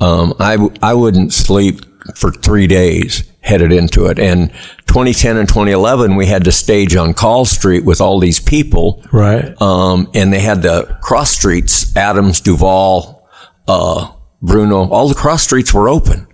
um, 0.00 0.34
I, 0.38 0.68
I 0.82 0.94
wouldn't 0.94 1.32
sleep 1.32 1.80
for 2.14 2.30
three 2.30 2.66
days 2.66 3.24
headed 3.40 3.72
into 3.72 4.06
it. 4.06 4.18
And 4.18 4.50
2010 4.86 5.36
and 5.36 5.48
2011, 5.48 6.16
we 6.16 6.26
had 6.26 6.44
to 6.44 6.52
stage 6.52 6.94
on 6.94 7.14
Call 7.14 7.44
Street 7.44 7.84
with 7.84 8.00
all 8.00 8.20
these 8.20 8.40
people. 8.40 9.02
right. 9.12 9.60
Um, 9.60 10.10
and 10.14 10.32
they 10.32 10.40
had 10.40 10.62
the 10.62 10.98
cross 11.00 11.30
streets, 11.30 11.96
Adams, 11.96 12.40
Duval, 12.40 13.26
uh, 13.66 14.12
Bronough, 14.42 14.90
all 14.90 15.08
the 15.08 15.14
cross 15.14 15.42
streets 15.42 15.74
were 15.74 15.88
open. 15.88 16.27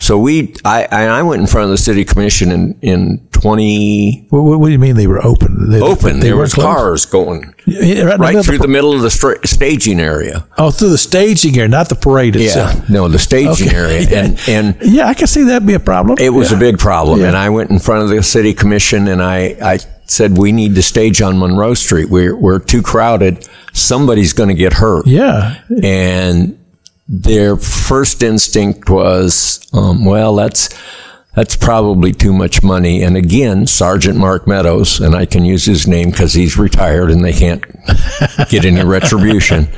So 0.00 0.16
we, 0.16 0.54
I, 0.64 0.86
I 0.92 1.22
went 1.22 1.40
in 1.40 1.48
front 1.48 1.64
of 1.64 1.70
the 1.70 1.76
city 1.76 2.04
commission 2.04 2.52
in, 2.52 2.78
in 2.82 3.28
20, 3.32 4.28
What, 4.30 4.58
what, 4.60 4.66
do 4.66 4.72
you 4.72 4.78
mean 4.78 4.94
they 4.94 5.08
were 5.08 5.24
open? 5.24 5.70
They, 5.70 5.80
open. 5.82 6.20
they 6.20 6.28
there 6.28 6.36
was 6.36 6.54
closed? 6.54 6.66
cars 6.78 7.04
going 7.06 7.52
Yeah, 7.66 8.02
right, 8.04 8.18
right 8.18 8.44
through 8.44 8.58
the, 8.58 8.62
the 8.62 8.68
middle 8.68 8.94
of 8.94 9.02
the 9.02 9.10
staging 9.44 9.98
area. 9.98 10.46
oh 10.56 10.70
through 10.70 10.90
the 10.90 10.98
staging 10.98 11.56
area, 11.56 11.68
not 11.68 11.88
the 11.88 11.96
parade 11.96 12.36
itself. 12.36 12.74
Yeah. 12.74 12.84
No, 12.88 13.08
the 13.08 13.18
staging 13.18 13.68
Okay. 13.68 13.76
area. 13.76 14.08
And, 14.24 14.38
and, 14.48 14.76
Yeah, 14.82 15.06
I 15.08 15.14
can 15.14 15.26
see 15.26 15.42
that 15.44 15.66
be 15.66 15.74
a 15.74 15.80
problem. 15.80 16.16
It 16.20 16.30
was 16.30 16.52
Yeah. 16.52 16.56
a 16.58 16.60
big 16.60 16.78
problem. 16.78 17.20
Yeah. 17.20 17.28
And 17.28 17.36
I 17.36 17.48
went 17.50 17.70
in 17.70 17.80
front 17.80 18.04
of 18.04 18.08
the 18.10 18.22
city 18.22 18.54
commission 18.54 19.08
and 19.08 19.20
I, 19.22 19.56
I 19.60 19.78
said, 20.06 20.38
we 20.38 20.52
need 20.52 20.76
to 20.76 20.82
stage 20.82 21.20
on 21.20 21.38
Monroe 21.38 21.74
Street. 21.74 22.08
We're, 22.08 22.36
we're 22.36 22.60
too 22.60 22.82
crowded. 22.82 23.46
Somebody's 23.72 24.32
going 24.32 24.48
to 24.48 24.54
get 24.54 24.74
hurt. 24.74 25.06
Yeah, 25.08 25.60
And 25.82 26.56
their 27.08 27.56
first 27.56 28.22
instinct 28.22 28.90
was, 28.90 29.66
um, 29.72 30.04
well, 30.04 30.34
that's, 30.34 30.68
that's 31.34 31.56
probably 31.56 32.12
too 32.12 32.32
much 32.32 32.62
money. 32.64 33.02
And 33.02 33.16
again, 33.16 33.66
Sergeant 33.66 34.18
Mark 34.18 34.46
Meadows, 34.48 35.00
and 35.00 35.14
I 35.14 35.24
can 35.24 35.44
use 35.44 35.64
his 35.64 35.86
name 35.86 36.10
because 36.10 36.34
he's 36.34 36.58
retired 36.58 37.10
and 37.10 37.24
they 37.24 37.32
can't 37.32 37.62
get 38.48 38.64
any 38.64 38.82
retribution. 38.82 39.68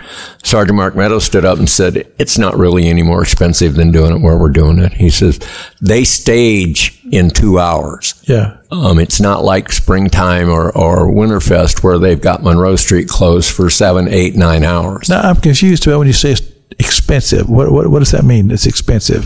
Sergeant 0.43 0.77
Mark 0.77 0.97
Meadows 0.97 1.25
stood 1.25 1.45
up 1.45 1.59
and 1.59 1.69
said, 1.69 2.11
it's 2.19 2.39
not 2.39 2.57
really 2.57 2.89
any 2.89 3.03
more 3.03 3.23
expensive 3.23 3.75
than 3.75 3.93
doing 3.93 4.17
it 4.17 4.23
where 4.23 4.39
we're 4.39 4.49
doing 4.49 4.79
it. 4.79 4.95
He 4.95 5.11
says, 5.11 5.39
they 5.83 6.03
stage 6.03 6.99
in 7.13 7.29
two 7.31 7.59
hours. 7.59 8.15
yeah. 8.27 8.57
Um, 8.73 9.01
it's 9.01 9.21
not 9.21 9.43
like 9.45 9.73
springtime 9.73 10.49
or, 10.49 10.71
or 10.77 11.09
Winterfest 11.09 11.83
where 11.83 11.99
they've 11.99 12.21
got 12.21 12.43
Monroe 12.43 12.77
Street 12.77 13.09
closed 13.09 13.51
for 13.51 13.69
seven, 13.69 14.07
eight, 14.09 14.37
nine 14.37 14.63
hours. 14.63 15.09
Now 15.09 15.21
I'm 15.23 15.37
confused 15.37 15.87
about 15.87 15.99
when 15.99 16.07
you 16.07 16.13
say 16.13 16.37
expensive. 16.79 17.49
What 17.49 17.71
what, 17.73 17.89
what 17.89 17.99
does 18.01 18.11
that 18.13 18.25
mean? 18.25 18.51
It's 18.51 18.67
expensive 18.67 19.25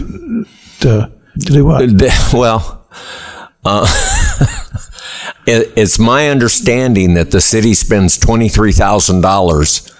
to 0.80 1.10
to 1.40 1.52
do 1.52 1.64
what? 1.64 1.90
Well, 2.32 2.88
uh, 3.64 3.86
it, 5.46 5.72
it's 5.76 5.98
my 5.98 6.28
understanding 6.28 7.14
that 7.14 7.30
the 7.30 7.40
city 7.40 7.74
spends 7.74 8.18
twenty 8.18 8.48
three 8.48 8.72
thousand 8.72 9.20
dollars 9.20 9.90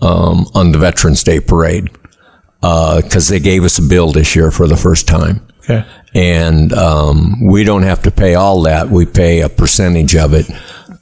um, 0.00 0.46
on 0.54 0.72
the 0.72 0.78
Veterans 0.78 1.22
Day 1.24 1.40
Parade 1.40 1.90
because 2.60 3.28
they 3.28 3.40
gave 3.40 3.64
us 3.64 3.78
a 3.78 3.82
bill 3.82 4.12
this 4.12 4.34
year 4.34 4.50
for 4.50 4.66
the 4.66 4.76
first 4.76 5.06
time, 5.06 5.46
Okay. 5.64 5.84
and 6.14 6.72
um, 6.72 7.44
we 7.46 7.62
don't 7.64 7.82
have 7.82 8.02
to 8.02 8.10
pay 8.10 8.34
all 8.34 8.62
that; 8.62 8.88
we 8.88 9.04
pay 9.06 9.40
a 9.40 9.48
percentage 9.48 10.16
of 10.16 10.32
it. 10.32 10.46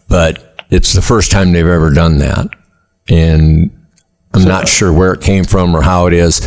But 0.09 0.64
it's 0.70 0.92
the 0.92 1.03
first 1.03 1.30
time 1.30 1.53
they've 1.53 1.66
ever 1.66 1.92
done 1.92 2.18
that, 2.18 2.48
and 3.09 3.70
I'm 4.35 4.45
not 4.45 4.68
sure 4.68 4.93
where 4.93 5.12
it 5.12 5.20
came 5.20 5.45
from 5.45 5.74
or 5.74 5.83
how 5.83 6.07
it 6.07 6.12
is, 6.12 6.41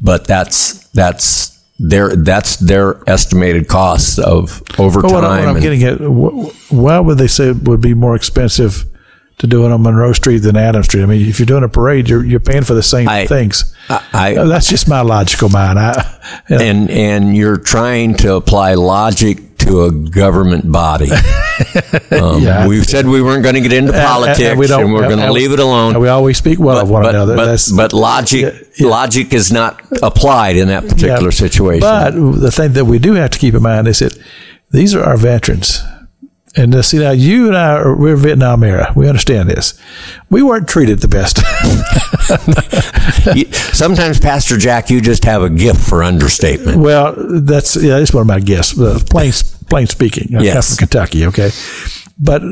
but 0.00 0.26
that's 0.26 0.86
that's 0.88 1.50
their 1.78 2.14
that's 2.14 2.56
their 2.56 3.02
estimated 3.08 3.66
costs 3.68 4.18
of 4.18 4.62
overtime. 4.78 5.10
But 5.10 5.22
what, 5.22 5.24
I- 5.24 5.40
and- 5.50 5.60
getting 5.60 5.82
at, 5.82 5.96
why 5.98 6.98
would 7.00 7.18
they 7.18 7.26
say 7.26 7.48
it 7.50 7.62
would 7.68 7.80
be 7.80 7.94
more 7.94 8.14
expensive 8.14 8.84
to 9.38 9.46
do 9.48 9.64
it 9.66 9.72
on 9.72 9.82
Monroe 9.82 10.12
Street 10.12 10.38
than 10.38 10.56
Adams 10.56 10.86
Street? 10.86 11.02
I 11.02 11.06
mean, 11.06 11.28
if 11.28 11.40
you're 11.40 11.46
doing 11.46 11.64
a 11.64 11.68
parade, 11.68 12.08
you're 12.08 12.24
you're 12.24 12.38
paying 12.40 12.62
for 12.62 12.74
the 12.74 12.82
same 12.82 13.08
I- 13.08 13.26
things. 13.26 13.74
I- 13.88 14.02
I- 14.12 14.44
that's 14.44 14.68
just 14.68 14.88
my 14.88 15.00
logical 15.00 15.48
mind. 15.48 15.78
You 16.48 16.56
know, 16.56 16.62
and 16.64 16.90
and 16.90 17.36
you're 17.36 17.56
trying 17.58 18.14
to 18.18 18.34
apply 18.34 18.74
logic 18.74 19.51
to 19.62 19.84
a 19.84 19.90
government 19.92 20.70
body. 20.70 21.10
Um, 22.10 22.42
Yeah. 22.42 22.66
We've 22.66 22.84
said 22.84 23.06
we 23.06 23.22
weren't 23.22 23.42
going 23.42 23.54
to 23.54 23.60
get 23.60 23.72
into 23.72 23.92
politics, 23.92 24.38
and 24.40 24.48
and, 24.50 24.58
we 24.60 24.66
don't- 24.66 24.92
we're 24.92 25.08
going 25.08 25.18
to 25.18 25.32
leave 25.32 25.52
it 25.52 25.58
alone. 25.60 25.92
and 25.94 26.00
we 26.02 26.08
always 26.08 26.36
speak 26.38 26.58
well 26.58 26.78
of 26.78 26.88
one 26.90 27.02
but, 27.02 27.14
another. 27.14 27.36
but, 27.36 27.44
That's- 27.44 27.70
but 27.70 27.92
logic 27.92 28.54
yeah. 28.76 28.88
logic 28.88 29.32
is 29.32 29.50
not 29.52 29.80
applied 30.02 30.56
in 30.56 30.68
that 30.68 30.82
particular 30.88 31.30
Yeah. 31.30 31.46
situation. 31.46 31.80
But 31.80 32.10
the 32.40 32.50
thing 32.50 32.72
that 32.72 32.84
we 32.86 32.98
do 32.98 33.14
have 33.14 33.30
to 33.30 33.38
keep 33.38 33.54
in 33.54 33.62
mind 33.62 33.88
is 33.88 33.98
that 34.00 34.16
these 34.70 34.94
are 34.94 35.02
our 35.04 35.16
veterans. 35.16 35.82
And 36.54 36.74
uh, 36.74 36.82
see 36.82 36.98
now, 36.98 37.12
you 37.12 37.46
and 37.48 37.56
I, 37.56 37.72
are, 37.76 37.96
we're 37.96 38.14
Vietnam 38.16 38.62
era. 38.62 38.92
We 38.94 39.08
understand 39.08 39.48
this. 39.48 39.72
We 40.28 40.42
weren't 40.42 40.68
treated 40.68 41.00
the 41.00 41.08
best. 41.08 41.38
You- 43.36 43.50
sometimes, 43.52 44.18
Pastor 44.20 44.56
Jack, 44.58 44.90
you 44.90 45.00
just 45.00 45.24
have 45.24 45.42
a 45.42 45.48
gift 45.50 45.80
for 45.80 46.02
understatement. 46.02 46.78
well, 46.78 47.14
that's 47.40 47.76
yeah, 47.76 47.98
that's 47.98 48.12
one 48.12 48.22
of 48.22 48.26
my 48.26 48.40
guess. 48.40 48.78
Uh, 48.78 48.98
plain 49.10 49.32
plain 49.70 49.86
speaking, 49.86 50.28
I 50.34 50.38
come 50.38 50.44
Yes. 50.44 50.70
from 50.76 50.86
Kentucky. 50.88 51.26
Okay, 51.26 51.50
but 52.18 52.42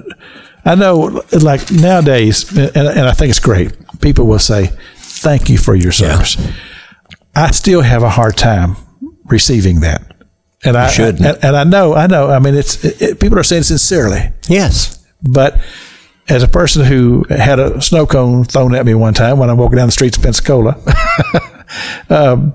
I 0.65 0.75
know 0.77 1.23
like 1.33 1.71
nowadays, 1.71 2.51
and, 2.57 2.77
and 2.77 3.01
I 3.09 3.13
think 3.13 3.31
it's 3.31 3.41
great. 3.41 3.73
People 4.01 4.27
will 4.27 4.39
say, 4.39 4.67
"Thank 4.97 5.49
you 5.51 5.59
for 5.59 5.75
your 5.75 5.93
service." 5.93 6.37
I 7.35 7.51
still 7.51 7.83
have 7.83 8.03
a 8.03 8.11
hard 8.11 8.37
time 8.37 8.77
receiving 9.27 9.81
that. 9.81 10.03
And 10.65 10.77
I, 10.77 10.91
shouldn't. 10.91 11.25
and, 11.25 11.39
and 11.45 11.57
I 11.57 11.65
know, 11.65 11.95
I 11.95 12.07
know. 12.07 12.31
I 12.31 12.39
mean, 12.39 12.55
it's 12.55 12.85
it, 12.85 13.19
people 13.21 13.39
are 13.39 13.43
saying 13.43 13.63
sincerely, 13.63 14.31
Yes. 14.49 15.03
but 15.23 15.59
as 16.29 16.43
a 16.43 16.49
person 16.49 16.85
who 16.85 17.25
had 17.31 17.59
a 17.59 17.81
snow 17.81 18.07
cone 18.07 18.45
thrown 18.45 18.75
at 18.75 18.85
me 18.87 18.95
one 18.95 19.15
time 19.15 19.39
when 19.39 19.49
I'm 19.51 19.57
walking 19.57 19.77
down 19.77 19.89
the 19.89 19.93
streets 19.93 20.17
of 20.17 20.23
Pensacola, 20.23 20.77
um, 22.11 22.53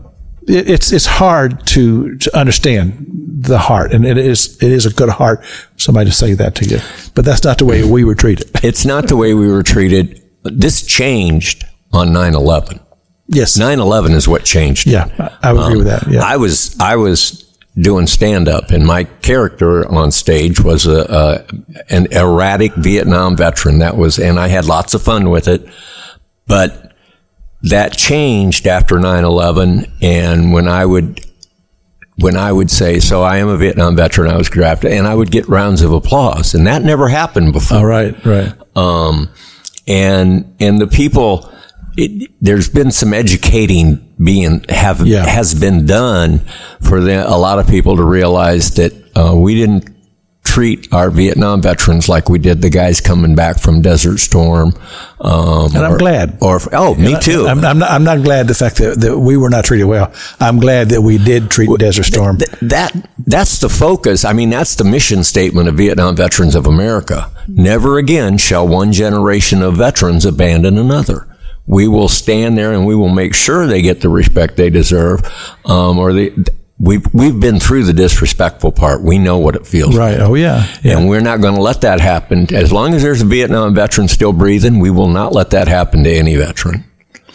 it, 0.48 0.70
it's 0.70 0.92
it's 0.92 1.06
hard 1.06 1.66
to 1.68 2.16
to 2.18 2.38
understand 2.38 3.08
the 3.10 3.58
heart, 3.58 3.92
and 3.94 4.06
it 4.06 4.18
is 4.18 4.56
it 4.62 4.72
is 4.72 4.86
a 4.86 4.94
good 4.94 5.10
heart 5.10 5.44
somebody 5.78 6.10
to 6.10 6.16
say 6.16 6.34
that 6.36 6.56
to 6.56 6.66
you. 6.66 6.80
But 7.16 7.26
that's 7.26 7.44
not 7.44 7.58
the 7.58 7.66
way 7.66 7.84
we 7.84 8.04
were 8.04 8.16
treated. 8.16 8.50
It's 8.64 8.86
not 8.86 9.08
the 9.08 9.16
way 9.18 9.34
we 9.34 9.48
were 9.48 9.64
treated. 9.64 10.22
This 10.44 10.86
changed 10.86 11.66
on 11.92 12.14
9 12.14 12.36
11. 12.36 12.80
Yes, 13.28 13.58
9 13.58 13.80
11 13.80 14.12
is 14.14 14.28
what 14.28 14.44
changed. 14.46 14.86
yeah, 14.88 15.38
I, 15.42 15.54
would 15.54 15.64
agree 15.64 15.78
with 15.78 15.88
that. 15.88 16.08
Yeah, 16.08 16.22
I 16.24 16.38
was 16.38 16.80
I 16.80 16.96
was 16.96 17.45
doing 17.78 18.08
stand 18.08 18.48
up, 18.48 18.70
and 18.70 18.86
my 18.86 19.04
character 19.04 19.88
on 19.92 20.12
stage 20.12 20.60
was 20.60 20.86
a, 20.86 21.02
a 21.10 21.94
an 21.94 22.08
erratic 22.12 22.74
Vietnam 22.76 23.36
veteran. 23.36 23.80
That 23.80 23.98
was, 23.98 24.18
and 24.18 24.40
I 24.40 24.48
had 24.48 24.66
lots 24.66 24.94
of 24.94 25.02
fun 25.02 25.30
with 25.30 25.48
it. 25.48 25.68
But 26.48 26.94
that 27.64 27.98
changed 27.98 28.68
after 28.68 28.96
9/11, 28.96 29.92
and 30.02 30.54
when 30.54 30.68
I 30.68 30.86
would 30.86 31.26
when 32.18 32.38
I 32.38 32.52
would 32.52 32.72
say, 32.72 33.00
"So 33.00 33.24
I 33.24 33.38
am 33.38 33.50
a 33.50 33.58
Vietnam 33.58 33.96
veteran. 33.96 34.32
I 34.32 34.38
was 34.38 34.50
drafted," 34.50 34.92
and 34.92 35.08
I 35.08 35.16
would 35.16 35.32
get 35.32 35.48
rounds 35.50 35.82
of 35.82 35.92
applause, 35.92 36.54
and 36.54 36.66
that 36.68 36.84
never 36.84 37.10
happened 37.10 37.54
before. 37.54 37.78
All 37.80 37.86
right, 37.86 38.16
right. 38.26 38.54
Um, 38.76 39.30
and 39.88 40.56
and 40.60 40.80
the 40.80 40.88
people, 40.88 41.52
it, 41.98 42.32
there's 42.40 42.70
been 42.70 42.92
some 42.92 43.14
educating 43.14 44.05
being 44.22 44.64
have 44.70 45.06
Yeah. 45.06 45.26
has 45.26 45.54
been 45.54 45.86
done 45.86 46.40
for 46.82 47.00
the, 47.02 47.28
a 47.28 47.38
lot 47.38 47.60
of 47.60 47.68
people 47.68 47.98
to 47.98 48.04
realize 48.04 48.72
that 48.76 48.94
uh, 49.18 49.36
we 49.36 49.56
didn't 49.56 49.90
treat 50.44 50.94
our 50.94 51.10
Vietnam 51.10 51.60
veterans 51.62 52.08
like 52.08 52.30
we 52.30 52.38
did 52.38 52.62
the 52.62 52.70
guys 52.70 53.02
coming 53.02 53.34
back 53.36 53.60
from 53.60 53.82
Desert 53.82 54.20
Storm. 54.20 54.74
Um, 55.20 55.76
And 55.76 55.84
I'm 55.84 55.94
or- 55.94 55.98
glad. 55.98 56.38
Or 56.40 56.60
oh, 56.72 56.94
me 56.96 57.20
too. 57.20 57.48
I'm, 57.48 57.66
I'm, 57.66 57.80
not, 57.80 57.90
I'm 57.92 58.04
not 58.04 58.24
glad 58.24 58.48
the 58.48 58.54
fact 58.54 58.78
that, 58.78 59.00
that 59.02 59.18
we 59.20 59.38
were 59.38 59.50
not 59.50 59.66
treated 59.66 59.86
well. 59.86 60.14
I'm 60.40 60.60
glad 60.60 60.90
that 60.90 61.02
we 61.02 61.18
did 61.18 61.50
treat 61.50 61.70
Desert 61.80 62.04
Storm. 62.04 62.38
Th- 62.38 62.52
that 62.62 63.10
that's 63.26 63.60
the 63.60 63.70
focus. 63.70 64.24
I 64.24 64.34
mean, 64.34 64.52
that's 64.52 64.76
the 64.76 64.84
mission 64.84 65.24
statement 65.24 65.68
of 65.68 65.76
Vietnam 65.76 66.16
Veterans 66.16 66.54
of 66.56 66.68
America. 66.68 67.32
Never 67.48 67.98
again 67.98 68.38
shall 68.38 68.68
one 68.68 68.92
generation 68.94 69.62
of 69.64 69.78
veterans 69.78 70.26
abandon 70.26 70.78
another. 70.78 71.28
We 71.68 71.88
will 71.88 72.08
stand 72.08 72.58
there 72.58 72.74
and 72.74 72.86
we 72.86 72.96
will 72.96 73.10
make 73.10 73.34
sure 73.34 73.66
they 73.68 73.82
get 73.82 74.02
the 74.02 74.10
respect 74.10 74.56
they 74.56 74.70
deserve. 74.70 75.22
Um, 75.66 75.98
or 75.98 76.14
they, 76.14 76.32
we've 76.80 77.06
we've 77.14 77.40
been 77.40 77.60
through 77.60 77.84
the 77.84 77.94
disrespectful 77.94 78.72
part. 78.72 79.02
We 79.02 79.18
know 79.18 79.38
what 79.38 79.56
it 79.56 79.66
feels. 79.66 79.96
Like. 79.96 80.18
Right. 80.18 80.20
Oh, 80.22 80.36
yeah. 80.36 80.68
yeah. 80.84 80.98
And 80.98 81.10
we're 81.10 81.22
not 81.22 81.42
going 81.42 81.56
to 81.56 81.62
let 81.62 81.82
that 81.82 82.00
happen. 82.00 82.54
As 82.54 82.72
long 82.72 82.94
as 82.94 83.02
there's 83.02 83.22
a 83.22 83.26
Vietnam 83.26 83.74
veteran 83.74 84.08
still 84.08 84.34
breathing, 84.34 84.80
we 84.80 84.92
will 84.92 85.10
not 85.10 85.34
let 85.34 85.50
that 85.52 85.68
happen 85.68 86.04
to 86.04 86.10
any 86.12 86.36
veteran. 86.36 86.85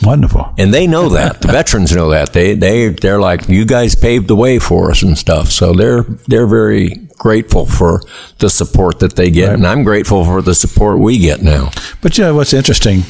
Wonderful. 0.03 0.55
And 0.57 0.73
they 0.73 0.87
know 0.87 1.11
that. 1.11 1.43
The 1.43 1.49
veterans 1.49 1.95
know 1.95 2.11
that. 2.11 2.33
They 2.33 2.55
they 2.55 2.89
they're 2.89 3.21
like, 3.21 3.49
you 3.49 3.65
guys 3.65 3.95
paved 3.95 4.29
the 4.29 4.37
way 4.37 4.59
for 4.59 4.91
us 4.91 5.03
and 5.03 5.17
stuff. 5.19 5.51
So 5.51 5.73
they're 5.73 6.03
they're 6.27 6.47
very 6.47 7.09
grateful 7.19 7.67
for 7.67 8.01
the 8.39 8.49
support 8.49 9.01
that 9.01 9.15
they 9.15 9.31
get, 9.31 9.53
and 9.53 9.67
I'm 9.67 9.85
grateful 9.85 10.25
for 10.25 10.41
the 10.41 10.55
support 10.55 10.99
we 11.01 11.19
get 11.19 11.43
now. 11.43 11.71
But 12.01 12.17
you 12.17 12.25
know 12.25 12.35
what's 12.35 12.55
interesting, 12.55 13.03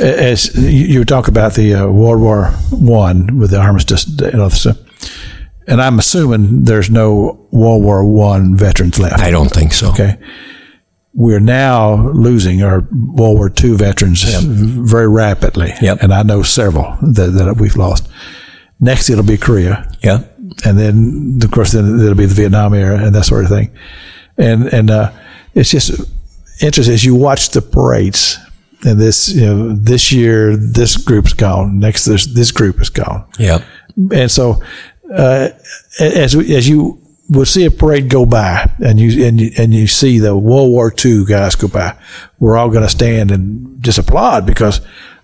as 0.00 0.52
you 0.56 1.04
talk 1.04 1.28
about 1.28 1.54
the 1.54 1.74
uh, 1.74 1.86
World 1.86 2.20
War 2.20 2.46
One 2.70 3.38
with 3.38 3.50
the 3.50 3.60
armistice, 3.60 4.08
you 4.08 4.32
know, 4.32 4.48
so, 4.48 4.72
and 5.68 5.80
I'm 5.80 6.00
assuming 6.00 6.64
there's 6.64 6.90
no 6.90 7.46
World 7.52 7.84
War 7.84 8.04
One 8.04 8.56
veterans 8.56 8.98
left. 8.98 9.20
I 9.22 9.30
don't 9.30 9.52
think 9.52 9.72
so. 9.72 9.90
Okay, 9.90 10.18
we're 11.14 11.40
now 11.40 12.08
losing 12.10 12.62
our 12.62 12.80
World 12.90 13.38
War 13.38 13.52
II 13.62 13.76
veterans 13.76 14.22
very 14.42 15.08
rapidly, 15.08 15.72
Yep. 15.80 16.02
and 16.02 16.12
I 16.12 16.22
know 16.22 16.42
several 16.42 16.96
that, 17.02 17.30
that 17.34 17.56
we've 17.56 17.76
lost. 17.76 18.08
Next, 18.80 19.08
it'll 19.10 19.24
be 19.24 19.36
Korea, 19.38 19.88
Yeah. 20.02 20.24
and 20.64 20.78
then 20.78 21.40
of 21.42 21.50
course 21.50 21.72
then 21.72 22.00
it'll 22.00 22.14
be 22.16 22.26
the 22.26 22.34
Vietnam 22.34 22.74
era 22.74 22.98
and 22.98 23.14
that 23.14 23.24
sort 23.24 23.44
of 23.44 23.50
thing. 23.50 23.70
And 24.36 24.66
and 24.72 24.90
uh, 24.90 25.12
it's 25.54 25.70
just 25.70 25.90
interesting 26.60 26.94
as 26.94 27.04
you 27.04 27.14
watch 27.14 27.50
the 27.50 27.62
parades. 27.62 28.38
And 28.86 29.00
this, 29.00 29.28
you 29.30 29.46
know, 29.46 29.72
this 29.72 30.12
year 30.12 30.56
this 30.56 30.96
group's 30.98 31.32
gone. 31.32 31.78
Next, 31.78 32.04
this 32.04 32.26
this 32.26 32.50
group 32.50 32.80
is 32.82 32.90
gone. 32.90 33.24
Yeah. 33.38 33.62
And 34.12 34.30
so, 34.30 34.60
uh, 35.16 35.48
as 36.00 36.34
as 36.34 36.68
you 36.68 37.00
will 37.28 37.46
see 37.46 37.64
a 37.64 37.70
parade 37.70 38.08
go 38.08 38.26
by, 38.26 38.70
and 38.84 39.00
you 39.00 39.24
and 39.26 39.40
you, 39.40 39.50
and 39.58 39.72
you 39.72 39.86
see 39.86 40.18
the 40.18 40.36
World 40.36 40.70
War 40.70 40.92
II 41.04 41.24
guys 41.24 41.54
go 41.54 41.68
by, 41.68 41.96
we're 42.38 42.56
all 42.56 42.68
going 42.68 42.82
to 42.82 42.88
stand 42.88 43.30
and 43.30 43.82
just 43.82 43.98
applaud 43.98 44.46
because 44.46 44.80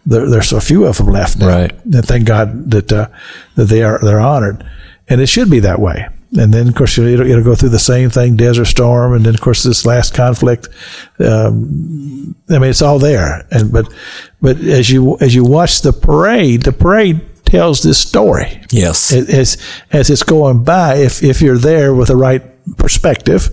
there, 0.07 0.29
there's 0.29 0.49
so 0.49 0.61
few 0.61 0.87
of 0.87 0.97
them 0.99 1.09
left. 1.09 1.39
Now. 1.39 1.49
Right. 1.49 1.73
And 1.85 2.05
thank 2.05 2.27
God 2.27 2.71
that 2.71 2.93
uh, 2.93 3.09
that 3.57 3.67
they 3.67 3.83
are 3.83 3.99
they're 4.03 4.21
honored, 4.21 4.65
and 5.09 5.21
it 5.21 5.27
should 5.27 5.51
be 5.51 5.61
that 5.61 5.79
way. 5.79 6.09
And 6.39 6.55
then, 6.55 6.69
of 6.69 6.77
course, 6.77 6.97
it'll, 6.97 7.27
it'll 7.27 7.43
go 7.43 7.57
through 7.57 7.71
the 7.71 7.81
same 7.81 8.09
thing, 8.09 8.37
Desert 8.37 8.67
Storm, 8.67 9.15
and 9.15 9.27
then, 9.27 9.35
of 9.35 9.41
course, 9.41 9.65
this 9.65 9.85
last 9.85 10.15
conflict. 10.15 10.69
Um, 11.19 12.37
I 12.49 12.61
mean, 12.61 12.71
it's 12.71 12.83
all 12.83 13.01
there. 13.01 13.45
And 13.51 13.73
but 13.73 13.93
but 14.41 14.59
as 14.59 14.91
you 14.91 15.19
as 15.21 15.35
you 15.35 15.45
watch 15.45 15.83
the 15.83 15.93
parade, 15.93 16.63
the 16.63 16.73
parade 16.73 17.21
tells 17.51 17.83
this 17.83 17.99
story 17.99 18.61
Yes. 18.71 19.13
as 19.13 19.57
as 19.93 20.11
it's 20.11 20.23
going 20.23 20.65
by, 20.65 20.97
if 20.97 21.23
if 21.23 21.43
you're 21.43 21.59
there 21.59 21.95
with 21.95 22.09
the 22.09 22.17
right 22.17 22.43
perspective, 22.77 23.49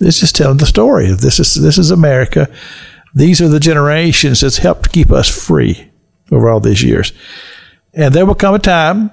it's 0.00 0.20
just 0.20 0.34
telling 0.36 0.58
the 0.58 0.66
story. 0.66 1.12
This 1.14 1.38
is 1.40 1.54
this 1.54 1.78
is 1.78 1.90
America. 1.90 2.48
These 3.14 3.40
are 3.44 3.48
the 3.48 3.60
generations 3.60 4.40
that's 4.40 4.58
helped 4.58 4.92
keep 4.92 5.10
us 5.10 5.28
free 5.28 5.90
over 6.30 6.50
all 6.50 6.60
these 6.60 6.82
years. 6.82 7.12
And 7.94 8.14
there 8.14 8.26
will 8.26 8.34
come 8.36 8.54
a 8.54 8.58
time, 8.58 9.10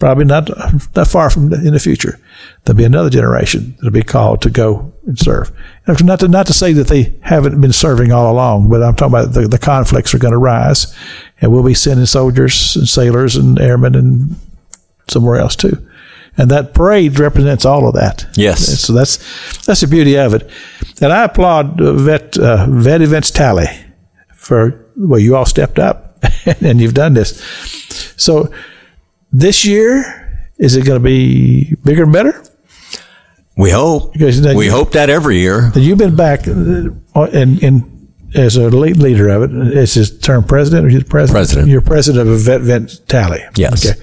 probably 0.00 0.24
not 0.24 0.48
not 0.96 1.06
far 1.06 1.30
from 1.30 1.50
the, 1.50 1.56
in 1.64 1.74
the 1.74 1.78
future, 1.78 2.18
there'll 2.64 2.76
be 2.76 2.84
another 2.84 3.10
generation 3.10 3.74
that'll 3.76 3.92
be 3.92 4.02
called 4.02 4.42
to 4.42 4.50
go 4.50 4.92
and 5.06 5.16
serve. 5.16 5.52
And 5.86 6.04
not 6.04 6.18
to 6.20 6.28
not 6.28 6.46
to 6.48 6.52
say 6.52 6.72
that 6.72 6.88
they 6.88 7.14
haven't 7.22 7.60
been 7.60 7.72
serving 7.72 8.10
all 8.10 8.32
along, 8.32 8.68
but 8.68 8.82
I'm 8.82 8.96
talking 8.96 9.14
about 9.14 9.34
the, 9.34 9.46
the 9.46 9.58
conflicts 9.58 10.12
are 10.12 10.18
going 10.18 10.32
to 10.32 10.38
rise, 10.38 10.92
and 11.40 11.52
we'll 11.52 11.62
be 11.62 11.74
sending 11.74 12.06
soldiers 12.06 12.74
and 12.74 12.88
sailors 12.88 13.36
and 13.36 13.60
airmen 13.60 13.94
and 13.94 14.36
somewhere 15.08 15.36
else 15.36 15.54
too. 15.54 15.86
And 16.36 16.50
that 16.50 16.74
parade 16.74 17.18
represents 17.18 17.64
all 17.64 17.86
of 17.86 17.94
that. 17.94 18.26
Yes. 18.34 18.68
And 18.68 18.78
so 18.78 18.92
that's 18.94 19.18
that's 19.66 19.82
the 19.82 19.86
beauty 19.86 20.16
of 20.16 20.32
it. 20.34 20.50
And 21.02 21.12
I 21.12 21.24
applaud 21.24 21.78
Vet 21.78 22.38
uh, 22.38 22.66
Vet 22.68 23.02
Events 23.02 23.30
Tally 23.30 23.66
for 24.34 24.86
well, 24.96 25.20
you 25.20 25.36
all 25.36 25.44
stepped 25.44 25.78
up 25.78 26.16
and 26.60 26.80
you've 26.80 26.94
done 26.94 27.14
this. 27.14 27.42
So 28.16 28.50
this 29.32 29.64
year 29.64 30.16
is 30.58 30.76
it 30.76 30.84
going 30.84 31.00
to 31.00 31.04
be 31.04 31.74
bigger 31.84 32.02
and 32.04 32.12
better? 32.12 32.42
We 33.56 33.70
hope. 33.70 34.12
Because 34.12 34.40
We 34.54 34.66
you- 34.66 34.70
hope 34.70 34.92
that 34.92 35.10
every 35.10 35.38
year. 35.38 35.70
You've 35.74 35.98
been 35.98 36.16
back 36.16 36.46
uh, 36.48 36.52
in, 37.32 37.58
in 37.58 38.08
as 38.34 38.56
a 38.56 38.68
lead 38.70 38.96
leader 38.96 39.28
of 39.28 39.42
it. 39.42 39.50
it. 39.54 39.76
Is 39.76 39.94
his 39.94 40.18
term 40.18 40.44
president 40.44 40.86
or 40.86 40.98
the 40.98 41.04
president? 41.04 41.34
President. 41.36 41.68
You're 41.68 41.80
president 41.80 42.28
of 42.28 42.38
Vet 42.40 42.60
Vent 42.60 43.00
Tally. 43.08 43.40
Yes. 43.56 43.90
Okay. 43.90 44.00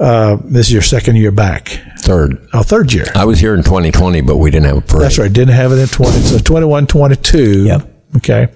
Uh, 0.00 0.38
this 0.44 0.66
is 0.68 0.72
your 0.72 0.82
second 0.82 1.16
year 1.16 1.30
back. 1.30 1.68
Third. 2.00 2.48
Oh, 2.52 2.62
third 2.62 2.92
year. 2.92 3.06
I 3.14 3.24
was 3.26 3.38
here 3.38 3.54
in 3.54 3.62
2020, 3.62 4.22
but 4.22 4.38
we 4.38 4.50
didn't 4.50 4.66
have 4.66 4.78
a 4.78 4.80
parade. 4.80 5.02
That's 5.04 5.18
right. 5.18 5.32
Didn't 5.32 5.54
have 5.54 5.70
it 5.72 5.78
in 5.78 5.86
20. 5.86 6.12
So 6.20 6.38
21, 6.38 6.86
22. 6.86 7.64
Yep. 7.64 7.88
Okay. 8.16 8.48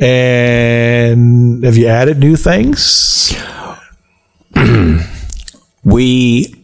And 0.00 1.64
have 1.64 1.76
you 1.76 1.86
added 1.88 2.18
new 2.18 2.36
things? 2.36 3.34
we 5.84 6.54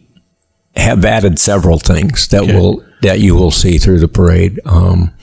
have 0.75 1.05
added 1.05 1.39
several 1.39 1.79
things 1.79 2.27
that 2.29 2.43
Okay. 2.43 2.55
will 2.59 2.83
that 3.01 3.19
you 3.19 3.35
will 3.35 3.51
see 3.51 3.77
through 3.77 3.99
the 3.99 4.07
parade. 4.07 4.59
Um, 4.65 5.13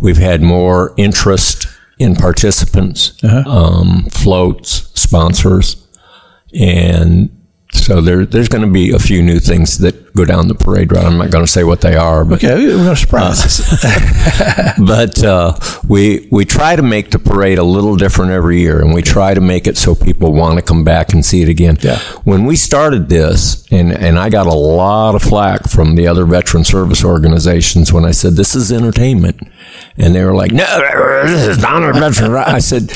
we've 0.00 0.16
had 0.16 0.40
more 0.42 0.94
interest 0.96 1.66
in 1.98 2.14
participants, 2.16 3.12
Uh-huh. 3.22 3.48
um, 3.50 4.06
floats, 4.10 4.90
sponsors, 4.98 5.76
and 6.54 7.30
so 7.84 8.00
there, 8.00 8.26
there's 8.26 8.48
going 8.48 8.64
to 8.64 8.70
be 8.70 8.92
a 8.92 8.98
few 8.98 9.22
new 9.22 9.38
things 9.38 9.78
that 9.78 10.14
go 10.14 10.24
down 10.24 10.48
the 10.48 10.54
parade 10.54 10.90
route. 10.92 11.04
I'm 11.04 11.18
not 11.18 11.30
going 11.30 11.44
to 11.44 11.50
say 11.50 11.62
what 11.62 11.82
they 11.82 11.94
are, 11.94 12.24
but 12.24 12.42
Okay. 12.42 12.54
We're 12.54 12.76
going 12.76 12.88
to 12.88 12.96
surprise 12.96 13.44
us. 13.44 13.84
but 14.78 15.22
uh, 15.22 15.58
we 15.86 16.26
we 16.30 16.44
try 16.44 16.74
to 16.74 16.82
make 16.82 17.10
the 17.10 17.18
parade 17.18 17.58
a 17.58 17.62
little 17.62 17.96
different 17.96 18.32
every 18.32 18.60
year, 18.60 18.80
and 18.80 18.94
we 18.94 19.02
try 19.02 19.34
to 19.34 19.40
make 19.40 19.66
it 19.66 19.76
so 19.76 19.94
people 19.94 20.32
want 20.32 20.58
to 20.58 20.62
come 20.64 20.84
back 20.84 21.12
and 21.12 21.24
see 21.24 21.42
it 21.42 21.48
again. 21.48 21.78
Yeah. 21.80 21.98
When 22.24 22.44
we 22.46 22.56
started 22.56 23.08
this, 23.08 23.66
and 23.70 23.92
and 23.92 24.18
I 24.18 24.30
got 24.30 24.46
a 24.46 24.54
lot 24.54 25.14
of 25.14 25.22
flack 25.22 25.68
from 25.68 25.94
the 25.96 26.06
other 26.06 26.24
veteran 26.24 26.64
service 26.64 27.04
organizations 27.04 27.92
when 27.92 28.04
I 28.04 28.10
said 28.10 28.34
this 28.34 28.54
is 28.54 28.72
entertainment, 28.72 29.40
and 29.96 30.14
they 30.14 30.24
were 30.24 30.34
like, 30.34 30.52
"No, 30.52 30.64
this 31.26 31.46
is 31.46 31.62
not 31.62 31.82
a. 31.82 32.44
I 32.46 32.58
said, 32.58 32.92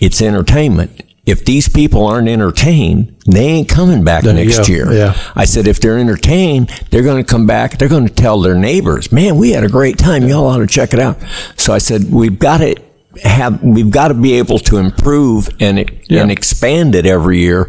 "It's 0.00 0.20
entertainment." 0.20 1.02
If 1.28 1.44
these 1.44 1.68
people 1.68 2.06
aren't 2.06 2.26
entertained, 2.28 3.14
they 3.26 3.44
ain't 3.46 3.68
coming 3.68 4.02
back 4.02 4.24
you 4.24 4.32
next 4.32 4.66
go. 4.66 4.72
year. 4.72 4.92
Yeah. 4.92 5.14
I 5.36 5.44
said, 5.44 5.68
if 5.68 5.78
they're 5.78 5.98
entertained, 5.98 6.68
they're 6.90 7.02
going 7.02 7.22
to 7.22 7.30
come 7.30 7.46
back. 7.46 7.76
They're 7.78 7.88
going 7.90 8.08
to 8.08 8.14
tell 8.14 8.40
their 8.40 8.54
neighbors, 8.54 9.12
man, 9.12 9.36
we 9.36 9.50
had 9.50 9.62
a 9.62 9.68
great 9.68 9.98
time. 9.98 10.26
Y'all 10.26 10.46
ought 10.46 10.58
to 10.58 10.66
check 10.66 10.94
it 10.94 10.98
out. 11.00 11.18
So 11.56 11.72
I 11.74 11.78
said, 11.78 12.10
we've 12.10 12.38
got 12.38 12.58
to 12.58 12.74
have, 13.22 13.62
we've 13.62 13.90
got 13.90 14.08
to 14.08 14.14
be 14.14 14.34
able 14.38 14.58
to 14.60 14.78
improve 14.78 15.48
and, 15.60 15.78
Yeah. 16.08 16.22
and 16.22 16.30
expand 16.30 16.94
it 16.94 17.04
every 17.04 17.40
year, 17.40 17.68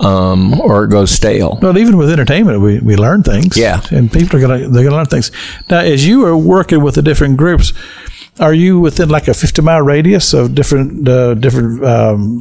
um, 0.00 0.60
or 0.60 0.84
it 0.84 0.88
goes 0.90 1.10
stale. 1.10 1.58
Well, 1.62 1.76
even 1.78 1.96
with 1.96 2.10
entertainment, 2.10 2.60
we, 2.60 2.80
we 2.80 2.96
learn 2.96 3.22
things. 3.22 3.56
Yeah. 3.56 3.82
and 3.90 4.10
people 4.12 4.38
are 4.38 4.40
gonna 4.40 4.68
they're 4.68 4.84
gonna 4.84 4.96
learn 4.96 5.06
things. 5.06 5.30
Now, 5.70 5.80
as 5.80 6.06
you 6.06 6.24
are 6.24 6.36
working 6.36 6.82
with 6.82 6.94
the 6.96 7.02
different 7.02 7.36
groups, 7.36 7.72
are 8.40 8.54
you 8.54 8.80
within 8.80 9.08
like 9.10 9.28
a 9.28 9.34
fifty 9.34 9.62
mile 9.62 9.82
radius 9.82 10.32
of 10.34 10.54
different 10.54 11.08
uh, 11.08 11.34
different? 11.34 11.84
Um, 11.84 12.40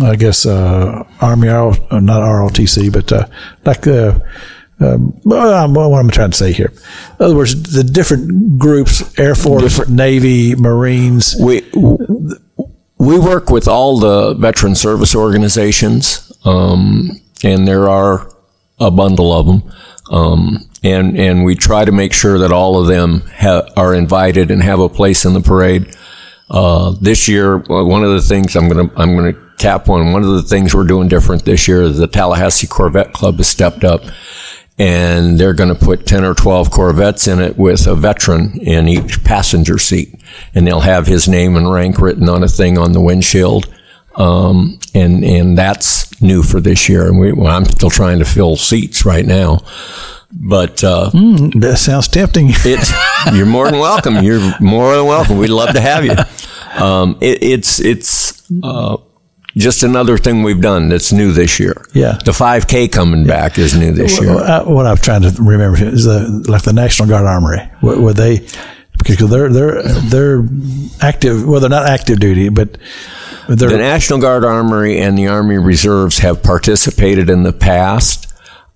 I 0.00 0.16
guess 0.16 0.44
uh, 0.44 1.04
Army 1.20 1.48
RL, 1.48 1.74
uh, 1.90 2.00
not 2.00 2.20
ROTC, 2.22 2.92
but 2.92 3.12
uh, 3.12 3.26
like 3.64 3.86
uh, 3.86 4.18
um, 4.80 5.20
um, 5.30 5.74
what 5.74 6.00
am 6.00 6.08
I 6.08 6.12
trying 6.12 6.32
to 6.32 6.36
say 6.36 6.52
here? 6.52 6.72
In 7.20 7.26
other 7.26 7.36
words, 7.36 7.72
the 7.72 7.84
different 7.84 8.58
groups: 8.58 9.18
Air 9.18 9.34
Force, 9.34 9.88
Navy, 9.88 10.56
Marines. 10.56 11.36
we 11.38 11.62
we 12.98 13.18
work 13.18 13.50
with 13.50 13.68
all 13.68 13.98
the 13.98 14.34
veteran 14.34 14.74
service 14.74 15.14
organizations, 15.14 16.32
um, 16.44 17.10
and 17.44 17.68
there 17.68 17.88
are 17.88 18.30
a 18.80 18.90
bundle 18.90 19.32
of 19.32 19.46
them. 19.46 19.72
Um, 20.10 20.68
and, 20.82 21.18
and 21.18 21.44
we 21.44 21.54
try 21.54 21.84
to 21.84 21.92
make 21.92 22.12
sure 22.12 22.38
that 22.38 22.52
all 22.52 22.78
of 22.78 22.86
them 22.86 23.22
ha- 23.34 23.66
are 23.76 23.94
invited 23.94 24.50
and 24.50 24.62
have 24.62 24.78
a 24.78 24.88
place 24.88 25.24
in 25.24 25.32
the 25.32 25.40
parade. 25.40 25.96
Uh, 26.50 26.94
this 27.00 27.26
year, 27.26 27.56
one 27.56 28.04
of 28.04 28.10
the 28.10 28.20
things 28.20 28.54
I'm 28.54 28.68
going 28.68 28.88
to, 28.90 29.00
I'm 29.00 29.16
going 29.16 29.34
cap 29.58 29.88
one. 29.88 30.12
One 30.12 30.22
of 30.22 30.30
the 30.30 30.42
things 30.42 30.74
we're 30.74 30.84
doing 30.86 31.08
different 31.08 31.44
this 31.44 31.68
year 31.68 31.82
is 31.82 31.98
the 31.98 32.06
Tallahassee 32.06 32.66
Corvette 32.66 33.12
Club 33.12 33.36
has 33.36 33.48
stepped 33.48 33.84
up 33.84 34.02
and 34.78 35.38
they're 35.38 35.54
going 35.54 35.72
to 35.72 35.84
put 35.84 36.06
10 36.06 36.24
or 36.24 36.34
12 36.34 36.70
Corvettes 36.70 37.28
in 37.28 37.38
it 37.40 37.56
with 37.56 37.86
a 37.86 37.94
veteran 37.94 38.58
in 38.60 38.88
each 38.88 39.22
passenger 39.22 39.78
seat. 39.78 40.14
And 40.54 40.66
they'll 40.66 40.80
have 40.80 41.06
his 41.06 41.28
name 41.28 41.56
and 41.56 41.70
rank 41.70 41.98
written 41.98 42.28
on 42.28 42.42
a 42.42 42.48
thing 42.48 42.76
on 42.76 42.92
the 42.92 43.00
windshield. 43.00 43.72
Um, 44.16 44.78
and, 44.94 45.24
and 45.24 45.56
that's 45.56 46.20
new 46.20 46.42
for 46.42 46.60
this 46.60 46.88
year. 46.88 47.06
And 47.06 47.18
we, 47.18 47.32
well, 47.32 47.54
I'm 47.54 47.64
still 47.64 47.90
trying 47.90 48.18
to 48.18 48.24
fill 48.24 48.56
seats 48.56 49.04
right 49.04 49.24
now. 49.24 49.60
But, 50.32 50.82
uh, 50.82 51.10
That 51.60 51.76
sounds 51.78 52.08
tempting. 52.08 52.48
it's, 52.50 52.92
you're 53.32 53.46
more 53.46 53.70
than 53.70 53.78
welcome. 53.78 54.24
You're 54.24 54.60
more 54.60 54.96
than 54.96 55.06
welcome. 55.06 55.38
We'd 55.38 55.50
love 55.50 55.72
to 55.74 55.80
have 55.80 56.04
you. 56.04 56.14
Um, 56.82 57.16
it, 57.20 57.40
it's, 57.44 57.78
it's, 57.78 58.42
uh, 58.64 58.96
just 59.56 59.82
another 59.82 60.18
thing 60.18 60.42
we've 60.42 60.60
done 60.60 60.88
that's 60.88 61.12
new 61.12 61.32
this 61.32 61.60
year. 61.60 61.86
Yeah. 61.92 62.18
The 62.24 62.32
5K 62.32 62.90
coming 62.90 63.26
back 63.26 63.58
is 63.58 63.76
new 63.76 63.92
this 63.92 64.20
year. 64.20 64.34
Well, 64.34 64.68
what 64.70 64.86
I'm 64.86 64.96
trying 64.96 65.22
to 65.22 65.30
remember 65.40 65.82
is 65.82 66.04
the 66.04 66.44
like 66.48 66.62
the 66.62 66.72
National 66.72 67.08
Guard 67.08 67.26
Armory. 67.26 67.60
Were, 67.82 68.00
were 68.00 68.12
they 68.12 68.46
because 69.06 69.30
they're 69.30 69.48
they're 69.52 69.82
they're 69.82 70.44
active? 71.00 71.46
Well, 71.46 71.60
they're 71.60 71.70
not 71.70 71.86
active 71.86 72.18
duty, 72.20 72.48
but 72.48 72.78
they're 73.48 73.68
The 73.70 73.78
National 73.78 74.18
Guard 74.18 74.44
Armory 74.44 75.00
and 75.00 75.16
the 75.18 75.28
Army 75.28 75.58
Reserves 75.58 76.18
have 76.18 76.42
participated 76.42 77.28
in 77.30 77.42
the 77.42 77.52
past. 77.52 78.32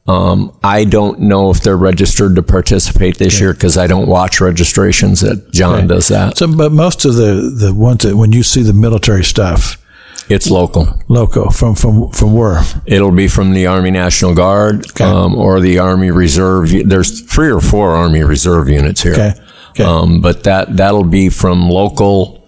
Um, 0.07 0.59
I 0.63 0.85
don't 0.85 1.21
know 1.21 1.51
if 1.51 1.61
they're 1.61 1.77
registered 1.77 2.35
to 2.37 2.43
participate 2.43 3.19
this 3.19 3.41
year 3.41 3.53
because 3.53 3.77
I 3.77 3.87
don't 3.87 4.09
watch 4.09 4.41
registrations. 4.41 5.21
That 5.21 5.53
John 5.53 5.87
does 5.87 6.09
that. 6.09 6.39
so. 6.39 6.55
But 6.57 6.73
most 6.73 7.05
of 7.05 7.15
the 7.17 7.55
the 7.55 7.75
ones 7.75 8.05
that 8.05 8.17
when 8.17 8.33
you 8.33 8.43
see 8.43 8.63
the 8.63 8.73
military 8.73 9.23
stuff, 9.25 9.77
It's 10.29 10.51
local. 10.51 10.87
Local 11.09 11.51
from 11.51 11.75
from 11.75 12.11
from 12.11 12.35
where? 12.35 12.63
It'll 12.87 13.13
be 13.13 13.29
from 13.29 13.53
the 13.53 13.67
Army 13.67 13.91
National 13.91 14.35
Guard 14.35 15.01
um, 15.01 15.35
or 15.35 15.61
the 15.61 15.79
Army 15.79 16.11
Reserve. 16.11 16.71
There's 16.85 17.23
three 17.23 17.51
or 17.51 17.61
four 17.61 17.93
Army 17.93 18.23
Reserve 18.23 18.69
units 18.69 19.03
here. 19.03 19.13
Okay. 19.13 19.33
Okay. 19.71 19.85
Um, 19.85 20.21
but 20.21 20.45
that 20.45 20.77
that'll 20.77 21.05
be 21.05 21.29
from 21.29 21.71
local 21.71 22.47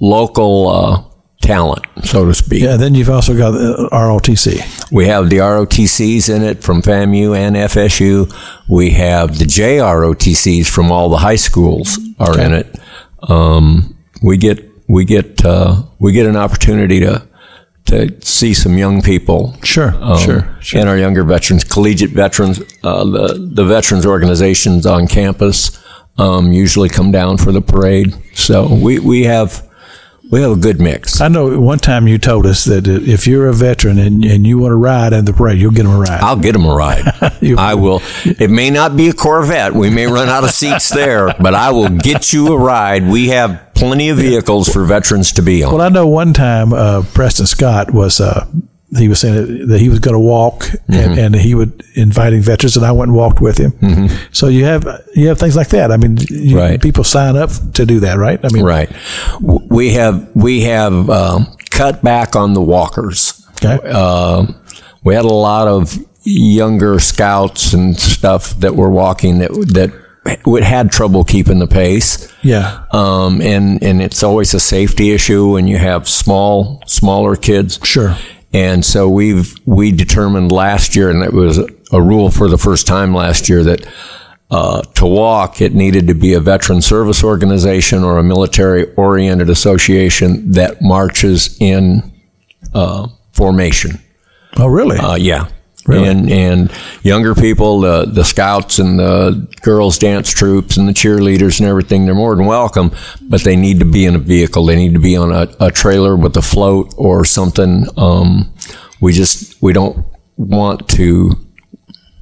local 0.00 0.68
uh, 0.68 1.04
talent, 1.42 1.84
so 2.04 2.24
to 2.24 2.34
speak. 2.34 2.62
Yeah. 2.62 2.76
Then 2.76 2.94
you've 2.94 3.10
also 3.10 3.36
got 3.36 3.52
the 3.52 3.88
ROTC. 3.92 4.90
We 4.90 5.06
have 5.06 5.30
the 5.30 5.38
ROTCs 5.38 6.34
in 6.34 6.42
it 6.42 6.62
from 6.62 6.82
FAMU 6.82 7.36
and 7.36 7.56
FSU. 7.56 8.32
We 8.68 8.90
have 8.90 9.38
the 9.38 9.44
JROTCs 9.44 10.68
from 10.68 10.90
all 10.90 11.08
the 11.08 11.18
high 11.18 11.36
schools 11.36 11.98
are 12.18 12.38
in 12.38 12.52
it. 12.52 12.78
Um, 13.22 13.96
we 14.22 14.36
get 14.36 14.69
we 14.90 15.04
get 15.04 15.44
uh, 15.44 15.82
we 15.98 16.12
get 16.12 16.26
an 16.26 16.36
opportunity 16.36 17.00
to 17.00 17.26
to 17.86 18.20
see 18.24 18.54
some 18.54 18.76
young 18.76 19.02
people. 19.02 19.56
Sure. 19.62 19.94
um, 20.00 20.18
sure. 20.18 20.56
Sure. 20.60 20.80
And 20.80 20.88
our 20.88 20.98
younger 20.98 21.24
veterans, 21.24 21.64
collegiate 21.64 22.10
veterans, 22.10 22.60
uh, 22.82 23.04
the 23.04 23.50
the 23.54 23.64
veterans 23.64 24.04
organizations 24.04 24.86
on 24.86 25.06
campus 25.06 25.78
um, 26.18 26.52
usually 26.52 26.88
come 26.88 27.10
down 27.10 27.38
for 27.38 27.52
the 27.52 27.60
parade. 27.60 28.14
So 28.34 28.72
we 28.72 28.98
we 28.98 29.24
have 29.24 29.66
we 30.30 30.40
have 30.42 30.52
a 30.52 30.56
good 30.56 30.80
mix. 30.80 31.20
I 31.20 31.28
know 31.28 31.58
one 31.58 31.78
time 31.78 32.06
you 32.06 32.16
told 32.16 32.46
us 32.46 32.64
that 32.64 32.86
if 32.86 33.26
you're 33.26 33.48
a 33.48 33.52
veteran 33.52 33.98
and, 33.98 34.24
and 34.24 34.46
you 34.46 34.58
want 34.58 34.70
to 34.70 34.76
ride 34.76 35.12
in 35.12 35.24
the 35.24 35.32
parade, 35.32 35.58
you'll 35.58 35.72
get 35.72 35.82
them 35.82 35.92
a 35.92 35.98
ride. 35.98 36.20
I'll 36.20 36.36
get 36.36 36.52
them 36.52 36.66
a 36.66 36.74
ride. 36.74 37.04
I 37.58 37.74
will. 37.74 38.00
It 38.24 38.50
may 38.50 38.70
not 38.70 38.96
be 38.96 39.08
a 39.08 39.12
Corvette. 39.12 39.74
We 39.74 39.90
may 39.90 40.06
run 40.06 40.28
out 40.28 40.44
of 40.44 40.50
seats 40.50 40.90
there, 40.90 41.34
but 41.40 41.54
I 41.54 41.72
will 41.72 41.88
get 41.88 42.32
you 42.32 42.52
a 42.52 42.58
ride. 42.58 43.08
We 43.08 43.28
have 43.28 43.69
plenty 43.80 44.08
of 44.10 44.18
vehicles 44.18 44.68
for 44.68 44.84
veterans 44.84 45.32
to 45.32 45.42
be 45.42 45.64
on. 45.64 45.72
Well, 45.72 45.82
I 45.82 45.88
know 45.88 46.06
one 46.06 46.32
time 46.32 46.72
uh, 46.72 47.02
Preston 47.14 47.46
Scott 47.46 47.92
was 47.92 48.20
uh, 48.20 48.46
he 48.96 49.08
was 49.08 49.20
saying 49.20 49.68
that 49.68 49.80
he 49.80 49.88
was 49.88 49.98
going 50.00 50.14
to 50.14 50.18
walk 50.20 50.64
Mm-hmm. 50.90 50.92
and, 51.12 51.18
and 51.20 51.34
he 51.36 51.54
would 51.54 51.84
inviting 51.94 52.42
veterans, 52.42 52.76
and 52.76 52.84
I 52.84 52.90
went 52.90 53.08
and 53.10 53.16
walked 53.16 53.40
with 53.40 53.56
him. 53.58 54.08
So 54.32 54.48
you 54.48 54.64
have 54.64 54.84
you 55.14 55.28
have 55.28 55.38
things 55.38 55.54
like 55.54 55.68
that. 55.68 55.92
I 55.92 55.96
mean, 55.96 56.16
you, 56.18 56.26
Mm-hmm. 56.26 56.56
Right. 56.56 56.82
people 56.82 57.04
sign 57.04 57.36
up 57.36 57.50
to 57.74 57.86
do 57.86 58.00
that, 58.00 58.18
right? 58.18 58.40
I 58.44 58.48
mean, 58.52 58.64
Right. 58.64 58.90
We 59.40 59.90
have 59.94 60.28
we 60.34 60.62
have 60.62 61.08
um, 61.10 61.46
cut 61.70 62.02
back 62.02 62.34
on 62.36 62.54
the 62.54 62.60
walkers. 62.62 63.46
Okay. 63.64 63.78
Uh, 63.84 64.46
we 65.04 65.14
had 65.14 65.24
a 65.24 65.28
lot 65.28 65.68
of 65.68 65.96
younger 66.24 66.98
scouts 66.98 67.72
and 67.72 67.96
stuff 67.98 68.50
that 68.60 68.74
were 68.76 68.90
walking 68.90 69.38
that 69.38 69.50
that 69.72 69.92
would- 70.46 70.62
had 70.64 70.90
trouble 70.90 71.24
keeping 71.24 71.58
the 71.58 71.66
pace. 71.66 72.32
Yeah. 72.42 72.84
Um, 72.92 73.40
and 73.42 73.82
and 73.82 74.00
it's 74.02 74.22
always 74.22 74.54
a 74.54 74.60
safety 74.60 75.10
issue 75.12 75.52
when 75.52 75.66
you 75.66 75.78
have 75.78 76.08
small 76.08 76.82
smaller 76.86 77.36
kids. 77.36 77.78
Sure. 77.84 78.16
And 78.52 78.84
so 78.84 79.08
we've 79.08 79.54
we 79.64 79.92
determined 79.92 80.50
last 80.52 80.96
year, 80.96 81.10
and 81.10 81.22
it 81.22 81.32
was 81.32 81.58
a 81.92 82.02
rule 82.02 82.30
for 82.30 82.48
the 82.48 82.58
first 82.58 82.86
time 82.86 83.14
last 83.14 83.48
year 83.48 83.62
that 83.64 83.86
uh, 84.50 84.82
to 84.94 85.06
walk 85.06 85.60
it 85.60 85.74
needed 85.74 86.08
to 86.08 86.14
be 86.14 86.34
a 86.34 86.40
veteran 86.40 86.80
service 86.82 87.22
organization 87.22 88.02
or 88.02 88.18
a 88.18 88.22
military 88.24 88.92
oriented 88.94 89.48
association 89.48 90.50
that 90.52 90.82
marches 90.82 91.56
in 91.60 92.02
uh, 92.74 93.06
formation. 93.32 94.00
Oh, 94.56 94.66
really? 94.66 94.98
Uh, 94.98 95.14
yeah. 95.14 95.46
Really? 95.90 96.08
And 96.08 96.30
and 96.30 96.72
younger 97.02 97.34
people, 97.34 97.80
the 97.80 98.06
the 98.06 98.24
scouts 98.24 98.78
and 98.78 98.98
the 98.98 99.48
girls 99.62 99.98
dance 99.98 100.30
troops 100.30 100.76
and 100.76 100.88
the 100.88 100.92
cheerleaders 100.92 101.60
and 101.60 101.68
everything, 101.68 102.06
they're 102.06 102.14
more 102.14 102.34
than 102.36 102.46
welcome, 102.46 102.92
but 103.22 103.42
they 103.42 103.56
need 103.56 103.80
to 103.80 103.84
be 103.84 104.06
in 104.06 104.14
a 104.14 104.18
vehicle. 104.18 104.66
They 104.66 104.76
need 104.76 104.94
to 104.94 105.00
be 105.00 105.16
on 105.16 105.32
a, 105.32 105.48
a 105.60 105.70
trailer 105.70 106.16
with 106.16 106.36
a 106.36 106.42
float 106.42 106.94
or 106.96 107.24
something. 107.24 107.86
Um, 107.96 108.54
we 109.00 109.12
just 109.12 109.60
we 109.62 109.72
don't 109.72 110.04
want 110.36 110.88
to 110.90 111.32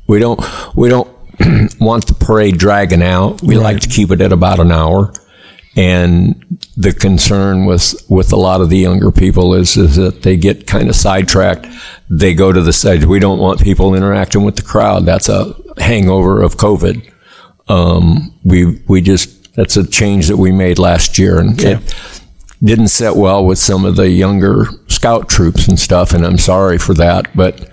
we 0.09 0.19
don't 0.19 0.41
we 0.75 0.89
don't 0.89 1.09
want 1.81 2.07
the 2.07 2.17
parade 2.19 2.59
dragging 2.59 3.03
out. 3.03 3.43
We 3.43 3.57
like 3.57 3.81
to 3.81 3.89
keep 3.89 4.11
it 4.11 4.21
at 4.21 4.33
about 4.33 4.61
an 4.61 4.73
hour. 4.73 5.13
And 5.79 6.59
the 6.77 6.93
concern 6.93 7.65
with 7.65 7.95
with 8.09 8.33
a 8.33 8.37
lot 8.37 8.61
of 8.61 8.69
the 8.69 8.79
younger 8.79 9.13
people 9.13 9.55
is 9.55 9.77
is 9.77 9.95
that 9.95 10.23
they 10.23 10.37
get 10.37 10.67
kind 10.67 10.89
of 10.89 10.97
sidetracked. 10.97 11.69
They 12.11 12.35
go 12.35 12.53
to 12.53 12.61
the 12.61 12.73
side. 12.73 13.05
We 13.05 13.21
don't 13.21 13.39
want 13.39 13.63
people 13.63 13.95
interacting 13.95 14.43
with 14.43 14.57
the 14.57 14.63
crowd. 14.63 15.07
That's 15.07 15.29
a 15.29 15.55
hangover 15.77 16.43
of 16.43 16.57
COVID. 16.57 17.09
Um, 17.69 18.35
we 18.43 18.83
we 18.89 19.01
just 19.01 19.55
that's 19.55 19.77
a 19.77 19.87
change 19.87 20.27
that 20.27 20.37
we 20.37 20.51
made 20.51 20.81
last 20.81 21.17
year, 21.17 21.39
and 21.39 21.61
it 21.61 21.81
didn't 22.61 22.89
set 22.89 23.15
well 23.15 23.45
with 23.45 23.61
some 23.61 23.85
of 23.85 23.95
the 23.95 24.11
younger 24.11 24.65
scout 24.89 25.29
troops 25.29 25.69
and 25.69 25.79
stuff. 25.79 26.13
And 26.13 26.27
I'm 26.27 26.39
sorry 26.39 26.79
for 26.79 26.95
that, 26.95 27.29
but 27.37 27.71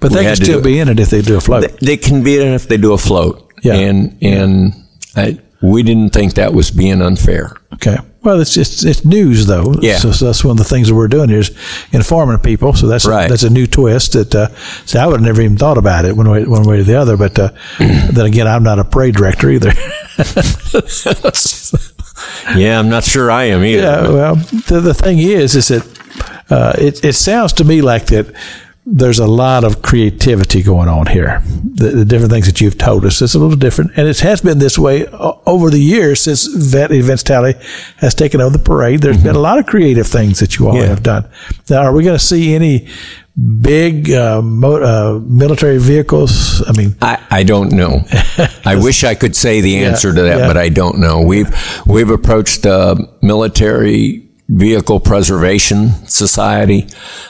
but 0.00 0.10
they 0.10 0.24
can 0.24 0.34
still 0.34 0.60
be 0.60 0.80
in 0.80 0.88
it 0.88 0.98
if 0.98 1.10
they 1.10 1.22
do 1.22 1.36
a 1.36 1.40
float. 1.40 1.78
they 1.78 1.96
can 1.96 2.24
be 2.24 2.40
in 2.40 2.48
it 2.48 2.54
if 2.54 2.66
they 2.66 2.76
do 2.76 2.92
a 2.92 2.98
float. 2.98 3.52
Yeah. 3.62 3.74
And 3.74 4.18
and 4.20 4.85
I, 5.16 5.38
we 5.62 5.82
didn't 5.82 6.10
think 6.12 6.34
that 6.34 6.52
was 6.52 6.70
being 6.70 7.00
unfair. 7.02 7.56
Okay. 7.74 7.96
Well, 8.22 8.40
it's 8.40 8.56
it's, 8.56 8.84
it's 8.84 9.04
news 9.04 9.46
though. 9.46 9.74
Yeah. 9.80 9.96
So, 9.98 10.10
so 10.12 10.26
that's 10.26 10.44
one 10.44 10.52
of 10.52 10.58
the 10.58 10.64
things 10.64 10.88
that 10.88 10.94
we're 10.94 11.08
doing 11.08 11.28
here 11.28 11.38
is 11.38 11.50
informing 11.92 12.38
people. 12.38 12.74
So 12.74 12.86
that's 12.88 13.06
Right. 13.06 13.28
that's 13.28 13.44
a 13.44 13.50
new 13.50 13.66
twist 13.66 14.12
that. 14.14 14.34
Uh, 14.34 14.48
see, 14.84 14.98
I 14.98 15.06
would 15.06 15.20
have 15.20 15.22
never 15.26 15.40
even 15.42 15.56
thought 15.56 15.78
about 15.78 16.04
it 16.04 16.16
one 16.16 16.28
way 16.28 16.44
one 16.44 16.64
way 16.64 16.80
or 16.80 16.82
the 16.82 16.96
other. 16.96 17.16
But 17.16 17.38
uh, 17.38 17.50
then 17.78 18.26
again, 18.26 18.46
I'm 18.48 18.62
not 18.64 18.78
a 18.78 18.84
parade 18.84 19.14
director 19.14 19.48
either. 19.50 19.72
Yeah, 22.56 22.78
I'm 22.78 22.88
not 22.88 23.04
sure 23.04 23.30
I 23.30 23.44
am 23.44 23.62
either. 23.64 23.82
Yeah, 23.82 24.08
well, 24.08 24.34
the, 24.36 24.80
the 24.80 24.94
thing 24.94 25.18
is, 25.18 25.54
is 25.54 25.68
that 25.68 25.84
uh, 26.50 26.72
it, 26.78 27.04
it 27.04 27.12
sounds 27.14 27.52
to 27.54 27.64
me 27.64 27.82
like 27.82 28.06
that 28.06 28.34
there's 28.88 29.18
a 29.18 29.26
lot 29.26 29.64
of 29.64 29.82
creativity 29.82 30.62
going 30.62 30.88
on 30.88 31.06
here. 31.06 31.42
The, 31.44 31.88
the 31.90 32.04
different 32.04 32.30
things 32.32 32.46
that 32.46 32.60
you've 32.60 32.78
told 32.78 33.04
us, 33.04 33.20
it's 33.20 33.34
a 33.34 33.38
little 33.38 33.56
different. 33.56 33.90
And 33.96 34.06
it 34.06 34.20
has 34.20 34.40
been 34.40 34.60
this 34.60 34.78
way 34.78 35.06
over 35.08 35.70
the 35.70 35.80
years 35.80 36.20
since 36.20 36.46
Vet 36.46 36.92
Events 36.92 37.24
Tally 37.24 37.54
has 37.96 38.14
taken 38.14 38.40
over 38.40 38.56
the 38.56 38.62
parade. 38.62 39.00
There's 39.00 39.20
been 39.22 39.34
a 39.34 39.40
lot 39.40 39.58
of 39.58 39.66
creative 39.66 40.06
things 40.06 40.38
that 40.38 40.56
you 40.58 40.68
all 40.68 40.74
Mm-hmm. 40.74 40.82
Yeah. 40.82 40.88
have 40.88 41.02
done. 41.02 41.28
Now, 41.68 41.82
are 41.82 41.92
we 41.92 42.04
going 42.04 42.16
to 42.18 42.24
see 42.24 42.54
any 42.54 42.88
big 43.60 44.10
uh, 44.12 44.40
mo- 44.40 44.80
uh, 44.82 45.18
military 45.20 45.78
vehicles? 45.78 46.62
I 46.68 46.72
mean, 46.72 46.94
I, 47.02 47.22
I 47.30 47.42
don't 47.42 47.72
know. 47.72 48.02
I 48.64 48.76
wish 48.76 49.02
I 49.04 49.14
could 49.16 49.34
say 49.34 49.60
the 49.62 49.78
answer 49.84 50.14
to 50.14 50.22
that, 50.22 50.38
yeah. 50.38 50.46
but 50.46 50.56
I 50.56 50.68
don't 50.68 50.98
know. 51.00 51.22
We've 51.22 51.48
we've 51.86 52.10
approached 52.10 52.62
the 52.62 53.08
military 53.20 54.25
vehicle 54.48 55.00
preservation 55.00 55.90
society. 56.06 56.86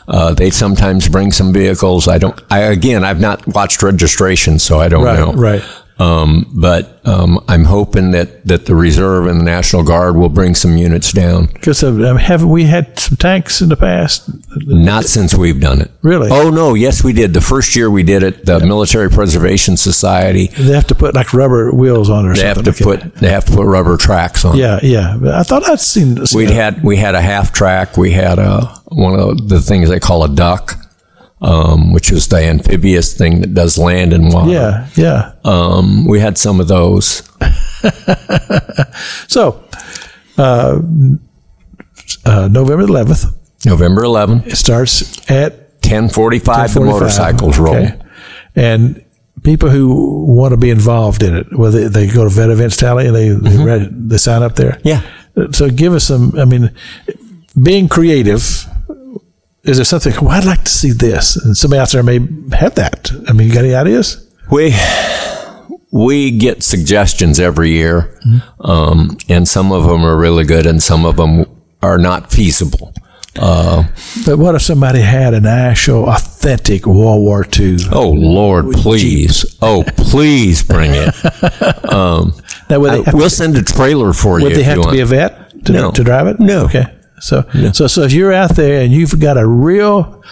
Uh, 0.07 0.35
they 0.35 0.51
sometimes 0.51 1.09
bring 1.09 1.33
some 1.33 1.53
vehicles. 1.53 2.09
I 2.09 2.19
don't. 2.19 2.39
I 2.51 2.61
again, 2.61 3.05
I've 3.05 3.21
not 3.21 3.47
watched 3.47 3.83
registration, 3.83 4.59
so 4.59 4.79
I 4.81 4.89
don't 4.89 5.05
Right, 5.05 5.19
know. 5.19 5.33
right. 5.33 5.63
Um, 5.99 6.51
but 6.55 7.01
um, 7.07 7.43
I'm 7.49 7.65
hoping 7.65 8.11
that, 8.11 8.45
that 8.47 8.67
the 8.67 8.75
reserve 8.75 9.27
and 9.27 9.41
the 9.41 9.45
National 9.45 9.83
Guard 9.83 10.17
will 10.17 10.29
bring 10.29 10.55
some 10.55 10.77
units 10.77 11.11
down. 11.11 11.47
Because 11.47 11.83
um, 11.83 12.17
haven't 12.17 12.51
we 12.51 12.65
had 12.65 12.99
some 12.99 13.17
tanks 13.17 13.63
in 13.63 13.71
the 13.71 13.77
past? 13.77 14.29
Not 14.67 15.05
since 15.05 15.35
we've 15.35 15.59
done 15.59 15.81
it. 15.81 15.91
Really? 16.03 16.29
Oh 16.31 16.51
no, 16.51 16.75
yes 16.75 17.03
we 17.03 17.15
did. 17.15 17.33
The 17.33 17.41
first 17.41 17.75
year 17.77 17.91
we 17.91 18.03
did 18.03 18.23
it, 18.23 18.45
the 18.45 18.61
Military 18.61 19.09
Preservation 19.09 19.77
Society. 19.79 20.49
They 20.49 20.75
have 20.75 20.87
to 20.89 20.95
put 20.95 21.15
like 21.15 21.33
rubber 21.33 21.73
wheels 21.73 22.11
on 22.11 22.27
it 22.27 22.29
or 22.31 22.35
They 22.35 22.47
have 22.47 22.63
to 22.63 22.71
Okay. 22.71 22.85
put 22.85 23.15
they 23.17 23.31
have 23.31 23.47
to 23.47 23.53
put 23.53 23.65
rubber 23.65 23.97
tracks 23.97 24.45
on. 24.45 24.57
Yeah, 24.59 24.79
yeah. 24.83 25.19
I 25.33 25.43
thought 25.45 25.67
I'd 25.69 25.81
seen. 25.81 26.27
seen 26.27 26.39
We 26.39 26.53
had 26.53 26.83
we 26.85 26.97
had 26.97 27.15
a 27.15 27.23
half 27.23 27.53
track. 27.53 27.97
We 27.97 28.11
had 28.11 28.39
a 28.39 28.67
one 28.87 29.19
of 29.19 29.49
the 29.49 29.61
things 29.61 29.89
they 29.89 30.01
call 30.01 30.25
a 30.25 30.29
duck, 30.29 30.75
um, 31.41 31.93
which 31.93 32.11
is 32.11 32.29
the 32.29 32.39
amphibious 32.39 33.15
thing 33.15 33.41
that 33.41 33.55
does 33.55 33.79
land 33.79 34.13
and 34.13 34.33
water. 34.33 34.53
Yeah, 34.53 34.89
yeah. 34.97 35.33
Um, 35.45 36.07
we 36.07 36.21
had 36.21 36.39
some 36.39 36.61
of 36.61 36.69
those. 36.69 37.29
So, 39.29 39.65
uh, 40.39 40.81
uh, 42.25 42.49
November 42.51 42.87
11th, 42.87 43.35
November 43.65 44.03
11th. 44.03 44.47
it 44.47 44.57
starts 44.57 45.31
at 45.31 45.53
1045, 45.83 46.75
the 46.75 46.81
motorcycles 46.81 47.59
roll. 47.59 47.75
Okay. 47.77 47.99
And 48.55 49.05
people 49.43 49.69
who 49.69 50.25
want 50.25 50.53
to 50.53 50.57
be 50.57 50.71
involved 50.71 51.23
in 51.23 51.37
it, 51.37 51.47
well, 51.53 51.71
they, 51.71 51.89
they 51.89 52.07
go 52.07 52.25
to 52.25 52.31
Vet 52.31 52.51
Events 52.51 52.77
Tally 52.77 53.07
and 53.07 53.15
they, 53.15 53.29
they, 53.29 53.63
read, 53.63 54.09
they 54.09 54.17
sign 54.17 54.43
up 54.43 54.57
there. 54.57 54.81
Mm-hmm. 54.83 54.89
Yeah. 54.89 55.51
So 55.53 55.69
give 55.69 55.93
us 55.93 56.05
some, 56.05 56.33
I 56.39 56.45
mean, 56.45 56.75
being 57.63 57.89
creative, 57.89 58.67
is 59.67 59.77
there 59.79 59.85
something, 59.85 60.13
well, 60.21 60.31
I'd 60.31 60.45
like 60.45 60.65
to 60.65 60.71
see 60.71 60.93
this? 60.93 61.37
And 61.37 61.57
somebody 61.57 61.81
out 61.81 61.91
there 61.91 62.03
may 62.03 62.19
have 62.57 62.75
that. 62.77 63.11
I 63.29 63.33
mean, 63.33 63.49
you 63.49 63.55
got 63.55 63.65
any 63.65 63.75
ideas? 63.75 64.23
We 64.51 64.75
we 65.93 66.31
get 66.31 66.63
suggestions 66.63 67.41
every 67.41 67.71
year, 67.71 68.19
um, 68.61 69.17
and 69.29 69.47
some 69.49 69.73
of 69.73 69.85
them 69.85 70.05
are 70.05 70.17
really 70.17 70.45
good, 70.45 70.67
and 70.67 70.83
some 70.83 71.05
of 71.05 71.17
them 71.17 71.47
are 71.83 71.99
not 71.99 72.31
feasible. 72.31 72.93
Uh, 73.39 73.85
But 74.25 74.39
what 74.39 74.55
if 74.55 74.63
somebody 74.63 75.01
had 75.01 75.35
an 75.35 75.47
actual, 75.47 76.09
authentic 76.09 76.87
World 76.87 77.21
War 77.21 77.45
II? 77.59 77.77
oh 77.93 78.11
Lord, 78.11 78.71
please! 78.73 79.57
Oh, 79.61 79.85
please 79.97 80.63
bring 80.63 80.93
it. 80.95 81.15
Now, 82.69 82.81
would 82.81 82.93
they 83.05 83.11
I- 83.11 83.15
we'll 83.15 83.31
send 83.31 83.57
a 83.57 83.63
trailer 83.63 84.13
for 84.13 84.39
you. 84.41 84.47
would 84.47 84.57
they 84.57 84.65
have 84.65 84.83
to 84.83 84.91
be 84.91 85.01
a 85.01 85.07
vet 85.07 85.65
to, 85.67 85.73
No. 85.73 85.91
to 85.93 86.03
drive 86.03 86.27
it? 86.27 86.41
No. 86.41 86.65
Okay. 86.65 86.85
So, 87.21 87.43
so, 87.73 87.87
so 87.87 88.03
if 88.03 88.13
you're 88.13 88.33
out 88.33 88.57
there 88.57 88.83
and 88.83 88.93
you've 88.93 89.19
got 89.21 89.37
a 89.39 89.47
real, 89.47 90.23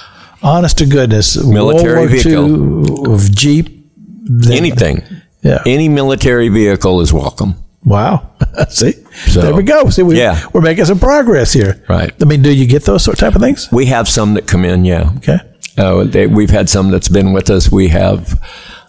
honest 0.43 0.79
to 0.79 0.87
goodness 0.87 1.43
Military 1.43 2.13
II 2.21 3.13
of 3.13 3.31
Jeep, 3.31 3.69
then- 4.25 4.53
anything? 4.53 5.03
Yeah. 5.43 5.63
Any 5.67 5.89
military 5.91 6.49
vehicle 6.49 7.01
is 7.03 7.13
welcome. 7.13 7.57
Wow. 7.85 8.31
See, 8.71 8.93
So, 9.27 9.43
there 9.43 9.55
we 9.55 9.63
go. 9.63 9.91
See, 9.91 10.03
we, 10.03 10.17
yeah. 10.17 10.41
we're 10.55 10.63
making 10.63 10.87
some 10.87 10.99
progress 10.99 11.53
here. 11.53 11.85
Right. 11.87 12.13
I 12.21 12.25
mean, 12.25 12.41
do 12.41 12.51
you 12.51 12.67
get 12.67 12.85
those 12.85 13.05
sort 13.05 13.19
type 13.19 13.35
of 13.35 13.43
things? 13.43 13.71
We 13.71 13.87
have 13.87 14.09
some 14.09 14.33
that 14.35 14.47
come 14.47 14.65
in, 14.65 14.87
yeah. 14.87 15.11
Okay. 15.19 15.39
Uh, 15.77 16.05
they, 16.05 16.27
we've 16.27 16.49
had 16.49 16.71
some 16.71 16.91
that's 16.91 17.11
been 17.11 17.35
with 17.35 17.51
us. 17.51 17.71
We 17.71 17.89
have, 17.89 18.41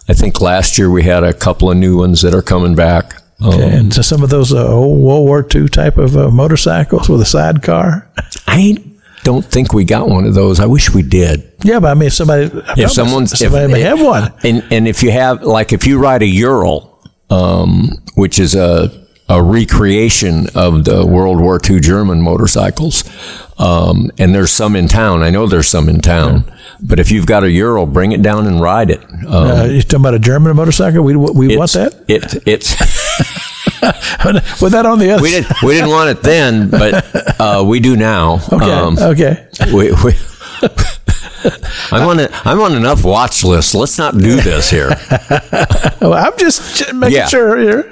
I 0.08 0.14
think 0.14 0.40
last 0.40 0.78
year 0.78 0.88
we 0.90 1.02
had 1.02 1.24
a 1.24 1.34
couple 1.34 1.70
of 1.70 1.76
new 1.76 1.98
ones 1.98 2.22
that 2.22 2.34
are 2.34 2.40
coming 2.42 2.74
back. 2.74 3.15
Um, 3.40 3.52
And 3.60 3.94
so 3.94 4.02
some 4.02 4.22
of 4.22 4.30
those 4.30 4.52
uh, 4.52 4.66
old 4.66 5.00
World 5.00 5.26
War 5.26 5.46
II 5.54 5.68
type 5.68 5.98
of 5.98 6.16
uh, 6.16 6.30
motorcycles 6.30 7.08
with 7.08 7.20
a 7.20 7.26
sidecar. 7.26 8.08
I 8.46 8.76
don't 9.24 9.44
think 9.44 9.72
we 9.74 9.84
got 9.84 10.08
one 10.08 10.24
of 10.24 10.34
those. 10.34 10.58
I 10.60 10.66
wish 10.66 10.94
we 10.94 11.02
did. 11.02 11.52
Yeah, 11.62 11.80
but 11.80 11.88
I 11.90 11.94
mean, 11.94 12.06
if 12.06 12.14
somebody, 12.14 12.50
If 12.76 12.90
someone's, 12.92 13.38
somebody 13.38 13.64
if, 13.66 13.70
may 13.70 13.80
have 13.82 14.00
one. 14.00 14.32
and 14.44 14.64
and 14.70 14.86
if 14.88 15.02
you 15.02 15.10
have 15.10 15.42
like 15.42 15.72
if 15.72 15.86
you 15.86 15.98
ride 15.98 16.22
a 16.22 16.26
Ural, 16.26 16.98
um, 17.28 17.90
which 18.14 18.38
is 18.38 18.54
a 18.54 18.88
a 19.28 19.42
recreation 19.42 20.46
of 20.54 20.84
the 20.84 21.04
World 21.04 21.40
War 21.40 21.58
II 21.68 21.80
German 21.80 22.22
motorcycles, 22.22 23.02
um, 23.58 24.10
and 24.18 24.32
there's 24.34 24.52
some 24.52 24.76
in 24.76 24.86
town. 24.86 25.22
I 25.24 25.30
know 25.30 25.46
there's 25.48 25.68
some 25.68 25.88
in 25.88 26.00
town, 26.00 26.44
but 26.80 26.98
if 27.00 27.10
you've 27.10 27.26
got 27.26 27.42
a 27.44 27.50
Ural, 27.50 27.86
bring 27.86 28.12
it 28.12 28.22
down 28.22 28.46
and 28.46 28.60
ride 28.60 28.90
it. 28.90 29.02
Um, 29.04 29.26
Uh, 29.26 29.64
you're 29.64 29.82
talking 29.82 30.00
about 30.00 30.14
a 30.14 30.18
German 30.18 30.54
motorcycle? 30.56 31.02
We, 31.02 31.16
we 31.16 31.56
want 31.56 31.72
that? 31.72 32.04
It 32.08 32.42
it's. 32.46 32.74
With 34.62 34.72
that 34.72 34.86
on 34.86 34.98
the 34.98 35.10
other 35.10 35.22
We 35.22 35.30
didn't 35.30 35.62
we 35.62 35.74
didn't 35.74 35.90
want 35.90 36.10
it 36.10 36.22
then, 36.22 36.70
but 36.70 37.40
uh, 37.40 37.62
we 37.64 37.78
do 37.78 37.94
now. 37.96 38.40
Okay. 38.52 38.70
Um, 38.70 38.98
okay. 38.98 39.46
we, 39.72 39.92
we, 40.02 40.12
I'm 41.92 42.08
on 42.08 42.18
a, 42.20 42.28
I'm 42.44 42.60
on 42.60 42.74
enough 42.74 43.04
watch 43.04 43.44
lists. 43.44 43.74
Let's 43.74 43.98
not 43.98 44.16
do 44.18 44.36
this 44.40 44.70
here. 44.70 44.90
Well, 46.00 46.12
I'm 46.14 46.36
just 46.38 46.92
making 46.94 47.16
Yeah. 47.16 47.26
sure 47.26 47.56
here. 47.58 47.90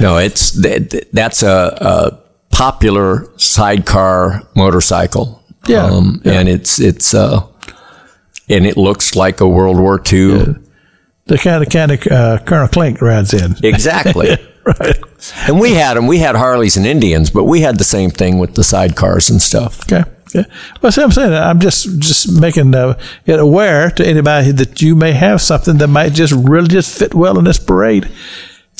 No, 0.00 0.18
it's 0.18 0.52
that, 0.62 1.08
that's 1.12 1.42
a, 1.42 1.76
a 1.80 2.18
popular 2.54 3.26
sidecar 3.36 4.42
motorcycle. 4.54 5.42
Yeah, 5.66 5.84
um, 5.86 6.20
yeah. 6.24 6.32
and 6.40 6.48
it's 6.48 6.78
it's 6.78 7.14
uh, 7.14 7.40
and 8.48 8.66
it 8.66 8.76
looks 8.76 9.14
like 9.14 9.40
a 9.40 9.48
World 9.48 9.78
War 9.78 10.00
II. 10.10 10.56
The 11.26 11.38
kind 11.38 11.62
of 11.62 11.70
kind 11.70 11.92
of 11.92 12.06
uh, 12.06 12.38
Colonel 12.44 12.68
Klink 12.68 13.02
rides 13.02 13.34
in. 13.34 13.54
Exactly. 13.62 14.36
right. 14.64 14.98
And 15.46 15.60
we 15.60 15.74
had 15.74 15.96
them. 15.96 16.06
We 16.06 16.18
had 16.18 16.36
Harleys 16.36 16.76
and 16.76 16.86
Indians, 16.86 17.30
but 17.30 17.44
we 17.44 17.60
had 17.60 17.78
the 17.78 17.84
same 17.84 18.10
thing 18.10 18.38
with 18.38 18.54
the 18.54 18.62
sidecars 18.62 19.30
and 19.30 19.40
stuff. 19.40 19.80
Okay. 19.90 20.04
Okay. 20.28 20.48
Well, 20.82 20.92
see, 20.92 21.00
what 21.00 21.06
I'm 21.06 21.12
saying 21.12 21.32
I'm 21.32 21.58
just 21.58 22.00
just 22.00 22.38
making 22.38 22.74
uh, 22.74 22.98
it 23.24 23.38
aware 23.38 23.90
to 23.92 24.06
anybody 24.06 24.52
that 24.52 24.82
you 24.82 24.94
may 24.94 25.12
have 25.12 25.40
something 25.40 25.78
that 25.78 25.88
might 25.88 26.12
just 26.12 26.34
really 26.34 26.68
just 26.68 26.98
fit 26.98 27.14
well 27.14 27.38
in 27.38 27.44
this 27.44 27.58
parade. 27.58 28.10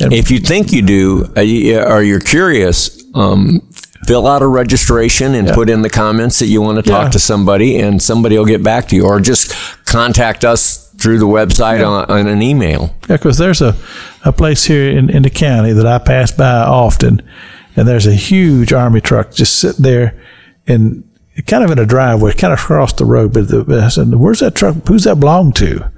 And 0.00 0.12
If 0.12 0.30
you 0.30 0.38
think 0.38 0.72
you 0.72 0.82
do, 0.82 1.32
uh, 1.36 1.90
or 1.90 2.02
you're 2.02 2.20
curious, 2.20 3.02
um, 3.14 3.67
fill 4.08 4.26
out 4.26 4.40
a 4.42 4.46
registration 4.46 5.34
and 5.34 5.48
put 5.48 5.68
in 5.68 5.82
the 5.82 5.90
comments 5.90 6.38
that 6.38 6.46
you 6.46 6.62
want 6.62 6.82
to 6.82 6.90
talk 6.90 7.04
Yeah. 7.04 7.10
to 7.10 7.18
somebody, 7.18 7.78
and 7.78 8.00
somebody 8.02 8.38
will 8.38 8.46
get 8.46 8.62
back 8.62 8.88
to 8.88 8.96
you, 8.96 9.04
or 9.04 9.20
just 9.20 9.52
contact 9.84 10.44
us 10.44 10.88
through 10.98 11.18
the 11.18 11.26
website 11.26 11.86
on, 11.86 12.10
on 12.10 12.26
an 12.26 12.40
email. 12.42 12.94
Yeah, 13.08 13.16
because 13.18 13.36
there's 13.38 13.60
a, 13.60 13.76
a 14.24 14.32
place 14.32 14.64
here 14.64 14.90
in, 14.98 15.10
in 15.10 15.22
the 15.22 15.30
county 15.30 15.72
that 15.72 15.86
I 15.86 15.98
pass 15.98 16.32
by 16.32 16.44
often, 16.64 17.20
and 17.76 17.86
there's 17.86 18.06
a 18.06 18.14
huge 18.14 18.72
army 18.72 19.00
truck 19.00 19.32
just 19.32 19.58
sitting 19.60 19.82
there 19.84 20.18
and 20.66 21.04
kind 21.46 21.62
of 21.62 21.70
in 21.70 21.78
a 21.78 21.86
driveway, 21.86 22.32
kind 22.32 22.52
of 22.52 22.58
across 22.58 22.94
the 22.94 23.04
road. 23.04 23.32
But 23.34 23.48
the, 23.48 23.82
I 23.84 23.88
said, 23.90 24.12
Where's 24.14 24.40
that 24.40 24.54
truck? 24.56 24.74
Who's 24.88 25.04
that 25.04 25.20
belong 25.20 25.52
to? 25.52 25.88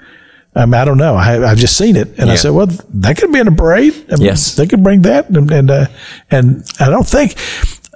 I 0.54 0.66
mean, 0.66 0.74
I 0.74 0.84
don't 0.84 0.98
know. 0.98 1.14
I, 1.14 1.48
I've 1.48 1.58
just 1.58 1.78
seen 1.78 1.94
it, 1.94 2.18
and 2.18 2.28
I 2.28 2.34
said, 2.34 2.50
"Well, 2.50 2.66
that 2.66 3.16
could 3.16 3.30
be 3.32 3.38
in 3.38 3.46
a 3.46 3.52
parade. 3.52 3.94
I 4.10 4.16
mean, 4.16 4.24
Yes. 4.26 4.56
they 4.56 4.66
could 4.66 4.82
bring 4.82 5.02
that." 5.02 5.28
And 5.30 5.48
and, 5.50 5.70
uh, 5.70 5.86
and 6.28 6.64
I 6.80 6.90
don't 6.90 7.06
think, 7.06 7.36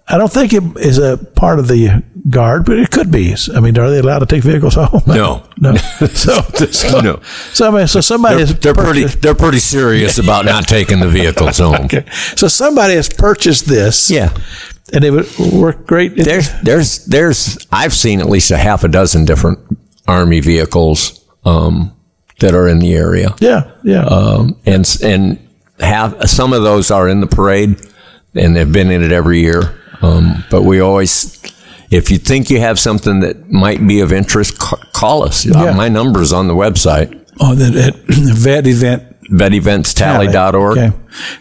I 0.07 0.19
don't 0.19 0.31
think 0.33 0.53
it 0.53 0.63
is 0.77 0.99
a 0.99 1.17
part 1.17 1.59
of 1.59 1.67
the 1.67 2.03
guard, 2.29 2.67
but 2.67 2.79
it 2.79 2.91
could 2.91 3.11
be. 3.11 3.35
I 3.55 3.61
mean, 3.61 3.79
are 3.79 3.91
they 3.91 4.01
allowed 4.01 4.19
to 4.19 4.27
take 4.27 4.43
vehicles 4.43 4.75
home? 4.79 5.03
No. 5.07 5.47
no. 5.59 5.75
So, 6.15 6.41
so 6.43 7.01
No. 7.03 7.21
So 7.53 7.69
I 7.69 7.71
mean, 7.79 7.87
so 7.87 8.01
somebody 8.03 8.45
They're, 8.45 8.73
they're 8.73 8.85
pretty. 8.85 9.05
They're 9.07 9.35
pretty 9.35 9.59
serious 9.61 10.19
about 10.19 10.45
not 10.45 10.69
taking 10.69 11.01
the 11.01 11.09
vehicles 11.09 11.59
home. 11.59 11.87
Okay. 11.87 12.05
So 12.37 12.49
somebody 12.49 12.95
has 12.95 13.09
purchased 13.09 13.65
this. 13.67 14.11
Yeah. 14.11 14.37
And 14.93 15.03
it 15.05 15.11
would 15.11 15.53
work 15.53 15.87
great. 15.87 16.15
There's, 16.15 16.51
there's, 16.61 17.07
there's. 17.07 17.67
I've 17.73 17.95
seen 17.95 18.21
at 18.21 18.27
least 18.29 18.51
a 18.51 18.59
half 18.59 18.85
a 18.85 18.89
dozen 18.89 19.25
different 19.25 19.59
army 20.07 20.41
vehicles 20.41 21.25
um, 21.47 21.97
that 22.41 22.55
are 22.55 22.69
in 22.69 22.79
the 22.79 22.93
area. 22.95 23.35
yeah. 23.41 23.71
Yeah. 23.83 24.05
um, 24.05 24.61
and 24.67 24.87
and 25.03 25.39
have 25.81 26.29
some 26.29 26.53
of 26.53 26.63
those 26.63 26.91
are 26.91 27.09
in 27.09 27.21
the 27.21 27.27
parade, 27.27 27.81
and 28.35 28.55
they've 28.55 28.71
been 28.71 28.91
in 28.91 29.03
it 29.03 29.11
every 29.13 29.41
year. 29.41 29.81
Um, 30.05 30.45
but 30.51 30.63
we 30.63 30.81
always, 30.81 31.41
if 31.91 32.11
you 32.11 32.19
think 32.19 32.51
you 32.51 32.61
have 32.61 32.79
something 32.79 33.21
that 33.21 33.51
might 33.51 33.85
be 33.87 34.01
of 34.01 34.13
interest, 34.13 34.59
call 34.59 35.23
us. 35.23 35.47
Uh, 35.47 35.65
Yeah. 35.65 35.73
My 35.73 35.89
number's 35.89 36.33
on 36.33 36.49
the 36.49 36.55
website, 36.55 37.09
oh, 37.41 37.55
the, 37.55 37.87
at 37.89 37.95
vet 38.09 38.67
event. 38.67 39.03
veteventstally.org. 39.31 40.79
Okay. 40.79 40.93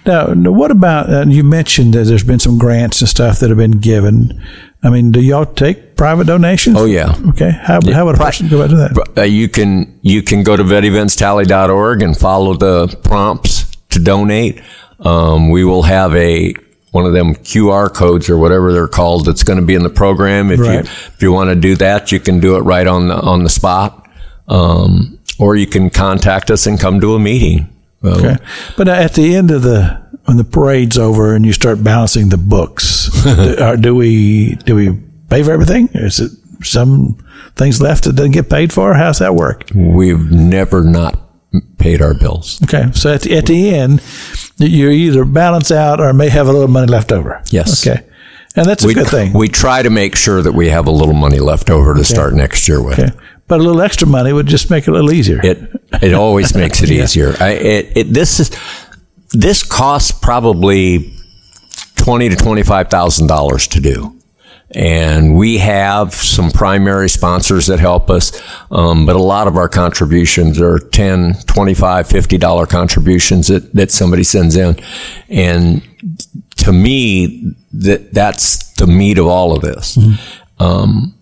Now, 0.05 0.27
now 0.27 0.51
what 0.51 0.71
about, 0.71 1.11
uh, 1.11 1.25
you 1.27 1.43
mentioned 1.43 1.93
that 1.93 2.05
there's 2.05 2.23
been 2.23 2.39
some 2.39 2.57
grants 2.57 3.01
and 3.01 3.09
stuff 3.09 3.39
that 3.39 3.49
have 3.49 3.57
been 3.57 3.79
given. 3.79 4.41
I 4.85 4.89
mean, 4.89 5.11
do 5.11 5.21
y'all 5.21 5.45
take 5.45 5.95
private 5.95 6.27
donations? 6.27 6.75
Oh 6.77 6.85
yeah. 6.85 7.15
Okay. 7.29 7.51
How, 7.51 7.79
how 7.93 8.05
would 8.05 8.15
a 8.15 8.17
person 8.17 8.49
go 8.49 8.61
about 8.61 8.69
doing 8.69 8.81
that? 8.93 9.17
Uh, 9.17 9.21
you 9.23 9.47
can 9.47 9.97
you 10.01 10.21
can 10.21 10.43
go 10.43 10.57
to 10.57 10.63
veteventstally.org 10.63 12.01
and 12.01 12.17
follow 12.17 12.53
the 12.55 12.87
prompts 13.03 13.65
to 13.91 13.99
donate. 13.99 14.61
Um, 14.99 15.49
we 15.49 15.63
will 15.63 15.83
have 15.83 16.13
a 16.15 16.53
one 16.93 17.05
of 17.05 17.13
them 17.13 17.33
QR 17.35 17.93
codes 17.93 18.29
or 18.29 18.37
whatever 18.37 18.71
they're 18.71 18.87
called 18.87 19.25
that's 19.25 19.43
going 19.43 19.59
to 19.59 19.65
be 19.65 19.73
in 19.75 19.83
the 19.83 19.89
program. 19.89 20.49
If 20.51 20.59
Right. 20.59 20.73
you 20.75 20.79
if 20.79 21.17
you 21.21 21.31
want 21.33 21.49
to 21.49 21.55
do 21.55 21.75
that, 21.75 22.11
you 22.11 22.19
can 22.19 22.39
do 22.39 22.55
it 22.55 22.61
right 22.61 22.87
on 22.87 23.07
the 23.09 23.15
on 23.15 23.43
the 23.43 23.49
spot, 23.49 24.07
um, 24.47 25.19
or 25.39 25.55
you 25.55 25.67
can 25.67 25.89
contact 25.89 26.49
us 26.51 26.65
and 26.67 26.79
come 26.79 27.01
to 27.01 27.15
a 27.15 27.19
meeting. 27.19 27.67
Well, 28.01 28.17
Okay. 28.19 28.37
But 28.77 28.87
uh, 28.89 28.91
at 28.91 29.13
the 29.13 29.35
end 29.35 29.49
of 29.51 29.63
the, 29.63 30.01
when 30.25 30.37
the 30.37 30.43
parade's 30.43 30.97
over 30.97 31.33
and 31.35 31.45
you 31.45 31.53
start 31.53 31.83
balancing 31.83 32.29
the 32.29 32.37
books, 32.37 33.09
do, 33.23 33.55
or 33.59 33.77
do 33.77 33.95
we, 33.95 34.55
do 34.65 34.75
we 34.75 34.91
pay 35.29 35.41
for 35.43 35.51
everything? 35.51 35.87
Is 35.93 36.19
it 36.19 36.31
some 36.65 37.17
things 37.55 37.81
left 37.81 38.03
that 38.03 38.15
doesn't 38.17 38.31
get 38.33 38.49
paid 38.49 38.71
for? 38.73 38.93
How's 38.93 39.19
that 39.19 39.35
work? 39.35 39.63
We've 39.73 40.29
never 40.31 40.83
not 40.83 41.22
paid 41.77 42.01
our 42.01 42.13
bills. 42.13 42.61
Okay. 42.63 42.91
So 42.93 43.13
at 43.13 43.21
the, 43.21 43.37
at 43.37 43.45
the 43.45 43.69
end, 43.75 44.01
you 44.57 44.89
either 44.89 45.25
balance 45.25 45.71
out 45.71 45.99
or 45.99 46.13
may 46.13 46.29
have 46.29 46.47
a 46.47 46.51
little 46.53 46.67
money 46.67 46.87
left 46.87 47.11
over. 47.11 47.41
Yes. 47.49 47.85
Okay. 47.85 48.05
And 48.55 48.65
that's 48.67 48.83
a 48.83 48.87
We, 48.87 48.93
good 48.93 49.07
thing. 49.07 49.33
we 49.33 49.47
try 49.49 49.81
to 49.81 49.89
make 49.89 50.15
sure 50.15 50.41
that 50.41 50.51
we 50.53 50.69
have 50.69 50.87
a 50.87 50.91
little 50.91 51.13
money 51.15 51.39
left 51.39 51.69
over 51.69 51.93
to 51.95 52.03
start 52.03 52.33
next 52.33 52.67
year 52.67 52.81
with. 52.83 52.99
okay. 52.99 53.11
But 53.47 53.59
a 53.59 53.63
little 53.63 53.81
extra 53.81 54.07
money 54.07 54.31
would 54.31 54.47
just 54.47 54.69
make 54.69 54.87
it 54.87 54.91
a 54.91 54.93
little 54.93 55.11
easier. 55.11 55.39
It 55.43 55.59
it 56.01 56.13
always 56.13 56.55
makes 56.63 56.81
it 56.81 56.89
easier. 56.91 57.35
I, 57.39 57.49
it, 57.51 57.97
it 57.97 58.13
this 58.13 58.39
is 58.39 58.51
this 59.31 59.63
costs 59.63 60.11
probably 60.11 61.13
twenty 61.95 62.29
to 62.29 62.35
twenty 62.37 62.63
five 62.63 62.89
thousand 62.89 63.27
dollars 63.27 63.67
to 63.69 63.81
do. 63.81 64.12
And 64.75 65.35
we 65.35 65.59
have 65.59 66.13
some 66.13 66.49
primary 66.49 67.07
sponsors 67.07 67.67
that 67.67 67.79
help 67.79 68.09
us, 68.09 68.31
um, 68.71 69.05
but 69.05 69.15
a 69.15 69.21
lot 69.21 69.47
of 69.47 69.55
our 69.55 69.69
contributions 69.69 70.59
are 70.59 70.79
10 70.79 71.35
25 71.45 72.07
50 72.07 72.37
dollar 72.37 72.65
contributions 72.65 73.47
that, 73.49 73.71
that 73.73 73.91
somebody 73.91 74.23
sends 74.23 74.55
in. 74.55 74.75
And 75.29 75.83
to 76.57 76.73
me, 76.73 77.53
that 77.73 78.13
that's 78.13 78.73
the 78.73 78.87
meat 78.87 79.17
of 79.17 79.27
all 79.27 79.55
of 79.55 79.61
this. 79.61 79.97
Um, 80.59 81.15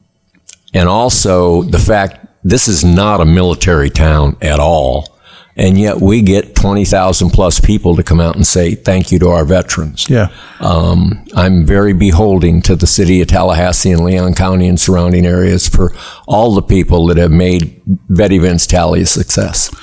and 0.74 0.88
also 0.88 1.64
the 1.64 1.80
fact 1.80 2.28
this 2.44 2.68
is 2.68 2.84
not 2.84 3.22
a 3.22 3.26
military 3.26 3.90
town 3.90 4.38
at 4.42 4.60
all. 4.60 5.20
And 5.56 5.78
yet 5.78 6.00
we 6.00 6.22
get 6.22 6.56
20,000 6.56 7.30
plus 7.30 7.60
people 7.60 7.96
to 7.96 8.04
come 8.04 8.20
out 8.20 8.36
and 8.36 8.48
say 8.48 8.74
thank 8.76 9.12
you 9.12 9.20
to 9.20 9.30
our 9.30 9.46
veterans. 9.46 10.10
yeah. 10.10 10.30
Um, 10.60 11.26
I'm 11.36 11.66
very 11.66 11.94
beholding 11.94 12.62
to 12.64 12.76
the 12.76 12.88
city 12.88 13.22
of 13.22 13.28
Tallahassee 13.28 13.92
and 13.92 14.04
Leon 14.04 14.36
County 14.36 14.68
and 14.68 14.80
surrounding 14.80 15.26
areas 15.26 15.68
for 15.68 15.94
all 16.28 16.56
the 16.56 16.62
people 16.62 17.08
that 17.08 17.18
have 17.18 17.32
made 17.32 17.82
Vet 18.10 18.32
Events 18.32 18.66
Tally 18.66 19.02
a 19.02 19.06
success. 19.06 19.74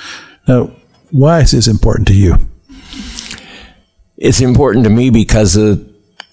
Now, 0.47 0.71
why 1.11 1.41
is 1.41 1.51
this 1.51 1.67
important 1.67 2.07
to 2.07 2.13
you? 2.13 2.35
It's 4.17 4.41
important 4.41 4.83
to 4.83 4.89
me 4.89 5.09
because 5.09 5.55
of 5.55 5.85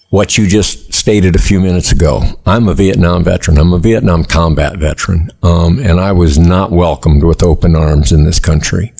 what 0.09 0.37
you 0.37 0.47
just 0.47 0.93
stated 0.93 1.35
a 1.35 1.39
few 1.39 1.59
minutes 1.59 1.91
ago. 1.91 2.21
I'm 2.45 2.67
a 2.67 2.73
Vietnam 2.73 3.23
veteran. 3.23 3.57
I'm 3.57 3.73
a 3.73 3.79
Vietnam 3.79 4.23
combat 4.23 4.77
veteran. 4.77 5.29
Um, 5.43 5.79
and 5.79 5.99
I 5.99 6.11
was 6.11 6.37
not 6.37 6.71
welcomed 6.71 7.23
with 7.23 7.43
open 7.43 7.75
arms 7.75 8.11
in 8.11 8.23
this 8.23 8.39
country. 8.39 8.93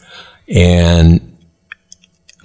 And 0.53 1.37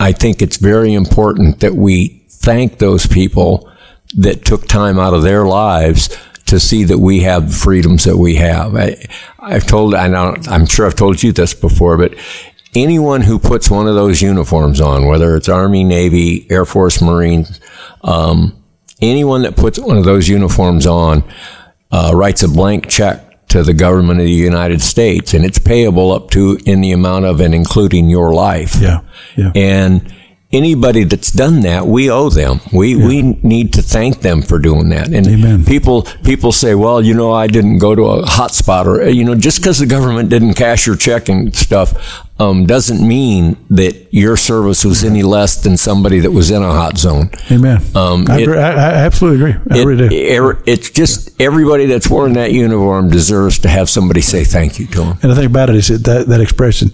I 0.00 0.12
think 0.12 0.42
it's 0.42 0.56
very 0.56 0.94
important 0.94 1.60
that 1.60 1.74
we 1.74 2.24
thank 2.28 2.78
those 2.78 3.06
people 3.06 3.70
that 4.14 4.44
took 4.44 4.66
time 4.66 4.98
out 4.98 5.14
of 5.14 5.22
their 5.22 5.44
lives 5.44 6.16
to 6.46 6.60
see 6.60 6.84
that 6.84 6.98
we 6.98 7.20
have 7.20 7.48
the 7.48 7.54
freedoms 7.54 8.04
that 8.04 8.16
we 8.16 8.34
have. 8.34 8.76
I, 8.76 8.96
I've 9.38 9.66
told, 9.66 9.94
I 9.94 10.06
I'm 10.06 10.66
sure 10.66 10.86
I've 10.86 10.96
told 10.96 11.22
you 11.22 11.32
this 11.32 11.54
before, 11.54 11.96
but 11.96 12.14
anyone 12.74 13.22
who 13.22 13.38
puts 13.38 13.70
one 13.70 13.86
of 13.86 13.94
those 13.94 14.20
uniforms 14.20 14.80
on, 14.80 15.06
whether 15.06 15.36
it's 15.36 15.48
Army, 15.48 15.84
Navy, 15.84 16.46
Air 16.50 16.64
Force, 16.64 17.00
Marines, 17.00 17.60
um, 18.02 18.62
anyone 19.00 19.42
that 19.42 19.56
puts 19.56 19.78
one 19.78 19.96
of 19.96 20.04
those 20.04 20.28
uniforms 20.28 20.86
on 20.86 21.24
uh, 21.90 22.12
writes 22.14 22.42
a 22.42 22.48
blank 22.48 22.88
check 22.88 23.31
to 23.52 23.62
the 23.62 23.74
government 23.74 24.18
of 24.20 24.26
the 24.26 24.32
United 24.32 24.82
States, 24.82 25.34
and 25.34 25.44
it's 25.44 25.58
payable 25.58 26.10
up 26.10 26.30
to 26.30 26.58
in 26.64 26.80
the 26.80 26.92
amount 26.92 27.26
of 27.26 27.40
and 27.40 27.54
including 27.54 28.08
your 28.10 28.32
life. 28.34 28.76
Yeah. 28.80 29.00
Yeah. 29.36 29.52
And 29.54 30.12
anybody 30.52 31.04
that's 31.04 31.30
done 31.30 31.60
that, 31.60 31.86
we 31.86 32.10
owe 32.10 32.30
them. 32.30 32.60
We 32.72 32.96
we 32.96 33.22
need 33.42 33.72
to 33.74 33.82
thank 33.82 34.20
them 34.20 34.42
for 34.42 34.58
doing 34.58 34.90
that. 34.90 35.08
And 35.08 35.26
Amen. 35.26 35.64
people 35.64 36.02
people 36.24 36.52
say, 36.52 36.74
well, 36.74 37.02
you 37.02 37.14
know, 37.14 37.32
I 37.32 37.46
didn't 37.46 37.78
go 37.78 37.94
to 37.94 38.02
a 38.04 38.22
hotspot 38.24 38.86
or 38.86 39.08
you 39.08 39.24
know, 39.24 39.34
just 39.34 39.58
because 39.58 39.78
the 39.78 39.86
government 39.86 40.28
didn't 40.28 40.54
cash 40.54 40.86
your 40.86 40.96
check 40.96 41.28
and 41.28 41.54
stuff. 41.54 42.21
Um, 42.38 42.66
doesn't 42.66 43.06
mean 43.06 43.56
that 43.70 44.08
your 44.12 44.36
service 44.36 44.84
was 44.84 45.04
any 45.04 45.22
less 45.22 45.62
than 45.62 45.76
somebody 45.76 46.18
that 46.20 46.32
was 46.32 46.50
in 46.50 46.60
a 46.62 46.72
hot 46.72 46.98
zone. 46.98 47.30
Amen. 47.52 47.80
Um, 47.94 48.26
I, 48.28 48.38
it- 48.38 48.42
agree. 48.44 48.58
I, 48.58 48.70
I 48.72 48.92
absolutely 49.04 49.50
agree. 49.50 49.60
I 49.70 49.78
It- 49.80 49.84
really 49.86 50.08
do. 50.08 50.36
er- 50.42 50.62
it's 50.66 50.90
just 50.90 51.40
everybody 51.40 51.86
that's 51.86 52.08
wearing 52.10 52.32
that 52.34 52.50
uniform 52.50 53.10
deserves 53.10 53.58
to 53.60 53.68
have 53.68 53.88
somebody 53.88 54.22
say 54.22 54.42
thank 54.44 54.80
you 54.80 54.86
to 54.88 54.98
them. 55.04 55.18
And 55.22 55.30
the 55.30 55.36
thing 55.36 55.46
about 55.46 55.68
it 55.70 55.76
is 55.76 55.88
that 55.88 56.04
that, 56.04 56.26
that 56.28 56.40
expression 56.40 56.90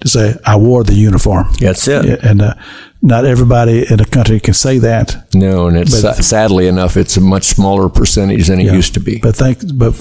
to 0.00 0.08
say, 0.08 0.36
I 0.44 0.56
wore 0.56 0.84
the 0.84 0.94
uniform. 0.94 1.46
That's 1.58 1.88
it. 1.88 2.22
And 2.22 2.42
uh, 2.42 2.54
not 3.00 3.24
everybody 3.24 3.86
in 3.90 3.96
the 3.96 4.04
country 4.04 4.38
can 4.40 4.54
say 4.54 4.78
that. 4.78 5.26
No, 5.34 5.66
and 5.68 5.76
it's 5.78 6.00
But- 6.02 6.22
sadly 6.22 6.68
enough, 6.68 6.96
it's 6.96 7.16
a 7.16 7.20
much 7.20 7.44
smaller 7.44 7.88
percentage 7.88 8.46
than 8.48 8.60
it 8.60 8.66
Yeah. 8.66 8.74
used 8.74 8.94
to 8.94 9.00
be. 9.00 9.18
But 9.18 9.34
thank, 9.36 9.58
but 9.76 9.94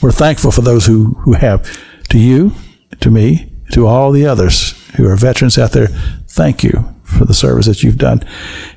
we're 0.00 0.10
thankful 0.10 0.50
for 0.50 0.62
those 0.62 0.86
who, 0.86 1.14
who 1.24 1.34
have. 1.34 1.62
To 2.08 2.18
you, 2.18 2.52
to 3.00 3.10
me, 3.10 3.52
to 3.72 3.86
all 3.86 4.12
the 4.12 4.26
others 4.26 4.72
who 4.96 5.06
are 5.06 5.16
veterans 5.16 5.58
out 5.58 5.72
there, 5.72 5.88
thank 6.26 6.62
you 6.62 6.94
for 7.04 7.24
the 7.24 7.34
service 7.34 7.66
that 7.66 7.82
you've 7.82 7.96
done. 7.96 8.22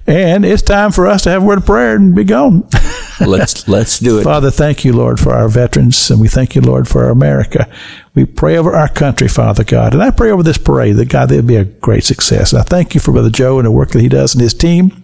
And 0.08 0.46
it's 0.46 0.62
time 0.62 0.92
for 0.92 1.06
us 1.08 1.24
to 1.24 1.30
have 1.30 1.44
a 1.44 1.46
word 1.46 1.60
of 1.60 1.66
prayer 1.66 1.96
and 1.96 2.16
be 2.16 2.24
gone. 2.24 2.68
let's 3.20 3.68
let's 3.68 4.00
do 4.00 4.20
it. 4.20 4.24
Father, 4.24 4.50
thank 4.50 4.86
you, 4.86 4.94
Lord, 4.94 5.20
for 5.20 5.34
our 5.34 5.50
veterans, 5.50 6.10
and 6.10 6.20
we 6.20 6.28
thank 6.28 6.56
you, 6.56 6.62
Lord, 6.62 6.88
for 6.88 7.04
our 7.04 7.12
America. 7.12 7.70
We 8.16 8.26
pray 8.26 8.58
over 8.58 8.74
our 8.74 8.88
country, 8.88 9.28
Father 9.28 9.64
God, 9.64 9.94
and 9.94 10.02
I 10.02 10.12
pray 10.12 10.32
over 10.32 10.44
this 10.44 10.58
parade 10.58 10.96
that 10.96 11.10
God, 11.10 11.30
there'll 11.30 11.46
be 11.46 11.56
a 11.56 11.66
great 11.66 12.04
success. 12.04 12.54
And 12.54 12.62
I 12.62 12.64
thank 12.64 12.96
you 12.96 13.02
for 13.02 13.12
Brother 13.12 13.30
Joe 13.30 13.60
and 13.60 13.66
the 13.66 13.72
work 13.72 13.90
that 13.92 14.02
he 14.02 14.10
does 14.10 14.34
and 14.34 14.42
his 14.42 14.54
team. 14.54 15.04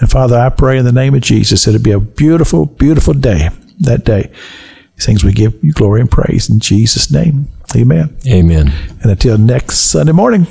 And 0.00 0.10
Father, 0.10 0.38
I 0.38 0.48
pray 0.48 0.78
in 0.78 0.84
the 0.84 0.92
name 0.92 1.14
of 1.14 1.22
Jesus 1.22 1.64
that 1.64 1.74
it'll 1.74 1.82
be 1.82 1.90
a 1.90 2.00
beautiful, 2.00 2.66
beautiful 2.66 3.14
day 3.14 3.50
that 3.80 4.04
day. 4.04 4.30
These 4.96 5.06
things 5.06 5.24
we 5.24 5.32
give 5.32 5.62
you 5.62 5.72
glory 5.72 6.00
and 6.00 6.10
praise 6.10 6.48
in 6.48 6.60
Jesus' 6.60 7.10
name. 7.10 7.48
Amen. 7.76 8.16
Amen. 8.26 8.72
And 9.02 9.10
until 9.10 9.38
next 9.38 9.78
Sunday 9.78 10.12
morning, 10.12 10.46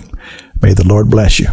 may 0.62 0.74
the 0.74 0.88
Lord 0.88 1.10
bless 1.10 1.40
you. 1.40 1.48